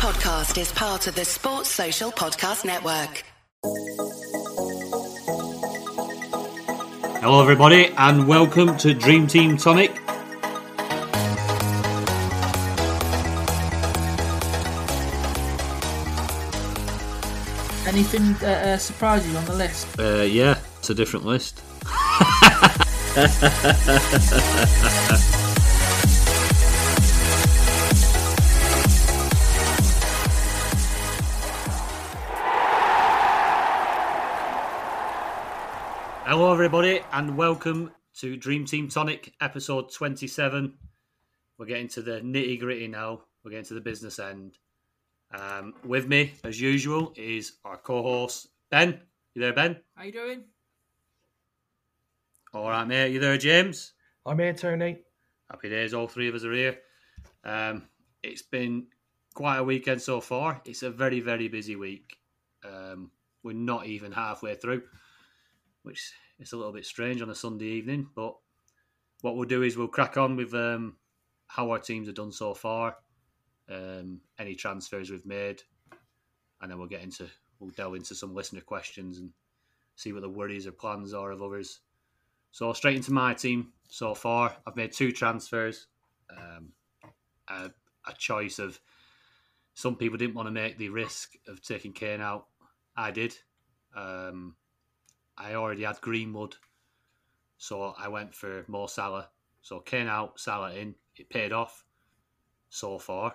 podcast 0.00 0.58
is 0.58 0.72
part 0.72 1.06
of 1.08 1.14
the 1.14 1.26
Sports 1.26 1.68
Social 1.68 2.10
Podcast 2.10 2.64
Network. 2.64 3.22
Hello, 7.20 7.42
everybody, 7.42 7.92
and 7.98 8.26
welcome 8.26 8.78
to 8.78 8.94
Dream 8.94 9.26
Team 9.26 9.58
Tonic. 9.58 9.90
Anything 17.86 18.34
uh, 18.42 18.52
uh, 18.52 18.78
surprise 18.78 19.30
you 19.30 19.36
on 19.36 19.44
the 19.44 19.54
list? 19.54 20.00
Uh, 20.00 20.22
yeah, 20.22 20.58
it's 20.78 20.88
a 20.88 20.94
different 20.94 21.26
list. 21.26 21.60
Hello, 36.30 36.52
everybody, 36.52 37.00
and 37.12 37.36
welcome 37.36 37.90
to 38.18 38.36
Dream 38.36 38.64
Team 38.64 38.86
Tonic, 38.86 39.34
episode 39.40 39.92
27. 39.92 40.74
We're 41.58 41.66
getting 41.66 41.88
to 41.88 42.02
the 42.02 42.20
nitty 42.20 42.60
gritty 42.60 42.86
now. 42.86 43.22
We're 43.42 43.50
getting 43.50 43.66
to 43.66 43.74
the 43.74 43.80
business 43.80 44.20
end. 44.20 44.56
Um, 45.34 45.74
with 45.84 46.06
me, 46.06 46.34
as 46.44 46.60
usual, 46.60 47.12
is 47.16 47.54
our 47.64 47.76
co 47.76 48.04
host, 48.04 48.46
Ben. 48.70 49.00
You 49.34 49.42
there, 49.42 49.52
Ben? 49.52 49.80
How 49.96 50.04
you 50.04 50.12
doing? 50.12 50.44
All 52.54 52.70
right, 52.70 52.86
mate. 52.86 53.10
You 53.10 53.18
there, 53.18 53.36
James? 53.36 53.94
I'm 54.24 54.38
here, 54.38 54.52
Tony. 54.52 54.98
Happy 55.50 55.68
days. 55.68 55.94
All 55.94 56.06
three 56.06 56.28
of 56.28 56.36
us 56.36 56.44
are 56.44 56.52
here. 56.52 56.78
Um, 57.42 57.88
it's 58.22 58.42
been 58.42 58.86
quite 59.34 59.58
a 59.58 59.64
weekend 59.64 60.00
so 60.00 60.20
far. 60.20 60.62
It's 60.64 60.84
a 60.84 60.90
very, 60.90 61.18
very 61.18 61.48
busy 61.48 61.74
week. 61.74 62.18
Um, 62.64 63.10
we're 63.42 63.54
not 63.54 63.86
even 63.86 64.12
halfway 64.12 64.54
through, 64.54 64.82
which 65.82 66.12
is 66.38 66.52
a 66.52 66.56
little 66.56 66.72
bit 66.72 66.86
strange 66.86 67.22
on 67.22 67.30
a 67.30 67.34
Sunday 67.34 67.66
evening. 67.66 68.08
But 68.14 68.34
what 69.22 69.36
we'll 69.36 69.48
do 69.48 69.62
is 69.62 69.76
we'll 69.76 69.88
crack 69.88 70.16
on 70.16 70.36
with 70.36 70.54
um, 70.54 70.96
how 71.46 71.70
our 71.70 71.78
teams 71.78 72.06
have 72.06 72.16
done 72.16 72.32
so 72.32 72.54
far, 72.54 72.96
um, 73.68 74.20
any 74.38 74.54
transfers 74.54 75.10
we've 75.10 75.26
made, 75.26 75.62
and 76.60 76.70
then 76.70 76.78
we'll 76.78 76.88
get 76.88 77.02
into 77.02 77.26
we'll 77.58 77.70
delve 77.70 77.94
into 77.94 78.14
some 78.14 78.34
listener 78.34 78.62
questions 78.62 79.18
and 79.18 79.30
see 79.96 80.12
what 80.12 80.22
the 80.22 80.28
worries 80.28 80.66
or 80.66 80.72
plans 80.72 81.12
are 81.12 81.30
of 81.30 81.42
others. 81.42 81.80
So 82.52 82.72
straight 82.72 82.96
into 82.96 83.12
my 83.12 83.34
team 83.34 83.72
so 83.88 84.14
far. 84.14 84.56
I've 84.66 84.76
made 84.76 84.92
two 84.92 85.12
transfers. 85.12 85.86
Um, 86.30 86.72
a, 87.48 87.70
a 88.08 88.12
choice 88.16 88.58
of 88.58 88.80
some 89.74 89.96
people 89.96 90.18
didn't 90.18 90.34
want 90.34 90.46
to 90.46 90.52
make 90.52 90.78
the 90.78 90.88
risk 90.88 91.34
of 91.46 91.62
taking 91.62 91.92
Kane 91.92 92.20
out. 92.20 92.46
I 92.96 93.10
did. 93.10 93.36
Um, 93.94 94.56
I 95.40 95.54
already 95.54 95.84
had 95.84 96.00
Greenwood, 96.00 96.56
so 97.56 97.94
I 97.98 98.08
went 98.08 98.34
for 98.34 98.64
Mo 98.68 98.86
Salah. 98.86 99.30
So 99.62 99.80
Kane 99.80 100.06
out, 100.06 100.38
Salah 100.38 100.74
in. 100.74 100.94
It 101.16 101.30
paid 101.30 101.52
off 101.52 101.84
so 102.68 102.98
far. 102.98 103.34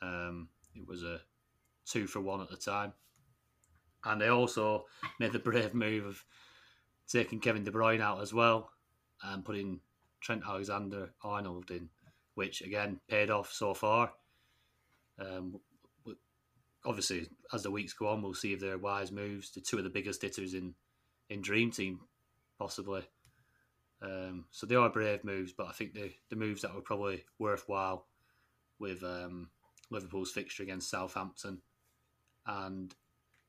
Um, 0.00 0.48
it 0.74 0.86
was 0.86 1.02
a 1.02 1.20
two 1.84 2.06
for 2.06 2.20
one 2.20 2.40
at 2.40 2.50
the 2.50 2.56
time. 2.56 2.92
And 4.04 4.22
I 4.22 4.28
also 4.28 4.86
made 5.18 5.32
the 5.32 5.38
brave 5.38 5.74
move 5.74 6.06
of 6.06 6.24
taking 7.08 7.40
Kevin 7.40 7.64
De 7.64 7.70
Bruyne 7.70 8.00
out 8.00 8.22
as 8.22 8.32
well 8.32 8.70
and 9.22 9.44
putting 9.44 9.80
Trent 10.20 10.42
Alexander 10.46 11.10
Arnold 11.22 11.70
in, 11.70 11.88
which 12.34 12.62
again 12.62 13.00
paid 13.08 13.30
off 13.30 13.52
so 13.52 13.74
far. 13.74 14.12
Um, 15.18 15.60
obviously, 16.84 17.28
as 17.52 17.62
the 17.62 17.70
weeks 17.70 17.92
go 17.92 18.08
on, 18.08 18.22
we'll 18.22 18.34
see 18.34 18.52
if 18.52 18.60
they're 18.60 18.78
wise 18.78 19.12
moves. 19.12 19.50
The 19.50 19.60
two 19.60 19.78
of 19.78 19.84
the 19.84 19.90
biggest 19.90 20.22
hitters 20.22 20.54
in 20.54 20.74
in 21.28 21.42
Dream 21.42 21.70
Team, 21.70 22.00
possibly. 22.58 23.02
Um, 24.02 24.44
so 24.50 24.66
they 24.66 24.74
are 24.74 24.90
brave 24.90 25.24
moves, 25.24 25.52
but 25.52 25.66
I 25.68 25.72
think 25.72 25.94
the 25.94 26.12
the 26.28 26.36
moves 26.36 26.62
that 26.62 26.74
were 26.74 26.82
probably 26.82 27.24
worthwhile 27.38 28.06
with 28.78 29.02
um, 29.02 29.48
Liverpool's 29.90 30.30
fixture 30.30 30.62
against 30.62 30.90
Southampton, 30.90 31.62
and 32.46 32.94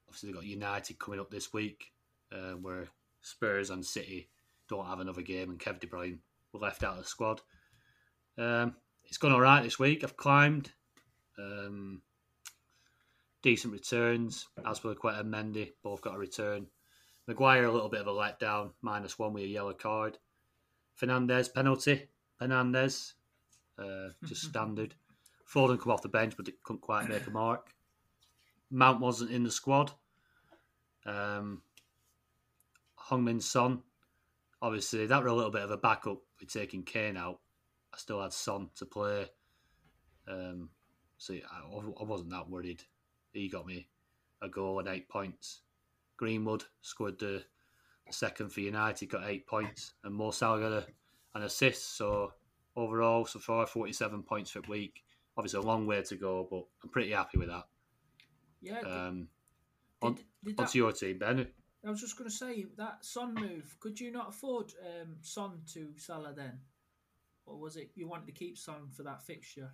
obviously 0.08 0.30
they've 0.30 0.36
got 0.36 0.46
United 0.46 1.00
coming 1.00 1.20
up 1.20 1.30
this 1.30 1.54
week, 1.54 1.92
uh, 2.32 2.54
where 2.54 2.88
Spurs 3.22 3.70
and 3.70 3.86
City 3.86 4.30
don't 4.70 4.88
have 4.88 5.00
another 5.00 5.22
game, 5.22 5.50
and 5.50 5.60
Kev 5.60 5.80
De 5.80 5.88
Bruyne 5.88 6.20
were 6.54 6.60
left 6.60 6.84
out 6.84 6.94
of 6.94 7.04
the 7.04 7.10
squad. 7.10 7.42
Um, 8.38 8.76
it's 9.04 9.18
gone 9.18 9.32
all 9.34 9.42
right 9.42 9.64
this 9.64 9.80
week. 9.80 10.04
I've 10.04 10.18
climbed. 10.18 10.72
Um, 11.38 12.02
decent 13.42 13.74
returns. 13.74 14.48
Azpilicueta 14.60 15.22
and 15.22 15.34
Mendy 15.34 15.72
both 15.84 16.02
got 16.02 16.16
a 16.16 16.20
return. 16.20 16.68
Maguire 17.28 17.66
a 17.66 17.72
little 17.72 17.90
bit 17.90 18.02
of 18.02 18.08
a 18.08 18.12
letdown, 18.12 18.72
minus 18.82 19.20
one 19.20 19.34
with 19.34 19.44
a 19.44 19.48
yellow 19.48 19.74
card. 19.74 20.18
Fernandes 21.00 21.54
penalty. 21.54 22.08
Fernandes, 22.42 23.14
uh, 23.78 24.10
just 24.26 24.44
standard. 24.50 24.96
Foden 25.52 25.80
come 25.80 25.92
off 25.92 26.02
the 26.02 26.10
bench, 26.10 26.36
but 26.38 26.48
it 26.48 26.64
couldn't 26.64 26.82
quite 26.82 27.10
make 27.10 27.28
a 27.28 27.32
mark. 27.32 27.74
Mount 28.70 29.00
wasn't 29.00 29.32
in 29.32 29.44
the 29.44 29.52
squad. 29.52 29.92
Um, 31.06 31.62
Heung-min 33.10 33.40
Son, 33.40 33.82
obviously 34.62 35.06
that 35.06 35.22
were 35.22 35.30
a 35.30 35.34
little 35.34 35.52
bit 35.52 35.62
of 35.62 35.72
a 35.72 35.78
backup 35.78 36.20
with 36.40 36.52
taking 36.52 36.84
Kane 36.84 37.16
out. 37.16 37.40
I 37.94 37.98
still 37.98 38.22
had 38.22 38.34
Son 38.34 38.70
to 38.76 38.86
play, 38.86 39.28
um, 40.28 40.70
so 41.18 41.34
I, 41.34 42.02
I 42.02 42.04
wasn't 42.04 42.32
that 42.32 42.50
worried. 42.50 42.84
He 43.32 43.48
got 43.48 43.66
me 43.66 43.88
a 44.42 44.50
goal 44.50 44.80
and 44.80 44.90
eight 44.90 45.08
points. 45.08 45.62
Greenwood 46.18 46.64
scored 46.82 47.20
the 47.20 47.44
second 48.10 48.52
for 48.52 48.62
United, 48.62 49.10
got 49.10 49.28
eight 49.30 49.48
points, 49.48 49.94
and 50.04 50.14
Mo 50.14 50.32
Salah 50.32 50.60
got 50.60 50.72
a, 50.74 50.86
an 51.36 51.44
assist. 51.44 51.96
So 51.98 52.34
overall, 52.76 53.26
so 53.26 53.40
far, 53.40 53.66
forty-seven 53.68 54.24
points 54.24 54.52
for 54.52 54.62
the 54.62 54.70
week. 54.70 55.04
Obviously, 55.38 55.60
a 55.60 55.64
long 55.64 55.86
way 55.86 56.02
to 56.02 56.16
go, 56.16 56.48
but 56.50 56.66
I'm 56.84 56.90
pretty 56.90 57.12
happy 57.12 57.38
with 57.38 57.50
that. 57.50 57.66
Yeah. 58.62 58.80
did- 58.82 58.88
Um, 58.92 59.28
on, 60.02 60.14
did, 60.16 60.26
did 60.44 60.58
that, 60.58 60.64
onto 60.64 60.78
your 60.78 60.92
team, 60.92 61.18
Ben. 61.20 61.48
I 61.86 61.90
was 61.90 62.02
just 62.02 62.18
going 62.18 62.30
to 62.30 62.36
say 62.36 62.66
that 62.78 63.06
Son 63.06 63.34
move. 63.34 63.78
Could 63.80 64.00
you 64.00 64.12
not 64.12 64.30
afford 64.30 64.74
um, 64.82 65.16
Son 65.22 65.62
to 65.74 65.94
Salah 65.98 66.34
then, 66.36 66.60
or 67.46 67.58
was 67.60 67.78
it 67.78 67.92
you 67.96 68.08
wanted 68.08 68.26
to 68.26 68.32
keep 68.32 68.58
Son 68.58 68.90
for 68.92 69.04
that 69.04 69.22
fixture? 69.24 69.72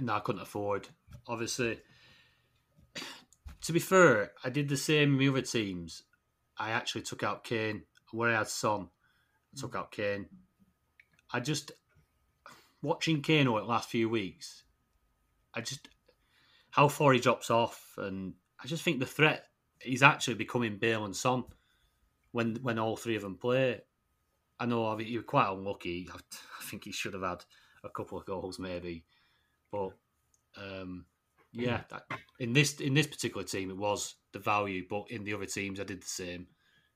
No, 0.00 0.14
I 0.14 0.20
couldn't 0.20 0.42
afford. 0.42 0.88
Obviously, 1.26 1.80
to 3.62 3.72
be 3.72 3.78
fair, 3.78 4.32
I 4.44 4.50
did 4.50 4.68
the 4.68 4.76
same 4.76 5.12
with 5.12 5.20
the 5.20 5.28
other 5.28 5.42
teams. 5.42 6.02
I 6.56 6.70
actually 6.70 7.02
took 7.02 7.22
out 7.22 7.44
Kane. 7.44 7.82
Where 8.10 8.30
I 8.30 8.38
had 8.38 8.48
Son, 8.48 8.88
I 9.54 9.60
took 9.60 9.76
out 9.76 9.92
Kane. 9.92 10.26
I 11.30 11.40
just 11.40 11.72
watching 12.80 13.20
Kane 13.20 13.48
over 13.48 13.60
the 13.60 13.66
last 13.66 13.90
few 13.90 14.08
weeks. 14.08 14.62
I 15.54 15.60
just 15.60 15.88
how 16.70 16.88
far 16.88 17.12
he 17.12 17.20
drops 17.20 17.50
off, 17.50 17.94
and 17.98 18.34
I 18.62 18.66
just 18.66 18.82
think 18.82 18.98
the 18.98 19.06
threat 19.06 19.44
is 19.84 20.02
actually 20.02 20.34
becoming 20.34 20.78
Bale 20.78 21.04
and 21.04 21.14
Son 21.14 21.44
when 22.32 22.56
when 22.62 22.78
all 22.78 22.96
three 22.96 23.16
of 23.16 23.22
them 23.22 23.36
play. 23.36 23.82
I 24.60 24.66
know 24.66 24.98
you're 24.98 25.22
quite 25.22 25.50
unlucky. 25.50 26.08
I, 26.12 26.16
I 26.16 26.64
think 26.64 26.84
he 26.84 26.92
should 26.92 27.14
have 27.14 27.22
had 27.22 27.44
a 27.84 27.88
couple 27.88 28.18
of 28.18 28.26
goals 28.26 28.58
maybe, 28.58 29.04
but 29.70 29.90
um, 30.56 31.04
yeah, 31.52 31.80
that, 31.90 32.04
in 32.38 32.52
this 32.52 32.80
in 32.80 32.94
this 32.94 33.06
particular 33.06 33.44
team 33.44 33.70
it 33.70 33.76
was 33.76 34.14
the 34.32 34.38
value, 34.38 34.84
but 34.88 35.10
in 35.10 35.24
the 35.24 35.34
other 35.34 35.46
teams 35.46 35.80
I 35.80 35.84
did 35.84 36.02
the 36.02 36.06
same. 36.06 36.46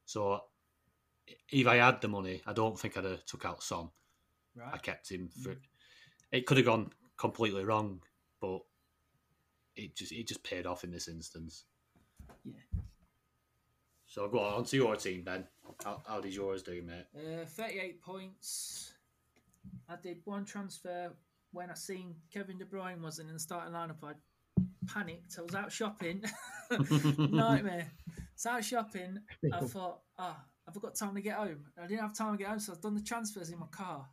So 0.05 0.41
if 1.49 1.67
I 1.67 1.77
had 1.77 2.01
the 2.01 2.09
money, 2.09 2.43
I 2.47 2.53
don't 2.53 2.79
think 2.79 2.97
I'd 2.97 3.05
have 3.05 3.25
took 3.25 3.45
out 3.45 3.63
Son. 3.63 3.89
I 4.73 4.77
kept 4.79 5.11
him 5.11 5.29
for. 5.43 5.57
It 6.31 6.47
could 6.47 6.59
have 6.59 6.67
gone 6.67 6.91
completely 7.17 7.65
wrong, 7.65 8.03
but 8.41 8.61
it 9.77 9.97
just 9.97 10.13
it 10.13 10.29
just 10.29 10.43
paid 10.43 10.67
off 10.67 10.85
in 10.85 10.91
this 10.91 11.09
instance. 11.09 11.65
Yeah. 12.45 12.53
So 14.07 14.29
go 14.29 14.41
on, 14.41 14.55
on 14.55 14.65
to 14.65 14.77
your 14.77 14.97
team, 14.97 15.23
Ben. 15.23 15.47
How, 15.83 16.03
how 16.07 16.21
did 16.21 16.35
yours 16.35 16.63
do, 16.63 16.83
mate? 16.83 17.07
Uh, 17.17 17.47
Thirty-eight 17.47 18.03
points. 18.03 18.93
I 19.89 19.97
did 19.97 20.19
one 20.25 20.45
transfer 20.45 21.13
when 21.53 21.71
I 21.71 21.75
seen 21.75 22.15
Kevin 22.31 22.59
De 22.59 22.67
Bruyne 22.67 23.01
wasn't 23.01 23.29
in 23.29 23.35
the 23.35 23.41
starting 23.41 23.73
lineup. 23.73 24.03
I 24.03 24.13
panicked. 24.87 25.37
I 25.39 25.43
was 25.43 25.55
out 25.55 25.73
shopping. 25.73 26.23
Nightmare. 27.19 27.91
So 28.37 28.51
out 28.51 28.65
shopping. 28.65 29.19
I 29.53 29.61
thought, 29.61 30.01
ah, 30.19 30.37
have 30.67 30.77
I 30.77 30.81
got 30.81 30.95
time 30.95 31.15
to 31.15 31.21
get 31.21 31.37
home? 31.37 31.65
I 31.83 31.87
didn't 31.87 32.01
have 32.01 32.17
time 32.17 32.33
to 32.33 32.39
get 32.39 32.49
home, 32.49 32.59
so 32.61 32.73
I've 32.73 32.81
done 32.81 32.95
the 32.95 33.01
transfers 33.03 33.51
in 33.51 33.59
my 33.59 33.67
car. 33.67 34.07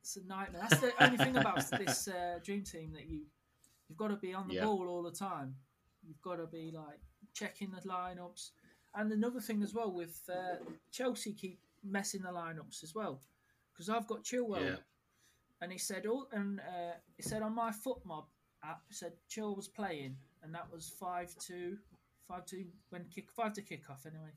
It's 0.00 0.16
a 0.16 0.26
nightmare. 0.26 0.62
That's 0.68 0.80
the 0.80 0.92
only 1.04 1.16
thing 1.18 1.36
about 1.36 1.68
this 1.78 2.08
uh, 2.08 2.38
dream 2.42 2.62
team 2.64 2.92
that 2.94 3.06
you 3.08 3.22
you've 3.88 3.98
got 3.98 4.08
to 4.08 4.16
be 4.16 4.32
on 4.34 4.48
the 4.48 4.54
Yeah. 4.54 4.64
ball 4.64 4.88
all 4.88 5.02
the 5.02 5.10
time. 5.10 5.54
You've 6.06 6.22
got 6.22 6.36
to 6.36 6.46
be 6.46 6.72
like 6.74 7.00
checking 7.34 7.70
the 7.70 7.80
lineups. 7.88 8.50
And 8.94 9.12
another 9.12 9.40
thing 9.40 9.62
as 9.62 9.74
well 9.74 9.92
with 9.92 10.18
uh, 10.32 10.56
Chelsea 10.90 11.32
keep 11.32 11.60
messing 11.84 12.22
the 12.22 12.28
lineups 12.30 12.82
as 12.82 12.94
well 12.94 13.20
because 13.72 13.88
I've 13.88 14.06
got 14.06 14.24
Chilwell 14.24 14.62
Yeah. 14.64 14.76
and 15.62 15.70
he 15.72 15.78
said 15.78 16.04
all 16.06 16.26
and 16.32 16.60
uh, 16.60 16.94
he 17.16 17.22
said 17.22 17.40
on 17.42 17.54
my 17.54 17.70
FotMob 17.70 18.24
app 18.64 18.82
said 18.90 19.12
Chill 19.28 19.54
was 19.54 19.68
playing, 19.68 20.16
and 20.42 20.54
that 20.54 20.66
was 20.72 20.88
five 20.88 21.34
to 21.46 21.76
five 22.26 22.46
to 22.46 22.64
when 22.90 23.04
kick 23.14 23.30
five 23.30 23.52
to 23.54 23.62
kick 23.62 23.90
off 23.90 24.06
anyway. 24.06 24.30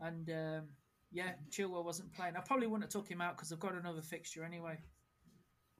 And 0.00 0.30
um, 0.30 0.68
yeah, 1.12 1.32
Chilwell 1.50 1.84
wasn't 1.84 2.12
playing. 2.12 2.36
I 2.36 2.40
probably 2.40 2.66
wouldn't 2.66 2.92
have 2.92 3.02
took 3.02 3.10
him 3.10 3.20
out 3.20 3.36
because 3.36 3.52
I've 3.52 3.60
got 3.60 3.74
another 3.74 4.02
fixture 4.02 4.44
anyway 4.44 4.78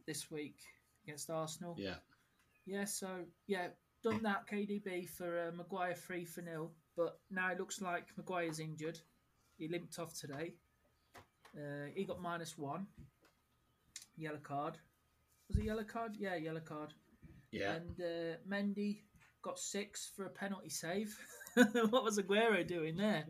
this 0.06 0.30
week 0.30 0.56
against 1.04 1.30
Arsenal. 1.30 1.74
Yeah. 1.78 1.96
Yeah, 2.66 2.84
so 2.84 3.08
yeah, 3.46 3.68
done 4.02 4.22
that 4.22 4.46
KDB 4.50 5.08
for 5.08 5.48
uh, 5.48 5.56
Maguire 5.56 5.94
three 5.94 6.24
for 6.24 6.40
nil, 6.40 6.70
but 6.96 7.18
now 7.30 7.50
it 7.50 7.58
looks 7.58 7.82
like 7.82 8.06
Maguire's 8.16 8.58
injured. 8.58 8.98
He 9.58 9.68
limped 9.68 9.98
off 9.98 10.18
today. 10.18 10.54
Uh, 11.56 11.88
he 11.94 12.04
got 12.04 12.20
minus 12.22 12.56
one. 12.56 12.86
Yellow 14.16 14.38
card. 14.42 14.78
Was 15.48 15.58
it 15.58 15.64
yellow 15.64 15.84
card? 15.84 16.16
Yeah, 16.18 16.36
yellow 16.36 16.60
card. 16.60 16.94
Yeah. 17.54 17.74
And 17.74 18.00
uh, 18.00 18.36
Mendy 18.48 19.00
got 19.42 19.58
six 19.58 20.10
for 20.16 20.26
a 20.26 20.30
penalty 20.30 20.70
save. 20.70 21.16
what 21.54 22.02
was 22.04 22.18
Aguero 22.18 22.66
doing 22.66 22.96
there? 22.96 23.24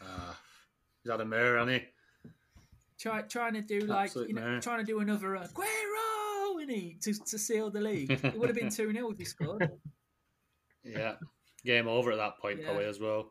Uh, 0.00 0.32
he's 1.02 1.10
had 1.10 1.20
a 1.20 1.24
mirror, 1.24 1.58
hasn't 1.58 1.82
he? 1.82 1.88
Try, 2.98 3.22
trying 3.22 3.54
to 3.54 3.62
do 3.62 3.80
like 3.80 4.06
Absolute 4.06 4.28
you 4.28 4.34
know, 4.34 4.40
mare. 4.42 4.60
trying 4.60 4.78
to 4.80 4.84
do 4.84 5.00
another 5.00 5.28
Aguero, 5.30 6.60
isn't 6.62 6.70
he, 6.74 6.96
to, 7.02 7.14
to 7.24 7.38
seal 7.38 7.70
the 7.70 7.80
league? 7.80 8.10
it 8.10 8.38
would 8.38 8.48
have 8.48 8.56
been 8.56 8.70
two 8.70 8.92
0 8.92 9.10
if 9.10 9.18
he 9.18 9.24
scored. 9.24 9.70
Yeah. 10.84 11.14
Game 11.64 11.86
over 11.86 12.10
at 12.10 12.18
that 12.18 12.38
point, 12.38 12.58
Yeah. 12.60 12.66
probably 12.66 12.86
as 12.86 12.98
well. 12.98 13.30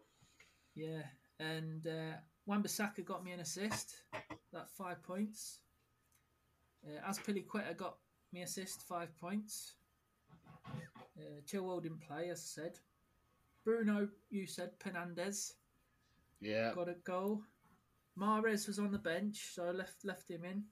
Yeah, 0.75 1.01
and 1.39 1.85
uh, 1.85 2.15
Wan-Bissaka 2.45 3.03
got 3.03 3.23
me 3.25 3.31
an 3.33 3.41
assist. 3.41 4.03
That 4.53 4.69
five 4.77 5.03
points. 5.03 5.59
Uh, 6.85 7.09
Azpilicueta 7.09 7.75
got 7.75 7.97
me 8.31 8.41
assist, 8.43 8.83
five 8.87 9.15
points. 9.17 9.73
Uh, 11.17 11.41
Chilwell 11.45 11.81
didn't 11.81 12.01
play, 12.01 12.29
as 12.29 12.39
I 12.39 12.61
said. 12.61 12.79
Bruno, 13.63 14.09
you 14.29 14.47
said 14.47 14.79
Penandez 14.79 15.53
Yeah. 16.39 16.73
got 16.73 16.89
a 16.89 16.95
goal. 16.95 17.43
Mahrez 18.17 18.67
was 18.67 18.79
on 18.79 18.91
the 18.91 18.97
bench, 18.99 19.53
so 19.53 19.65
I 19.67 19.71
left 19.71 20.03
left 20.03 20.29
him 20.29 20.43
in. 20.45 20.65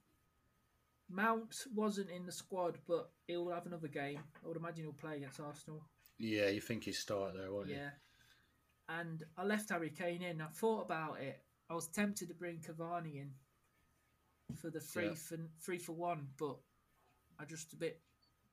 Mount 1.10 1.66
wasn't 1.74 2.10
in 2.10 2.26
the 2.26 2.32
squad, 2.32 2.78
but 2.86 3.12
he'll 3.28 3.50
have 3.50 3.66
another 3.66 3.88
game. 3.88 4.22
I 4.44 4.48
would 4.48 4.58
imagine 4.58 4.86
he'll 4.86 4.94
play 4.94 5.18
against 5.18 5.40
Arsenal. 5.40 5.84
Yeah, 6.18 6.50
you 6.50 6.62
think 6.62 6.84
he'd 6.84 6.94
start 6.94 7.34
there, 7.36 7.52
won't 7.52 7.70
you? 7.70 7.76
Yeah. 7.76 7.92
And 8.90 9.24
I 9.38 9.44
left 9.44 9.70
Harry 9.70 9.90
Kane 9.90 10.22
in. 10.22 10.42
I 10.42 10.48
thought 10.48 10.82
about 10.86 11.20
it. 11.22 11.44
I 11.70 11.74
was 11.76 11.88
tempted 11.88 12.28
to 12.28 12.34
bring 12.34 12.60
Cavani 12.60 13.16
in 13.22 13.34
for 14.56 14.70
the 14.70 14.80
three 14.80 15.08
Yeah. 15.10 15.14
for 15.16 15.38
three 15.60 15.78
for 15.80 15.94
one, 15.94 16.34
but 16.38 16.60
I 17.40 17.46
just 17.46 17.74
a 17.74 17.78
bit 17.78 18.02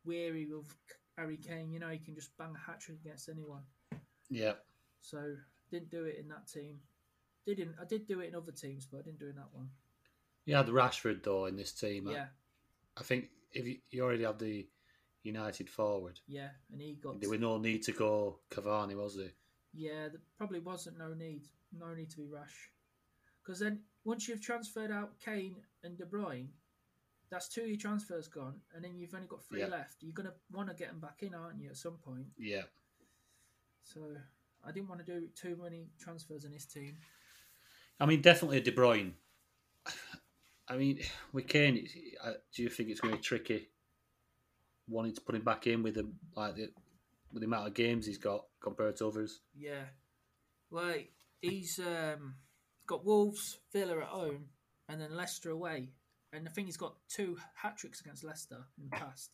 weary 0.04 0.50
of 0.52 0.74
Harry 1.16 1.36
Kane. 1.38 1.70
You 1.72 1.78
know, 1.80 1.88
he 1.88 1.98
can 1.98 2.14
just 2.14 2.36
bang 2.36 2.54
a 2.54 2.70
hat 2.70 2.80
trick 2.80 2.98
against 3.04 3.28
anyone. 3.28 3.62
Yeah. 4.30 4.52
So 5.00 5.36
didn't 5.70 5.90
do 5.90 6.04
it 6.04 6.16
in 6.18 6.28
that 6.28 6.46
team. 6.48 6.78
Didn't 7.46 7.74
I 7.80 7.84
did 7.84 8.06
do 8.06 8.20
it 8.20 8.28
in 8.28 8.34
other 8.34 8.52
teams, 8.52 8.86
but 8.90 8.98
I 8.98 9.02
didn't 9.02 9.18
do 9.20 9.26
it 9.26 9.30
in 9.30 9.36
that 9.36 9.52
one. 9.52 9.68
You 10.44 10.54
had 10.56 10.66
Rashford, 10.66 11.22
though, 11.22 11.46
in 11.46 11.56
this 11.56 11.72
team. 11.72 12.08
I- 12.08 12.12
Yeah, 12.12 12.26
I 12.96 13.02
think 13.02 13.30
if 13.52 13.66
you, 13.66 13.78
you 13.90 14.02
already 14.02 14.24
have 14.24 14.38
the 14.38 14.66
United 15.22 15.68
forward, 15.68 16.20
yeah, 16.28 16.50
and 16.70 16.80
he 16.80 16.94
got. 16.94 17.20
there 17.20 17.30
was 17.30 17.40
no 17.40 17.58
need 17.58 17.82
to 17.84 17.92
go 17.92 18.38
Cavani, 18.50 18.94
was 18.94 19.16
there? 19.16 19.32
Yeah, 19.74 20.08
there 20.08 20.20
probably 20.38 20.60
wasn't 20.60 20.98
no 20.98 21.14
need, 21.14 21.48
no 21.76 21.92
need 21.94 22.10
to 22.10 22.16
be 22.18 22.26
rash, 22.28 22.70
because 23.42 23.58
then 23.58 23.80
once 24.04 24.28
you've 24.28 24.40
transferred 24.40 24.92
out 24.92 25.18
Kane 25.18 25.56
and 25.82 25.98
De 25.98 26.04
Bruyne, 26.06 26.46
that's 27.30 27.48
two 27.48 27.62
of 27.62 27.68
your 27.68 27.76
transfers 27.78 28.28
gone, 28.28 28.60
and 28.74 28.84
then 28.84 28.98
you've 28.98 29.14
only 29.14 29.26
got 29.26 29.44
three 29.44 29.60
Yeah. 29.60 29.66
left. 29.68 30.02
You're 30.02 30.12
gonna 30.12 30.34
want 30.50 30.68
to 30.68 30.74
get 30.74 30.88
them 30.88 31.00
back 31.00 31.22
in, 31.22 31.34
aren't 31.34 31.60
you, 31.60 31.70
at 31.70 31.76
some 31.76 31.98
point? 31.98 32.26
Yeah. 32.38 32.62
So 33.84 34.00
I 34.64 34.72
didn't 34.72 34.88
want 34.88 35.04
to 35.04 35.20
do 35.20 35.28
too 35.28 35.56
many 35.56 35.90
transfers 35.98 36.44
in 36.44 36.52
this 36.52 36.66
team. 36.66 36.96
I 38.00 38.06
mean, 38.06 38.20
definitely 38.20 38.60
De 38.60 38.72
Bruyne. 38.72 39.12
I 40.68 40.76
mean, 40.76 40.98
with 41.32 41.46
Kane, 41.46 41.86
do 42.52 42.62
you 42.62 42.68
think 42.68 42.88
it's 42.90 43.00
going 43.00 43.12
to 43.14 43.18
be 43.18 43.22
tricky 43.22 43.68
wanting 44.88 45.14
to 45.14 45.20
put 45.20 45.34
him 45.34 45.42
back 45.42 45.66
in 45.66 45.82
with 45.82 45.94
the 45.94 46.08
like 46.34 46.56
the, 46.56 46.72
with 47.32 47.40
the 47.40 47.46
amount 47.46 47.68
of 47.68 47.74
games 47.74 48.06
he's 48.06 48.18
got 48.18 48.44
compared 48.60 48.96
to 48.96 49.06
others? 49.06 49.40
Yeah, 49.54 49.84
like 50.70 51.12
he's 51.40 51.78
um, 51.78 52.34
got 52.86 53.04
Wolves, 53.04 53.58
Villa 53.72 53.98
at 53.98 54.08
home, 54.08 54.48
and 54.88 55.00
then 55.00 55.14
Leicester 55.16 55.50
away. 55.50 55.90
And 56.36 56.46
I 56.46 56.50
think 56.50 56.66
he's 56.66 56.76
got 56.76 56.94
two 57.08 57.36
hat 57.54 57.76
tricks 57.78 58.00
against 58.00 58.22
Leicester 58.24 58.58
in 58.78 58.90
the 58.90 58.96
past. 58.96 59.30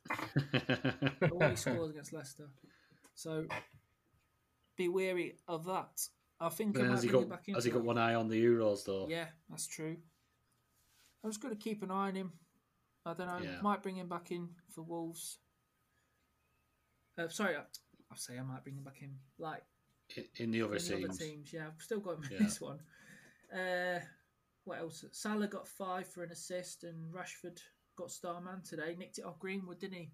away 1.33 1.55
scores 1.57 1.91
against 1.91 2.13
Leicester. 2.13 2.49
So 3.15 3.47
be 4.77 4.89
wary 4.89 5.37
of 5.49 5.65
that. 5.67 6.07
I 6.41 6.49
think 6.49 6.79
I 6.79 6.87
has 6.87 7.03
he 7.03 7.09
got 7.09 7.29
back 7.29 7.45
has 7.55 7.65
he 7.65 7.71
got 7.71 7.83
one 7.85 7.99
eye 7.99 8.15
on 8.15 8.29
the 8.29 8.43
Euros 8.43 8.85
though? 8.85 9.07
Yeah, 9.09 9.27
that's 9.51 9.67
true. 9.67 9.97
I'm 11.25 11.31
just 11.31 11.41
going 11.43 11.55
to 11.55 11.61
keep 11.61 11.83
an 11.83 11.91
eye 11.91 12.09
on 12.09 12.15
him. 12.15 12.33
I 13.05 13.15
don't 13.15 13.27
know. 13.27 13.39
Yeah. 13.43 13.61
Might 13.63 13.83
bring 13.83 13.97
him 13.97 14.09
back 14.09 14.31
in 14.31 14.49
for 14.75 14.83
Wolves. 14.83 15.39
Uh, 17.19 17.29
sorry, 17.29 17.57
I, 17.57 17.61
I'll 18.11 18.17
say 18.17 18.39
I 18.39 18.43
might 18.43 18.63
bring 18.65 18.77
him 18.77 18.85
back 18.85 18.99
in. 19.03 19.11
Like 19.39 19.63
In, 20.17 20.25
in 20.37 20.51
the 20.51 20.63
other 20.63 20.77
in 20.77 20.83
the 20.85 20.89
teams. 20.97 21.05
other 21.11 21.19
teams. 21.19 21.53
Yeah, 21.53 21.67
I've 21.67 21.83
still 21.83 22.01
got 22.01 22.17
him 22.19 22.25
in 22.25 22.31
Yeah. 22.33 22.39
this 22.45 22.61
one. 22.61 22.79
Uh, 23.53 24.01
what 24.65 24.79
else? 24.79 25.05
Salah 25.13 25.49
got 25.49 25.67
five 25.67 26.07
for 26.07 26.23
an 26.25 26.31
assist, 26.33 26.85
and 26.85 27.13
Rashford 27.13 27.59
got 27.97 28.11
star 28.11 28.41
man 28.41 28.63
today. 28.63 28.95
Nicked 28.99 29.19
it 29.19 29.25
off 29.25 29.39
Greenwood, 29.39 29.79
didn't 29.81 29.99
he? 29.99 30.11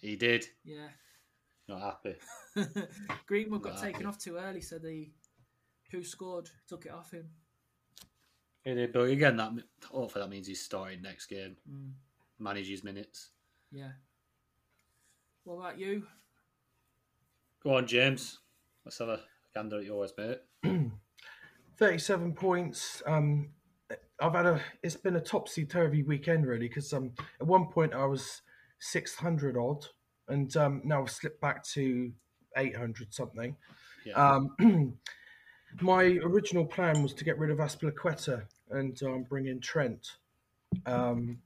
He 0.00 0.16
did. 0.16 0.46
Yeah. 0.64 0.88
Not 1.68 1.80
happy. 1.80 2.16
Greenwood 3.26 3.62
got 3.62 3.74
Not 3.74 3.82
taken 3.82 4.06
off 4.06 4.18
too 4.18 4.36
early, 4.36 4.60
so 4.60 4.78
the 4.78 5.10
who 5.90 6.02
scored 6.02 6.48
took 6.68 6.86
it 6.86 6.92
off 6.92 7.10
him. 7.12 7.28
He 8.64 8.74
did, 8.74 8.92
but 8.92 9.02
again, 9.02 9.36
that 9.36 9.52
hopefully 9.84 10.24
that 10.24 10.30
means 10.30 10.46
he's 10.46 10.62
starting 10.62 11.02
next 11.02 11.26
game. 11.26 11.56
Mm, 11.70 11.92
Manage 12.38 12.68
his 12.68 12.84
minutes. 12.84 13.30
yeah. 13.72 13.92
What 15.44 15.54
about 15.60 15.78
you? 15.78 16.02
Go 17.62 17.76
on, 17.76 17.86
James. 17.86 18.38
Let's 18.84 18.98
have 18.98 19.08
a 19.08 19.20
gander 19.54 19.78
at 19.78 19.84
yours, 19.84 20.12
mate. 20.18 20.40
37 21.78 22.32
points. 22.32 23.00
Um, 23.06 23.50
I've 24.20 24.34
had 24.34 24.46
a. 24.46 24.60
It's 24.82 24.96
been 24.96 25.16
a 25.16 25.20
topsy 25.20 25.64
turvy 25.64 26.02
weekend 26.02 26.46
really 26.46 26.68
because 26.68 26.92
um 26.92 27.12
at 27.40 27.46
one 27.46 27.66
point 27.66 27.94
I 27.94 28.06
was 28.06 28.42
600 28.78 29.56
odd, 29.56 29.86
and 30.28 30.56
um 30.56 30.80
now 30.84 31.02
I've 31.02 31.10
slipped 31.10 31.40
back 31.40 31.64
to 31.68 32.12
800 32.56 33.12
something. 33.12 33.56
Yeah. 34.04 34.14
Um, 34.14 34.96
my 35.80 36.18
original 36.22 36.64
plan 36.64 37.02
was 37.02 37.12
to 37.14 37.24
get 37.24 37.38
rid 37.38 37.50
of 37.50 37.58
Azpilicueta 37.58 38.42
and 38.70 39.00
um, 39.02 39.24
bring 39.24 39.46
in 39.46 39.60
Trent. 39.60 40.16
Um, 40.86 41.38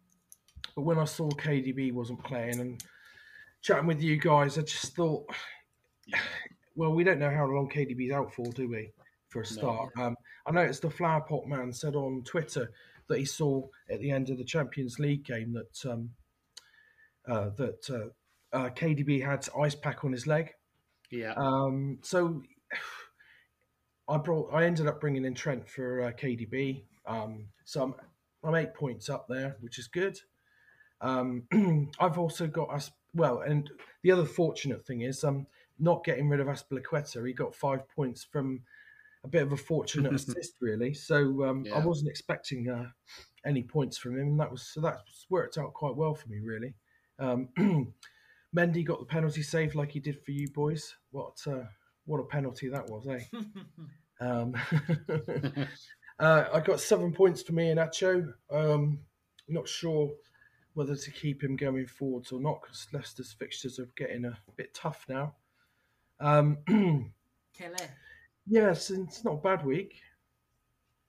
but 0.74 0.82
when 0.82 0.98
I 0.98 1.04
saw 1.04 1.28
KDB 1.30 1.92
wasn't 1.92 2.22
playing 2.24 2.60
and 2.60 2.82
chatting 3.62 3.86
with 3.86 4.02
you 4.02 4.16
guys, 4.16 4.58
I 4.58 4.62
just 4.62 4.94
thought, 4.94 5.26
well, 6.76 6.92
we 6.92 7.04
don't 7.04 7.18
know 7.18 7.30
how 7.30 7.46
long 7.46 7.68
KDB's 7.68 8.12
out 8.12 8.32
for, 8.32 8.46
do 8.52 8.68
we? 8.68 8.92
For 9.28 9.42
a 9.42 9.46
start, 9.46 9.90
um, 9.96 10.16
I 10.46 10.52
noticed 10.52 10.82
the 10.82 10.90
Flower 10.90 11.20
Pot 11.20 11.46
man 11.46 11.72
said 11.72 11.94
on 11.94 12.22
Twitter 12.24 12.70
that 13.08 13.18
he 13.18 13.24
saw 13.24 13.62
at 13.90 14.00
the 14.00 14.10
end 14.10 14.30
of 14.30 14.38
the 14.38 14.44
Champions 14.44 14.98
League 14.98 15.24
game 15.24 15.52
that 15.52 15.90
um, 15.90 16.10
uh, 17.28 17.50
that 17.56 17.90
uh, 17.90 18.56
uh, 18.56 18.70
KDB 18.70 19.24
had 19.24 19.46
ice 19.58 19.74
pack 19.74 20.04
on 20.04 20.12
his 20.12 20.26
leg. 20.26 20.52
yeah. 21.10 21.34
Um, 21.36 21.98
so 22.02 22.42
I 24.08 24.16
brought, 24.16 24.52
I 24.52 24.64
ended 24.64 24.86
up 24.88 25.00
bringing 25.00 25.24
in 25.24 25.34
Trent 25.34 25.68
for 25.68 26.02
uh, 26.02 26.12
KDB. 26.12 26.82
Um, 27.06 27.46
so 27.64 27.82
I'm, 27.82 27.94
I'm 28.42 28.54
eight 28.56 28.74
points 28.74 29.08
up 29.08 29.26
there, 29.28 29.56
which 29.60 29.78
is 29.78 29.86
good. 29.86 30.18
Um, 31.00 31.44
I've 32.00 32.18
also 32.18 32.46
got 32.46 32.70
us 32.70 32.90
well, 33.14 33.40
and 33.40 33.70
the 34.02 34.12
other 34.12 34.24
fortunate 34.24 34.86
thing 34.86 35.02
is 35.02 35.24
um, 35.24 35.46
not 35.78 36.04
getting 36.04 36.28
rid 36.28 36.40
of 36.40 36.46
Azpilicueta. 36.46 37.26
He 37.26 37.32
got 37.32 37.54
five 37.54 37.88
points 37.88 38.24
from 38.24 38.62
a 39.24 39.28
bit 39.28 39.42
of 39.42 39.52
a 39.52 39.56
fortunate 39.56 40.14
assist, 40.14 40.54
really. 40.60 40.94
So 40.94 41.44
um, 41.44 41.66
I 41.74 41.78
wasn't 41.78 42.10
expecting 42.10 42.68
uh, 42.68 42.86
any 43.44 43.62
points 43.62 43.98
from 43.98 44.18
him, 44.18 44.28
and 44.28 44.40
that 44.40 44.50
was 44.50 44.62
so 44.62 44.80
that's 44.80 45.26
worked 45.28 45.58
out 45.58 45.74
quite 45.74 45.96
well 45.96 46.14
for 46.14 46.28
me, 46.28 46.38
really. 46.40 46.74
Um, 47.18 47.48
Mendy 48.56 48.84
got 48.84 48.98
the 48.98 49.06
penalty 49.06 49.42
saved 49.42 49.74
like 49.74 49.92
he 49.92 50.00
did 50.00 50.22
for 50.24 50.32
you 50.32 50.48
boys. 50.48 50.94
What 51.10 51.36
uh, 51.46 51.64
what 52.06 52.18
a 52.18 52.24
penalty 52.24 52.68
that 52.68 52.88
was, 52.88 53.06
eh? 53.06 53.20
Um, 54.22 54.54
uh, 56.20 56.44
I 56.52 56.60
got 56.60 56.78
seven 56.78 57.12
points 57.12 57.42
for 57.42 57.54
me 57.54 57.70
and 57.70 57.80
Acho. 57.80 58.30
Um, 58.50 58.98
not 59.48 59.66
sure 59.66 60.10
whether 60.74 60.94
to 60.94 61.10
keep 61.10 61.42
him 61.42 61.56
going 61.56 61.86
forwards 61.86 62.30
or 62.30 62.40
not 62.40 62.60
because 62.62 62.86
Leicester's 62.92 63.32
fixtures 63.32 63.78
are 63.78 63.88
getting 63.96 64.26
a 64.26 64.38
bit 64.56 64.74
tough 64.74 65.04
now. 65.08 65.34
Um, 66.20 66.58
Kelly. 67.56 67.76
Yes, 68.50 68.90
it's 68.90 69.24
not 69.24 69.34
a 69.34 69.38
bad 69.38 69.64
week. 69.64 69.94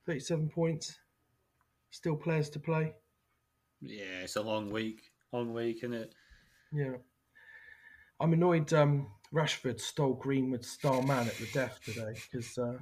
Thirty-seven 0.06 0.50
points. 0.50 0.98
Still 1.92 2.16
players 2.16 2.50
to 2.52 2.60
play. 2.60 2.94
yeah, 3.82 4.22
it's 4.24 4.38
a 4.38 4.42
long 4.42 4.70
week. 4.70 5.02
Long 5.34 5.54
week, 5.54 5.78
isn't 5.78 5.94
it? 5.94 6.14
Yeah. 6.72 6.94
I'm 8.20 8.32
annoyed. 8.34 8.72
Um, 8.74 9.08
Rashford 9.34 9.80
stole 9.82 10.14
Greenwood's 10.14 10.70
star 10.70 11.02
man 11.02 11.28
at 11.28 11.36
the 11.36 11.48
death 11.54 11.80
today 11.84 12.14
because 12.32 12.58
uh, 12.58 12.78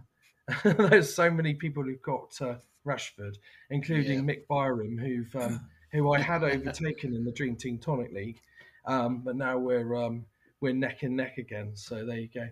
there's 0.90 1.14
so 1.14 1.30
many 1.32 1.54
people 1.54 1.82
who've 1.84 2.02
got 2.02 2.40
uh, 2.42 2.56
Rashford, 2.86 3.36
including 3.70 4.28
Yeah. 4.28 4.36
Mick 4.36 4.48
Byram, 4.48 4.98
who've 4.98 5.36
um, 5.36 5.68
who 5.92 6.12
I 6.14 6.20
had 6.20 6.44
overtaken 6.44 7.16
in 7.16 7.24
the 7.26 7.32
Dream 7.32 7.56
Team 7.56 7.78
Tonic 7.80 8.12
League, 8.14 8.40
um, 8.86 9.22
but 9.24 9.36
now 9.36 9.58
we're 9.58 9.96
um, 9.96 10.26
we're 10.62 10.74
neck 10.74 11.02
and 11.04 11.16
neck 11.16 11.38
again. 11.40 11.72
So 11.76 12.06
there 12.06 12.18
you 12.18 12.30
go. 12.34 12.48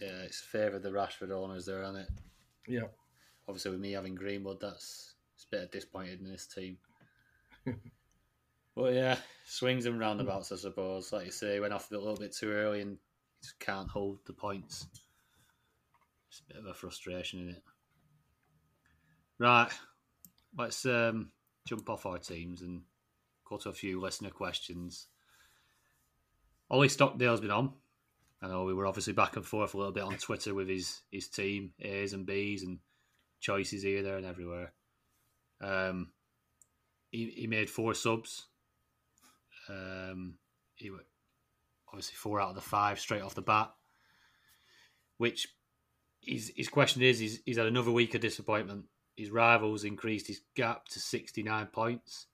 Yeah, 0.00 0.22
it's 0.24 0.40
favoured 0.40 0.82
the 0.82 0.90
Rashford 0.90 1.30
owners 1.30 1.66
there, 1.66 1.84
on 1.84 1.96
it. 1.96 2.08
Yeah. 2.66 2.88
Obviously, 3.46 3.72
with 3.72 3.80
me 3.80 3.92
having 3.92 4.14
Greenwood, 4.14 4.60
that's 4.60 5.14
it's 5.34 5.44
a 5.44 5.56
bit 5.56 5.72
disappointed 5.72 6.20
in 6.20 6.30
this 6.30 6.46
team. 6.46 6.78
but 8.76 8.94
yeah, 8.94 9.16
swings 9.46 9.86
and 9.86 9.98
roundabouts, 9.98 10.52
I 10.52 10.56
suppose. 10.56 11.12
Like 11.12 11.26
you 11.26 11.32
say, 11.32 11.60
went 11.60 11.74
off 11.74 11.90
a 11.90 11.96
little 11.96 12.16
bit 12.16 12.34
too 12.34 12.50
early 12.50 12.80
and 12.80 12.96
just 13.42 13.58
can't 13.58 13.90
hold 13.90 14.18
the 14.26 14.32
points. 14.32 14.86
It's 16.30 16.40
a 16.40 16.52
bit 16.54 16.62
of 16.62 16.66
a 16.66 16.74
frustration 16.74 17.40
in 17.40 17.48
it. 17.50 17.62
Right, 19.38 19.70
let's 20.56 20.84
um, 20.86 21.30
jump 21.66 21.88
off 21.90 22.06
our 22.06 22.18
teams 22.18 22.62
and 22.62 22.82
go 23.48 23.56
to 23.56 23.70
a 23.70 23.74
few 23.74 24.00
listener 24.00 24.30
questions. 24.30 25.08
Ollie 26.70 26.88
Stockdale's 26.88 27.40
been 27.40 27.50
on. 27.50 27.72
I 28.42 28.48
know 28.48 28.64
we 28.64 28.74
were 28.74 28.86
obviously 28.86 29.12
back 29.12 29.36
and 29.36 29.44
forth 29.44 29.74
a 29.74 29.76
little 29.76 29.92
bit 29.92 30.04
on 30.04 30.16
Twitter 30.16 30.54
with 30.54 30.68
his 30.68 31.02
his 31.10 31.28
team, 31.28 31.72
A's 31.80 32.12
and 32.12 32.24
B's 32.24 32.62
and 32.62 32.78
choices 33.40 33.82
here, 33.82 34.02
there, 34.02 34.16
and 34.16 34.26
everywhere. 34.26 34.72
Um, 35.60 36.12
he 37.10 37.30
he 37.30 37.46
made 37.46 37.68
four 37.68 37.94
subs. 37.94 38.46
Um, 39.68 40.34
he 40.74 40.90
obviously 41.88 42.16
four 42.16 42.40
out 42.40 42.50
of 42.50 42.54
the 42.54 42.60
five 42.60 42.98
straight 42.98 43.22
off 43.22 43.34
the 43.34 43.42
bat. 43.42 43.72
Which 45.18 45.48
his 46.22 46.50
his 46.56 46.68
question 46.68 47.02
is: 47.02 47.18
he's, 47.18 47.40
he's 47.44 47.58
had 47.58 47.66
another 47.66 47.90
week 47.90 48.14
of 48.14 48.22
disappointment. 48.22 48.86
His 49.16 49.30
rivals 49.30 49.84
increased 49.84 50.28
his 50.28 50.40
gap 50.54 50.86
to 50.88 50.98
sixty 50.98 51.42
nine 51.42 51.66
points. 51.66 52.26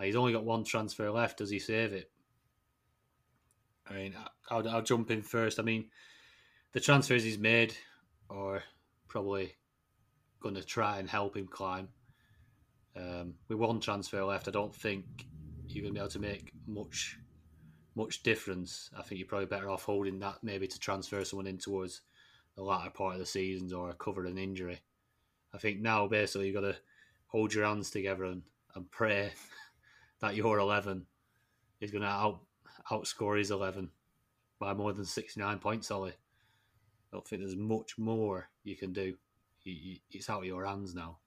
He's 0.00 0.16
only 0.16 0.32
got 0.32 0.44
one 0.44 0.64
transfer 0.64 1.10
left. 1.10 1.38
Does 1.38 1.50
he 1.50 1.58
save 1.58 1.92
it? 1.92 2.10
I 3.88 3.94
mean, 3.94 4.14
I'll, 4.50 4.68
I'll 4.68 4.82
jump 4.82 5.10
in 5.10 5.22
first. 5.22 5.58
I 5.58 5.62
mean, 5.62 5.86
the 6.72 6.80
transfers 6.80 7.24
he's 7.24 7.38
made 7.38 7.74
are 8.30 8.62
probably 9.08 9.54
going 10.40 10.54
to 10.54 10.64
try 10.64 10.98
and 10.98 11.08
help 11.08 11.36
him 11.36 11.46
climb. 11.46 11.88
Um, 12.96 13.34
with 13.48 13.58
one 13.58 13.80
transfer 13.80 14.22
left, 14.24 14.48
I 14.48 14.50
don't 14.50 14.74
think 14.74 15.04
you're 15.66 15.82
going 15.82 15.94
to 15.94 15.98
be 15.98 16.00
able 16.00 16.10
to 16.10 16.18
make 16.18 16.52
much 16.66 17.18
much 17.94 18.22
difference. 18.22 18.88
I 18.96 19.02
think 19.02 19.18
you're 19.18 19.28
probably 19.28 19.46
better 19.46 19.68
off 19.68 19.84
holding 19.84 20.18
that 20.20 20.38
maybe 20.42 20.66
to 20.66 20.78
transfer 20.78 21.24
someone 21.24 21.46
in 21.46 21.58
towards 21.58 22.00
the 22.56 22.62
latter 22.62 22.88
part 22.88 23.14
of 23.14 23.20
the 23.20 23.26
seasons 23.26 23.72
or 23.72 23.92
cover 23.92 24.24
an 24.24 24.38
injury. 24.38 24.80
I 25.52 25.58
think 25.58 25.80
now 25.80 26.06
basically 26.06 26.46
you've 26.46 26.54
got 26.54 26.62
to 26.62 26.76
hold 27.26 27.52
your 27.52 27.66
hands 27.66 27.90
together 27.90 28.24
and, 28.24 28.42
and 28.74 28.90
pray 28.90 29.32
that 30.20 30.36
your 30.36 30.58
11 30.58 31.04
is 31.80 31.90
going 31.90 32.02
to 32.02 32.08
out 32.08 32.40
outscore 32.90 33.38
his 33.38 33.50
11 33.50 33.90
by 34.58 34.74
more 34.74 34.92
than 34.92 35.04
69 35.04 35.58
points, 35.58 35.90
Ollie. 35.90 36.10
I 36.10 37.16
don't 37.16 37.26
think 37.26 37.42
there's 37.42 37.56
much 37.56 37.98
more 37.98 38.48
you 38.64 38.76
can 38.76 38.92
do. 38.92 39.14
It's 39.64 40.30
out 40.30 40.40
of 40.40 40.44
your 40.44 40.64
hands 40.64 40.94
now. 40.94 41.18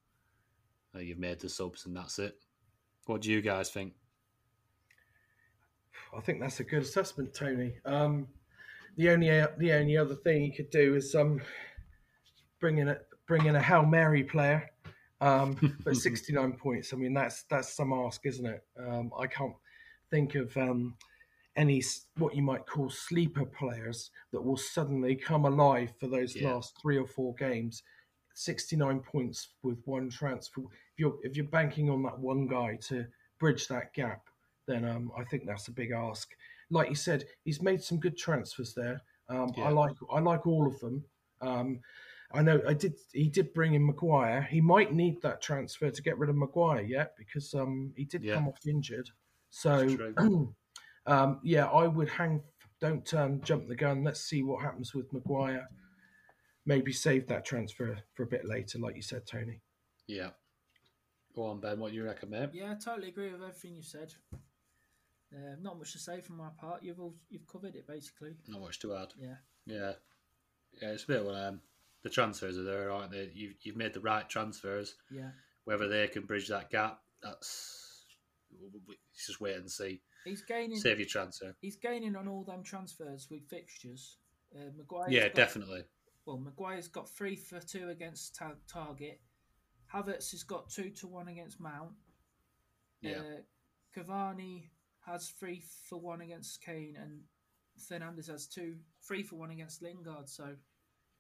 Uh, 0.96 1.00
you've 1.00 1.20
made 1.20 1.40
the 1.40 1.50
subs 1.50 1.86
and 1.86 1.96
that's 1.96 2.20
it. 2.20 2.36
What 3.06 3.22
do 3.22 3.32
you 3.32 3.42
guys 3.42 3.70
think? 3.70 3.94
I 6.16 6.22
think 6.22 6.40
that's 6.40 6.60
a 6.60 6.64
good 6.64 6.82
assessment, 6.82 7.34
Tony. 7.34 7.76
Um, 7.86 8.28
the 8.98 9.10
only 9.10 9.28
the 9.58 9.74
only 9.74 9.98
other 9.98 10.16
thing 10.16 10.44
you 10.44 10.54
could 10.54 10.70
do 10.70 10.96
is 10.96 11.14
um, 11.16 11.42
bring 12.60 12.78
in 12.78 12.88
a 12.90 12.98
bring 13.28 13.46
in 13.46 13.56
a 13.56 13.62
Hail 13.62 13.86
Mary 13.86 14.24
player, 14.24 14.70
um, 15.22 15.78
but 15.84 15.96
69 15.96 16.54
points. 16.54 16.94
I 16.94 16.98
mean, 16.98 17.14
that's 17.14 17.44
that's 17.44 17.76
some 17.76 17.94
ask, 17.94 18.26
isn't 18.26 18.46
it? 18.46 18.64
Um, 18.80 19.12
I 19.18 19.28
can't 19.28 19.56
think 20.10 20.36
of 20.36 20.56
um, 20.58 20.96
any 21.56 21.82
what 22.18 22.36
you 22.36 22.42
might 22.42 22.66
call 22.66 22.90
sleeper 22.90 23.46
players 23.46 24.12
that 24.32 24.42
will 24.42 24.58
suddenly 24.58 25.16
come 25.16 25.46
alive 25.46 25.94
for 26.00 26.08
those 26.08 26.36
Yeah. 26.36 26.54
last 26.54 26.78
three 26.82 26.98
or 26.98 27.08
four 27.08 27.34
games. 27.36 27.84
69 28.34 29.00
points 29.00 29.50
with 29.64 29.82
one 29.86 30.10
transfer. 30.10 30.62
If 30.62 30.98
you're 31.00 31.18
if 31.24 31.38
you're 31.38 31.46
banking 31.46 31.90
on 31.90 32.04
that 32.04 32.20
one 32.20 32.48
guy 32.48 32.76
to 32.88 33.06
bridge 33.40 33.68
that 33.70 33.94
gap, 33.94 34.30
then 34.66 34.84
um, 34.84 35.12
I 35.18 35.24
think 35.24 35.46
that's 35.46 35.68
a 35.70 35.72
big 35.72 35.92
ask. 35.92 36.36
Like 36.70 36.90
you 36.90 36.96
said, 36.96 37.26
he's 37.46 37.62
made 37.62 37.82
some 37.82 38.00
good 38.00 38.18
transfers 38.18 38.74
there. 38.74 39.02
Um, 39.30 39.54
Yeah. 39.56 39.66
I 39.66 39.70
like 39.70 39.96
I 40.12 40.20
like 40.20 40.46
all 40.46 40.68
of 40.68 40.80
them. 40.80 41.06
Um, 41.42 41.80
I 42.32 42.42
know 42.42 42.62
I 42.68 42.74
did. 42.74 42.96
He 43.14 43.30
did 43.30 43.54
bring 43.54 43.76
in 43.76 43.86
Maguire. 43.86 44.42
He 44.42 44.60
might 44.60 44.92
need 44.94 45.22
that 45.22 45.42
transfer 45.42 45.90
to 45.90 46.02
get 46.02 46.18
rid 46.18 46.30
of 46.30 46.36
Maguire 46.36 46.82
yet 46.82 47.16
because 47.18 47.54
um, 47.54 47.94
he 47.96 48.04
did 48.04 48.24
Yeah. 48.24 48.34
come 48.34 48.50
off 48.50 48.66
injured. 48.68 49.10
So 49.50 49.78
That's 49.80 49.94
true. 49.94 50.56
um, 51.08 51.40
yeah, 51.44 51.66
I 51.66 51.88
would 51.88 52.10
hang. 52.10 52.42
Don't 52.82 53.12
um, 53.14 53.42
jump 53.42 53.68
the 53.68 53.76
gun. 53.76 54.04
Let's 54.04 54.22
see 54.22 54.44
what 54.44 54.62
happens 54.62 54.94
with 54.94 55.12
Maguire. 55.14 55.68
Maybe 56.66 56.92
save 56.92 57.28
that 57.28 57.46
transfer 57.46 57.98
for 58.14 58.24
a 58.24 58.28
bit 58.28 58.46
later, 58.46 58.80
like 58.80 58.96
you 58.96 59.02
said, 59.02 59.22
Tony. 59.26 59.62
Yeah. 60.08 60.30
Go 61.36 61.46
on, 61.46 61.60
Ben. 61.60 61.80
What 61.80 61.92
do 61.92 61.98
you 61.98 62.06
recommend? 62.06 62.54
Yeah, 62.54 62.72
I 62.72 62.76
totally 62.76 63.10
agree 63.10 63.32
with 63.32 63.42
everything 63.42 63.76
you 63.76 63.84
said. 63.84 64.14
Uh, 65.34 65.56
not 65.62 65.78
much 65.78 65.94
to 65.94 66.00
say 66.00 66.22
from 66.22 66.38
my 66.38 66.50
part. 66.60 66.84
You've 66.84 67.00
all, 67.00 67.16
you've 67.30 67.48
covered 67.48 67.76
it 67.76 67.88
basically. 67.88 68.36
Not 68.48 68.62
much 68.62 68.80
to 68.80 68.96
add. 68.96 69.10
Yeah. 69.20 69.36
Yeah. 69.66 69.92
Yeah, 70.82 70.90
it's 70.90 71.04
a 71.04 71.08
bit 71.08 71.28
um, 71.28 71.62
the 72.04 72.10
transfers 72.10 72.58
are 72.58 72.64
there, 72.64 72.92
aren't 72.92 73.12
they? 73.12 73.30
You've, 73.34 73.56
you've 73.62 73.78
made 73.78 73.94
the 73.94 74.00
right 74.00 74.28
transfers. 74.30 74.96
Yeah. 75.12 75.32
Whether 75.66 75.88
they 75.88 76.08
can 76.08 76.24
bridge 76.24 76.48
that 76.50 76.70
gap, 76.70 77.00
that's 77.22 78.06
just 79.26 79.42
wait 79.42 79.56
and 79.56 79.70
see. 79.70 80.02
He's 80.26 80.42
gaining. 80.42 80.78
Save 80.78 81.00
your 81.00 81.08
transfer. 81.08 81.56
He's 81.62 81.76
gaining 81.76 82.16
on 82.16 82.28
all 82.28 82.44
them 82.44 82.64
transfers 82.64 83.28
with 83.30 83.48
fixtures. 83.50 84.18
Uh, 84.56 84.72
Maguire. 84.76 85.10
Yeah, 85.10 85.30
definitely. 85.30 85.84
Well, 86.26 86.38
Maguire's 86.38 86.88
got 86.88 87.10
three 87.10 87.36
for 87.36 87.60
two 87.60 87.90
against 87.90 88.36
ta- 88.36 88.56
Target. 88.68 89.22
Havertz 89.94 90.32
has 90.32 90.44
got 90.44 90.70
two 90.70 90.90
to 90.90 91.08
one 91.08 91.28
against 91.28 91.60
Mount. 91.60 91.92
Yeah. 93.02 93.20
Uh, 93.20 93.42
Cavani 93.96 94.64
has 95.06 95.30
three 95.30 95.62
for 95.88 96.00
one 96.00 96.22
against 96.22 96.64
Kane, 96.64 96.98
and 97.00 97.22
Fernandes 97.80 98.30
has 98.30 98.48
two, 98.48 98.76
three 99.08 99.22
for 99.24 99.36
one 99.36 99.52
against 99.52 99.84
Lingard. 99.84 100.28
So 100.28 100.56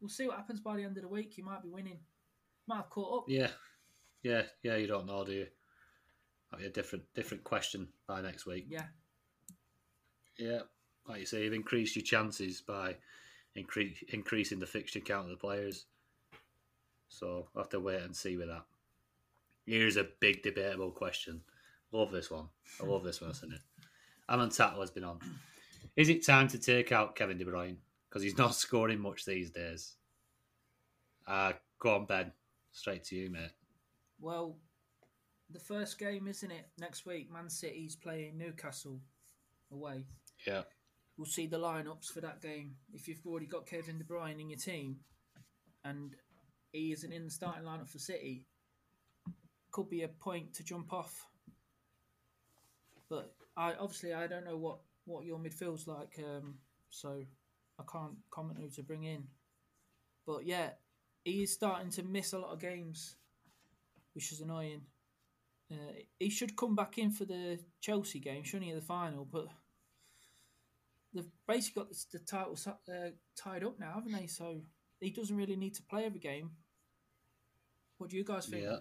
we'll 0.01 0.09
see 0.09 0.27
what 0.27 0.37
happens 0.37 0.59
by 0.59 0.77
the 0.77 0.83
end 0.83 0.97
of 0.97 1.03
the 1.03 1.09
week. 1.09 1.33
He 1.33 1.43
might 1.43 1.61
be 1.61 1.69
winning. 1.69 1.99
Might 2.67 2.77
have 2.77 2.89
caught 2.89 3.19
up. 3.19 3.25
Yeah. 3.27 3.49
Yeah, 4.23 4.41
yeah, 4.63 4.77
you 4.77 4.87
don't 4.87 5.05
know, 5.05 5.23
do 5.23 5.33
you? 5.33 5.47
Might 6.55 6.61
be 6.61 6.67
a 6.67 6.71
different 6.71 7.03
different 7.13 7.43
question 7.43 7.89
by 8.07 8.21
next 8.21 8.45
week. 8.45 8.67
Yeah. 8.69 8.85
Yeah. 10.37 10.61
Like 11.05 11.19
you 11.19 11.25
say, 11.25 11.43
you've 11.43 11.53
increased 11.53 11.97
your 11.97 12.03
chances 12.03 12.61
by 12.61 12.95
incre- 13.57 14.01
increasing 14.13 14.59
the 14.59 14.65
fixture 14.65 15.01
count 15.01 15.25
of 15.25 15.31
the 15.31 15.35
players. 15.35 15.85
So 17.09 17.49
I'll 17.53 17.63
have 17.63 17.69
to 17.71 17.81
wait 17.81 18.01
and 18.03 18.15
see 18.15 18.37
with 18.37 18.47
that. 18.47 18.63
Here's 19.65 19.97
a 19.97 20.07
big 20.21 20.43
debatable 20.43 20.91
question. 20.91 21.41
Love 21.91 22.11
this 22.11 22.31
one. 22.31 22.47
I 22.81 22.85
love 22.85 23.03
this 23.03 23.19
one, 23.19 23.31
isn't 23.31 23.53
it? 23.53 23.61
Alan 24.29 24.49
Tattle 24.49 24.79
has 24.79 24.91
been 24.91 25.03
on. 25.03 25.19
Is 25.97 26.07
it 26.07 26.25
time 26.25 26.47
to 26.49 26.57
take 26.57 26.93
out 26.93 27.17
Kevin 27.17 27.37
De 27.37 27.43
Bruyne? 27.43 27.77
Because 28.07 28.23
he's 28.23 28.37
not 28.37 28.55
scoring 28.55 28.99
much 28.99 29.25
these 29.25 29.51
days. 29.51 29.95
Uh, 31.27 31.51
go 31.79 31.95
on, 31.95 32.05
Ben. 32.05 32.31
Straight 32.71 33.03
to 33.05 33.15
you, 33.17 33.29
mate. 33.29 33.51
Well, 34.21 34.55
the 35.49 35.59
first 35.59 35.99
game, 35.99 36.27
isn't 36.27 36.51
it? 36.51 36.67
Next 36.79 37.05
week, 37.05 37.31
Man 37.31 37.49
City's 37.49 37.95
playing 37.95 38.37
Newcastle 38.37 38.99
away. 39.71 40.05
Yeah. 40.45 40.63
We'll 41.17 41.25
see 41.25 41.47
the 41.47 41.59
lineups 41.59 42.07
for 42.07 42.21
that 42.21 42.41
game. 42.41 42.75
If 42.93 43.07
you've 43.07 43.25
already 43.25 43.45
got 43.45 43.65
Kevin 43.65 43.97
De 43.97 44.03
Bruyne 44.03 44.39
in 44.41 44.49
your 44.49 44.59
team, 44.59 44.97
and 45.83 46.15
he 46.71 46.91
isn't 46.91 47.13
in 47.13 47.25
the 47.25 47.31
starting 47.31 47.63
lineup 47.63 47.89
for 47.89 47.99
City, 47.99 48.45
could 49.71 49.89
be 49.89 50.03
a 50.03 50.07
point 50.07 50.53
to 50.55 50.63
jump 50.63 50.91
off. 50.91 51.25
But 53.09 53.33
I 53.55 53.73
obviously 53.73 54.13
I 54.13 54.27
don't 54.27 54.45
know 54.45 54.57
what 54.57 54.79
what 55.05 55.25
your 55.25 55.37
midfield's 55.37 55.87
like, 55.87 56.19
um, 56.19 56.55
so 56.89 57.23
I 57.79 57.83
can't 57.91 58.15
comment 58.31 58.59
who 58.59 58.69
to 58.69 58.83
bring 58.83 59.03
in. 59.03 59.25
But 60.25 60.45
yeah, 60.45 60.71
he 61.23 61.43
is 61.43 61.53
starting 61.53 61.91
to 61.91 62.03
miss 62.03 62.33
a 62.33 62.39
lot 62.39 62.51
of 62.51 62.59
games, 62.59 63.15
which 64.13 64.31
is 64.31 64.41
annoying. 64.41 64.81
Uh, 65.71 65.93
he 66.19 66.29
should 66.29 66.55
come 66.55 66.75
back 66.75 66.97
in 66.97 67.11
for 67.11 67.25
the 67.25 67.59
Chelsea 67.81 68.19
game, 68.19 68.43
shouldn't 68.43 68.69
he, 68.69 68.73
the 68.73 68.81
final? 68.81 69.25
But 69.25 69.47
they've 71.13 71.25
basically 71.47 71.83
got 71.83 71.89
the, 71.89 72.05
the 72.13 72.19
title 72.19 72.57
uh, 72.67 73.09
tied 73.35 73.63
up 73.63 73.79
now, 73.79 73.93
haven't 73.95 74.11
they? 74.11 74.27
So 74.27 74.61
he 74.99 75.09
doesn't 75.09 75.35
really 75.35 75.55
need 75.55 75.75
to 75.75 75.83
play 75.83 76.05
every 76.05 76.19
game. 76.19 76.51
What 77.97 78.09
do 78.09 78.17
you 78.17 78.23
guys 78.23 78.45
think? 78.45 78.63
Yeah. 78.63 78.77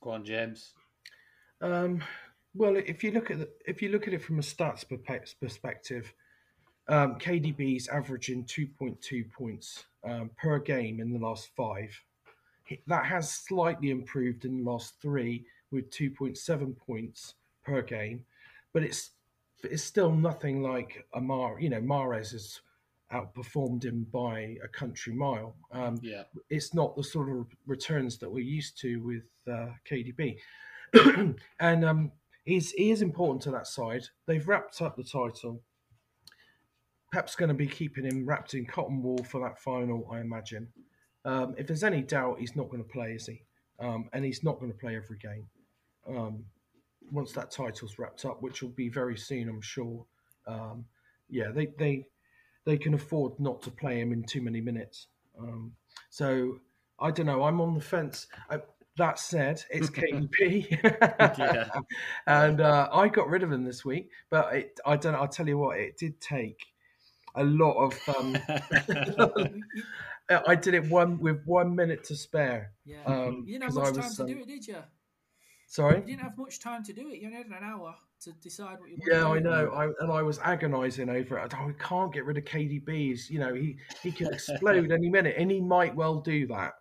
Go 0.00 0.10
on, 0.10 0.24
James. 0.24 0.74
Um, 1.60 2.02
Well, 2.54 2.76
if 2.76 3.04
you 3.04 3.12
look 3.12 3.30
at 3.30 3.38
the, 3.38 3.48
if 3.66 3.82
you 3.82 3.90
look 3.90 4.08
at 4.08 4.14
it 4.14 4.22
from 4.22 4.38
a 4.38 4.42
stats 4.42 4.84
perspective, 5.40 6.12
um, 6.88 7.16
KDB's 7.16 7.88
averaging 7.88 8.44
two 8.44 8.66
point 8.66 9.00
two 9.00 9.24
points 9.36 9.84
um, 10.04 10.30
per 10.36 10.58
game 10.58 11.00
in 11.00 11.12
the 11.12 11.18
last 11.18 11.50
five. 11.56 11.90
That 12.86 13.06
has 13.06 13.30
slightly 13.30 13.90
improved 13.90 14.44
in 14.44 14.58
the 14.62 14.70
last 14.70 15.00
three 15.00 15.44
with 15.70 15.90
two 15.90 16.10
point 16.10 16.36
seven 16.36 16.74
points 16.74 17.34
per 17.64 17.82
game, 17.82 18.24
but 18.72 18.82
it's 18.82 19.10
it's 19.64 19.82
still 19.82 20.12
nothing 20.12 20.62
like 20.62 21.04
Amar. 21.14 21.60
You 21.60 21.70
know, 21.70 21.80
Mahrez 21.80 22.32
has 22.32 22.60
outperformed 23.12 23.84
him 23.84 24.06
by 24.12 24.56
a 24.62 24.68
country 24.68 25.12
mile. 25.14 25.56
Um, 25.72 25.98
Yeah. 26.02 26.24
it's 26.50 26.74
not 26.74 26.94
the 26.94 27.02
sort 27.02 27.30
of 27.30 27.46
returns 27.66 28.18
that 28.18 28.30
we're 28.30 28.44
used 28.44 28.78
to 28.80 28.98
with 28.98 29.24
uh, 29.50 29.70
KDB. 29.88 30.36
and 31.60 31.84
um, 31.84 32.12
he's, 32.44 32.72
he 32.72 32.90
is 32.90 33.02
important 33.02 33.42
to 33.42 33.50
that 33.52 33.66
side. 33.66 34.04
They've 34.26 34.46
wrapped 34.46 34.80
up 34.82 34.96
the 34.96 35.04
title. 35.04 35.62
Pep's 37.12 37.34
going 37.34 37.48
to 37.48 37.54
be 37.54 37.66
keeping 37.66 38.04
him 38.04 38.26
wrapped 38.26 38.52
in 38.54 38.66
cotton 38.66 39.02
wool 39.02 39.24
for 39.24 39.40
that 39.40 39.58
final, 39.58 40.06
I 40.12 40.20
imagine. 40.20 40.68
Um, 41.24 41.54
if 41.58 41.66
there's 41.66 41.84
any 41.84 42.02
doubt, 42.02 42.38
he's 42.38 42.56
not 42.56 42.70
going 42.70 42.82
to 42.82 42.88
play, 42.88 43.12
is 43.12 43.26
he? 43.26 43.42
Um, 43.80 44.08
and 44.12 44.24
he's 44.24 44.42
not 44.42 44.58
going 44.58 44.72
to 44.72 44.78
play 44.78 44.96
every 44.96 45.18
game. 45.18 45.46
Um, 46.08 46.44
once 47.10 47.32
that 47.32 47.50
title's 47.50 47.98
wrapped 47.98 48.24
up, 48.24 48.42
which 48.42 48.62
will 48.62 48.70
be 48.70 48.88
very 48.88 49.16
soon, 49.16 49.48
I'm 49.48 49.60
sure. 49.60 50.04
Um, 50.46 50.84
yeah, 51.28 51.50
they, 51.52 51.66
they 51.78 52.06
they 52.64 52.76
can 52.76 52.94
afford 52.94 53.38
not 53.38 53.62
to 53.62 53.70
play 53.70 54.00
him 54.00 54.12
in 54.12 54.22
too 54.24 54.42
many 54.42 54.60
minutes. 54.60 55.06
Um, 55.38 55.72
so 56.10 56.58
I 57.00 57.10
don't 57.10 57.26
know. 57.26 57.44
I'm 57.44 57.60
on 57.60 57.74
the 57.74 57.80
fence. 57.80 58.26
I, 58.50 58.58
that 58.96 59.18
said, 59.18 59.62
it's 59.70 59.88
KDB, 59.90 60.68
Yeah. 61.38 61.68
and 62.26 62.60
uh, 62.60 62.88
I 62.92 63.08
got 63.08 63.28
rid 63.28 63.42
of 63.42 63.52
him 63.52 63.64
this 63.64 63.84
week. 63.84 64.10
But 64.28 64.54
it, 64.54 64.80
I 64.84 64.96
don't. 64.96 65.14
I'll 65.14 65.28
tell 65.28 65.48
you 65.48 65.56
what. 65.58 65.78
It 65.78 65.96
did 65.96 66.20
take 66.20 66.66
a 67.34 67.44
lot 67.44 67.76
of. 67.76 68.16
Um, 68.16 68.36
I 70.30 70.54
did 70.54 70.74
it 70.74 70.88
one 70.90 71.18
with 71.18 71.42
one 71.46 71.74
minute 71.74 72.04
to 72.04 72.16
spare. 72.16 72.72
Yeah. 72.84 73.02
Um, 73.04 73.44
you 73.46 73.58
didn't 73.58 73.62
have 73.64 73.74
'cause 73.74 73.78
I 73.78 73.80
much 73.90 73.94
time 73.94 74.04
was, 74.04 74.16
to 74.16 74.26
do 74.26 74.38
it, 74.40 74.46
did 74.46 74.66
you? 74.66 74.76
Sorry. 75.66 75.96
You 76.00 76.04
didn't 76.04 76.20
have 76.22 76.36
much 76.38 76.60
time 76.60 76.82
to 76.84 76.92
do 76.92 77.08
it. 77.10 77.18
You 77.20 77.26
only 77.28 77.38
had 77.38 77.46
an 77.46 77.54
hour 77.62 77.94
to 78.20 78.32
decide 78.32 78.78
what 78.80 78.90
you 78.90 78.98
Yeah, 79.06 79.28
I 79.30 79.34
to 79.34 79.40
do. 79.40 79.48
know. 79.48 79.70
I, 79.72 79.84
and 80.02 80.10
I 80.12 80.22
was 80.22 80.38
agonising 80.40 81.08
over 81.08 81.38
it. 81.38 81.54
Oh, 81.56 81.66
we 81.66 81.74
can't 81.74 82.12
get 82.12 82.24
rid 82.24 82.36
of 82.38 82.44
KDBs. 82.44 83.30
You 83.30 83.38
know, 83.40 83.54
he 83.54 83.78
he 84.02 84.10
can 84.12 84.26
explode 84.32 84.90
any 84.92 85.08
minute, 85.08 85.36
and 85.38 85.50
he 85.50 85.60
might 85.60 85.94
well 85.94 86.20
do 86.20 86.46
that. 86.48 86.74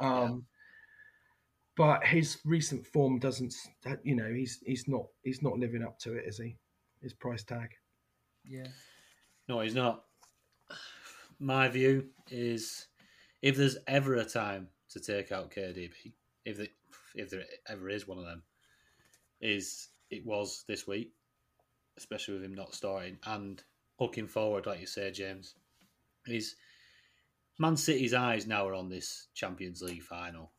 Um, 0.00 0.46
But 1.76 2.04
his 2.04 2.38
recent 2.44 2.86
form 2.86 3.18
doesn't. 3.18 3.52
s- 3.54 3.98
You 4.04 4.14
know, 4.16 4.32
he's 4.32 4.60
he's 4.66 4.86
not 4.88 5.06
he's 5.22 5.42
not 5.42 5.58
living 5.58 5.82
up 5.82 5.98
to 6.00 6.14
it, 6.14 6.26
is 6.26 6.38
he? 6.38 6.56
His 7.00 7.14
price 7.14 7.42
tag. 7.44 7.70
Yeah. 8.44 8.66
No, 9.48 9.60
he's 9.60 9.74
not. 9.74 10.04
My 11.40 11.68
view 11.68 12.08
is 12.30 12.86
if 13.40 13.56
there's 13.56 13.78
ever 13.86 14.16
a 14.16 14.24
time 14.24 14.68
to 14.90 15.00
take 15.00 15.32
out 15.32 15.50
KDB, 15.50 16.12
if 16.44 16.58
the, 16.58 16.68
if 17.14 17.30
there 17.30 17.44
ever 17.66 17.88
is 17.88 18.06
one 18.06 18.18
of 18.18 18.26
them, 18.26 18.42
is 19.40 19.88
it 20.10 20.24
was 20.26 20.64
this 20.68 20.86
week, 20.86 21.12
especially 21.96 22.34
with 22.34 22.44
him 22.44 22.54
not 22.54 22.74
starting 22.74 23.18
and 23.24 23.62
looking 23.98 24.26
forward, 24.26 24.66
like 24.66 24.80
you 24.80 24.86
say, 24.86 25.10
James, 25.10 25.54
is 26.26 26.56
Man 27.58 27.76
City's 27.76 28.14
eyes 28.14 28.46
now 28.46 28.68
are 28.68 28.74
on 28.74 28.88
this 28.88 29.28
Champions 29.34 29.82
League 29.82 30.02
final. 30.02 30.52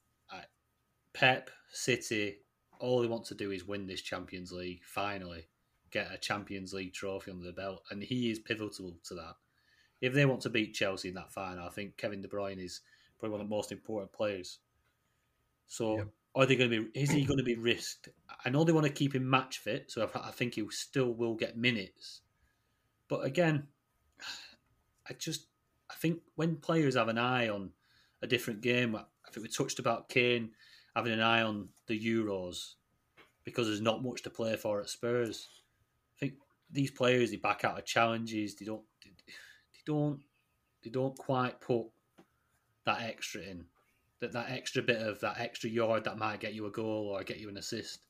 Pep, 1.14 1.50
City, 1.72 2.38
all 2.80 3.02
they 3.02 3.08
want 3.08 3.26
to 3.26 3.36
do 3.36 3.52
is 3.52 3.68
win 3.68 3.86
this 3.86 4.02
Champions 4.02 4.52
League 4.52 4.82
finally 4.84 5.48
get 5.92 6.12
a 6.12 6.18
Champions 6.18 6.74
League 6.74 6.94
trophy 6.94 7.32
under 7.32 7.46
the 7.46 7.52
belt, 7.52 7.84
and 7.92 8.02
he 8.02 8.32
is 8.32 8.40
pivotal 8.40 8.96
to 9.04 9.14
that. 9.16 9.36
If 10.01 10.13
they 10.13 10.25
want 10.25 10.41
to 10.41 10.50
beat 10.50 10.74
Chelsea 10.74 11.10
in 11.10 11.15
that 11.15 11.31
final, 11.31 11.65
I 11.65 11.69
think 11.69 11.97
Kevin 11.97 12.21
De 12.21 12.28
Bruyne 12.28 12.58
is 12.63 12.82
probably 13.19 13.34
one 13.34 13.41
of 13.41 13.47
the 13.47 13.56
most 13.56 13.71
important 13.71 14.12
players. 14.12 14.60
So, 15.67 15.97
Yep. 15.97 16.08
are 16.36 16.45
they 16.45 16.56
going 16.56 16.71
to 16.71 16.84
be? 16.86 16.99
Is 16.99 17.12
he 17.12 17.23
going 17.23 17.38
to 17.38 17.43
be 17.43 17.56
risked? 17.56 18.10
I 18.43 18.49
know 18.49 18.63
they 18.63 18.71
want 18.73 18.88
to 18.88 18.91
keep 18.93 19.13
him 19.15 19.30
match 19.30 19.60
fit, 19.60 19.91
so 19.91 20.10
I 20.15 20.32
think 20.32 20.56
he 20.56 20.67
still 20.71 21.13
will 21.13 21.36
get 21.36 21.56
minutes. 21.56 22.21
But 23.08 23.26
again, 23.26 23.67
I 25.08 25.13
just 25.13 25.47
I 25.89 25.95
think 25.95 26.21
when 26.36 26.56
players 26.58 26.95
have 26.95 27.10
an 27.10 27.17
eye 27.17 27.49
on 27.49 27.71
a 28.21 28.28
different 28.28 28.62
game, 28.62 28.95
I 28.95 29.04
think 29.32 29.45
we 29.45 29.49
touched 29.49 29.80
about 29.80 30.10
Kane 30.10 30.52
having 30.95 31.13
an 31.13 31.21
eye 31.21 31.41
on 31.41 31.69
the 31.88 31.99
Euros 31.99 32.76
because 33.43 33.67
there's 33.67 33.82
not 33.82 34.04
much 34.04 34.23
to 34.23 34.30
play 34.30 34.56
for 34.56 34.82
at 34.82 34.89
Spurs. 34.89 35.49
I 36.15 36.19
think 36.19 36.34
these 36.69 36.91
players 36.91 37.32
they 37.32 37.38
back 37.38 37.65
out 37.65 37.78
of 37.78 37.86
challenges. 37.86 38.56
They 38.56 38.65
don't. 38.65 38.84
They, 39.04 39.12
they 39.86 39.94
don't. 39.94 40.20
They 40.84 40.89
don't 40.89 41.17
quite 41.17 41.62
put 41.62 41.86
that 42.86 43.02
extra 43.02 43.41
in. 43.41 43.65
That 44.20 44.34
that 44.34 44.52
extra 44.52 44.82
bit 44.82 45.02
of 45.02 45.20
that 45.22 45.39
extra 45.39 45.70
yard 45.70 46.04
that 46.06 46.17
might 46.17 46.39
get 46.39 46.54
you 46.54 46.65
a 46.65 46.72
goal 46.72 47.10
or 47.15 47.24
get 47.24 47.39
you 47.39 47.50
an 47.50 47.58
assist. 47.58 48.06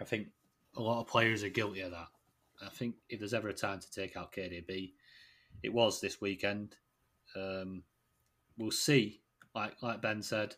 I 0.00 0.04
think 0.04 0.28
a 0.76 0.82
lot 0.82 1.00
of 1.00 1.06
players 1.06 1.42
are 1.42 1.48
guilty 1.48 1.80
of 1.80 1.90
that. 1.90 2.08
I 2.64 2.68
think 2.68 2.94
if 3.08 3.18
there's 3.18 3.34
ever 3.34 3.48
a 3.48 3.54
time 3.54 3.80
to 3.80 3.90
take 3.90 4.16
out 4.16 4.32
KDB, 4.32 4.92
it 5.62 5.72
was 5.72 6.00
this 6.00 6.20
weekend. 6.20 6.76
Um, 7.36 7.82
we'll 8.58 8.70
see. 8.70 9.20
Like 9.54 9.82
like 9.82 10.02
Ben 10.02 10.22
said, 10.22 10.54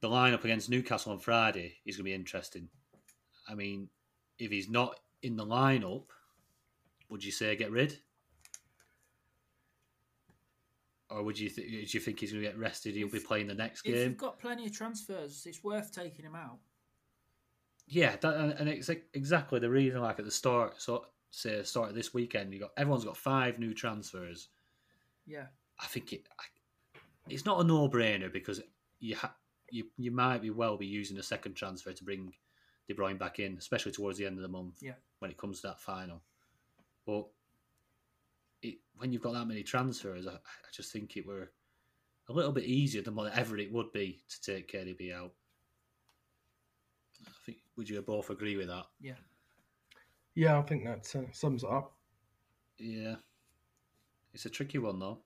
the 0.00 0.08
lineup 0.08 0.44
against 0.44 0.70
Newcastle 0.70 1.12
on 1.12 1.18
Friday 1.18 1.76
is 1.84 1.96
going 1.96 2.04
to 2.04 2.10
be 2.10 2.14
interesting. 2.14 2.68
I 3.48 3.54
mean, 3.54 3.88
if 4.38 4.50
he's 4.50 4.68
not 4.68 4.98
in 5.22 5.36
the 5.36 5.46
lineup, 5.46 6.04
would 7.08 7.24
you 7.24 7.32
say 7.32 7.54
get 7.56 7.70
rid? 7.70 7.98
Or 11.10 11.22
would 11.24 11.38
you 11.38 11.50
th- 11.50 11.68
do 11.68 11.98
you 11.98 12.00
think 12.00 12.20
he's 12.20 12.32
going 12.32 12.44
to 12.44 12.48
get 12.48 12.58
rested? 12.58 12.94
He'll 12.94 13.08
be 13.08 13.18
playing 13.18 13.48
the 13.48 13.54
next 13.54 13.84
If 13.84 13.94
game. 13.94 14.08
you've 14.10 14.16
got 14.16 14.38
plenty 14.38 14.66
of 14.66 14.72
transfers, 14.72 15.44
it's 15.46 15.64
worth 15.64 15.92
taking 15.92 16.24
him 16.24 16.36
out. 16.36 16.58
Yeah, 17.86 18.14
that, 18.20 18.36
and 18.36 18.52
and 18.52 18.68
it's 18.68 18.88
like 18.88 19.04
exactly 19.14 19.58
the 19.58 19.68
reason. 19.68 20.00
Like 20.00 20.20
at 20.20 20.24
the 20.24 20.30
start, 20.30 20.80
so 20.80 21.06
say 21.30 21.62
start 21.64 21.88
of 21.88 21.94
this 21.96 22.14
weekend, 22.14 22.54
you 22.54 22.60
got 22.60 22.70
everyone's 22.76 23.04
got 23.04 23.16
five 23.16 23.58
new 23.58 23.74
transfers. 23.74 24.48
Yeah. 25.26 25.46
I 25.82 25.86
think 25.86 26.12
it, 26.12 26.28
I, 26.38 26.98
it's 27.28 27.44
not 27.46 27.60
a 27.60 27.64
no-brainer 27.64 28.32
because 28.32 28.60
you 29.00 29.16
ha, 29.16 29.34
you 29.70 29.86
you 29.96 30.12
might 30.12 30.42
be 30.42 30.50
well 30.50 30.76
be 30.76 30.86
using 30.86 31.18
a 31.18 31.22
second 31.22 31.54
transfer 31.54 31.92
to 31.92 32.04
bring 32.04 32.32
De 32.86 32.94
Bruyne 32.94 33.18
back 33.18 33.40
in, 33.40 33.56
especially 33.58 33.92
towards 33.92 34.18
the 34.18 34.26
end 34.26 34.36
of 34.36 34.42
the 34.42 34.48
month. 34.48 34.76
Yeah. 34.80 34.94
When 35.18 35.30
it 35.30 35.38
comes 35.38 35.60
to 35.60 35.68
that 35.68 35.80
final, 35.80 36.22
but 37.06 37.26
it, 38.62 38.76
when 38.96 39.12
you've 39.12 39.22
got 39.22 39.34
that 39.34 39.46
many 39.46 39.62
transfers, 39.62 40.26
I, 40.26 40.32
I 40.32 40.70
just 40.72 40.92
think 40.92 41.16
it 41.16 41.26
were 41.26 41.50
a 42.28 42.32
little 42.32 42.52
bit 42.52 42.64
easier 42.64 43.02
than 43.02 43.14
whatever 43.14 43.58
it 43.58 43.72
would 43.72 43.92
be 43.92 44.22
to 44.28 44.40
take 44.40 44.72
KDB 44.72 45.14
out. 45.14 45.32
I 47.26 47.30
think 47.44 47.58
would 47.76 47.88
you 47.88 48.00
both 48.02 48.30
agree 48.30 48.56
with 48.56 48.68
that? 48.68 48.86
Yeah. 49.00 49.14
Yeah, 50.34 50.58
I 50.58 50.62
think 50.62 50.84
that 50.84 51.14
uh, 51.14 51.22
sums 51.32 51.64
it 51.64 51.70
up. 51.70 51.92
Yeah, 52.78 53.16
it's 54.32 54.46
a 54.46 54.50
tricky 54.50 54.78
one 54.78 54.98
though. 54.98 55.18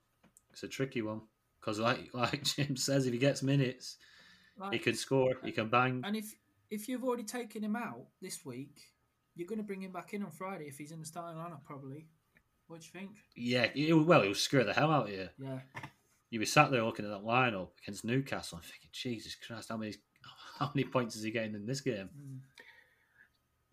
It's 0.51 0.63
a 0.63 0.67
tricky 0.67 1.01
one 1.01 1.21
because, 1.59 1.79
like 1.79 2.09
like 2.13 2.43
Jim 2.43 2.75
says, 2.75 3.05
if 3.05 3.13
he 3.13 3.19
gets 3.19 3.43
minutes, 3.43 3.97
Like, 4.57 4.73
he 4.73 4.79
can 4.79 4.95
score, 4.95 5.35
he 5.43 5.51
can 5.51 5.69
bang. 5.69 6.01
And 6.03 6.15
if 6.15 6.33
if 6.69 6.89
you've 6.89 7.03
already 7.03 7.23
taken 7.23 7.63
him 7.63 7.75
out 7.75 8.07
this 8.21 8.43
week, 8.43 8.81
you're 9.35 9.47
going 9.47 9.59
to 9.59 9.63
bring 9.63 9.81
him 9.81 9.91
back 9.91 10.13
in 10.13 10.23
on 10.23 10.31
Friday 10.31 10.65
if 10.65 10.77
he's 10.77 10.91
in 10.91 10.99
the 10.99 11.05
starting 11.05 11.39
lineup, 11.39 11.63
probably. 11.63 12.07
What 12.67 12.81
do 12.81 12.85
you 12.85 12.99
think? 12.99 13.15
Yeah, 13.35 13.67
he, 13.73 13.93
well, 13.93 14.21
he'll 14.21 14.33
scare 14.33 14.63
the 14.63 14.73
hell 14.73 14.91
out 14.91 15.09
of 15.09 15.13
you. 15.13 15.29
Yeah. 15.37 15.59
You'll 16.29 16.41
be 16.41 16.45
sat 16.45 16.71
there 16.71 16.83
looking 16.83 17.05
at 17.05 17.11
that 17.11 17.23
lineup 17.23 17.69
against 17.83 18.03
Newcastle 18.03 18.57
and 18.57 18.65
thinking, 18.65 18.89
Jesus 18.91 19.35
Christ, 19.35 19.69
how 19.69 19.77
many 19.77 19.93
how 20.59 20.71
many 20.73 20.87
points 20.87 21.15
is 21.15 21.23
he 21.23 21.31
getting 21.31 21.55
in 21.55 21.65
this 21.65 21.81
game? 21.81 22.09
Mm. 22.17 22.39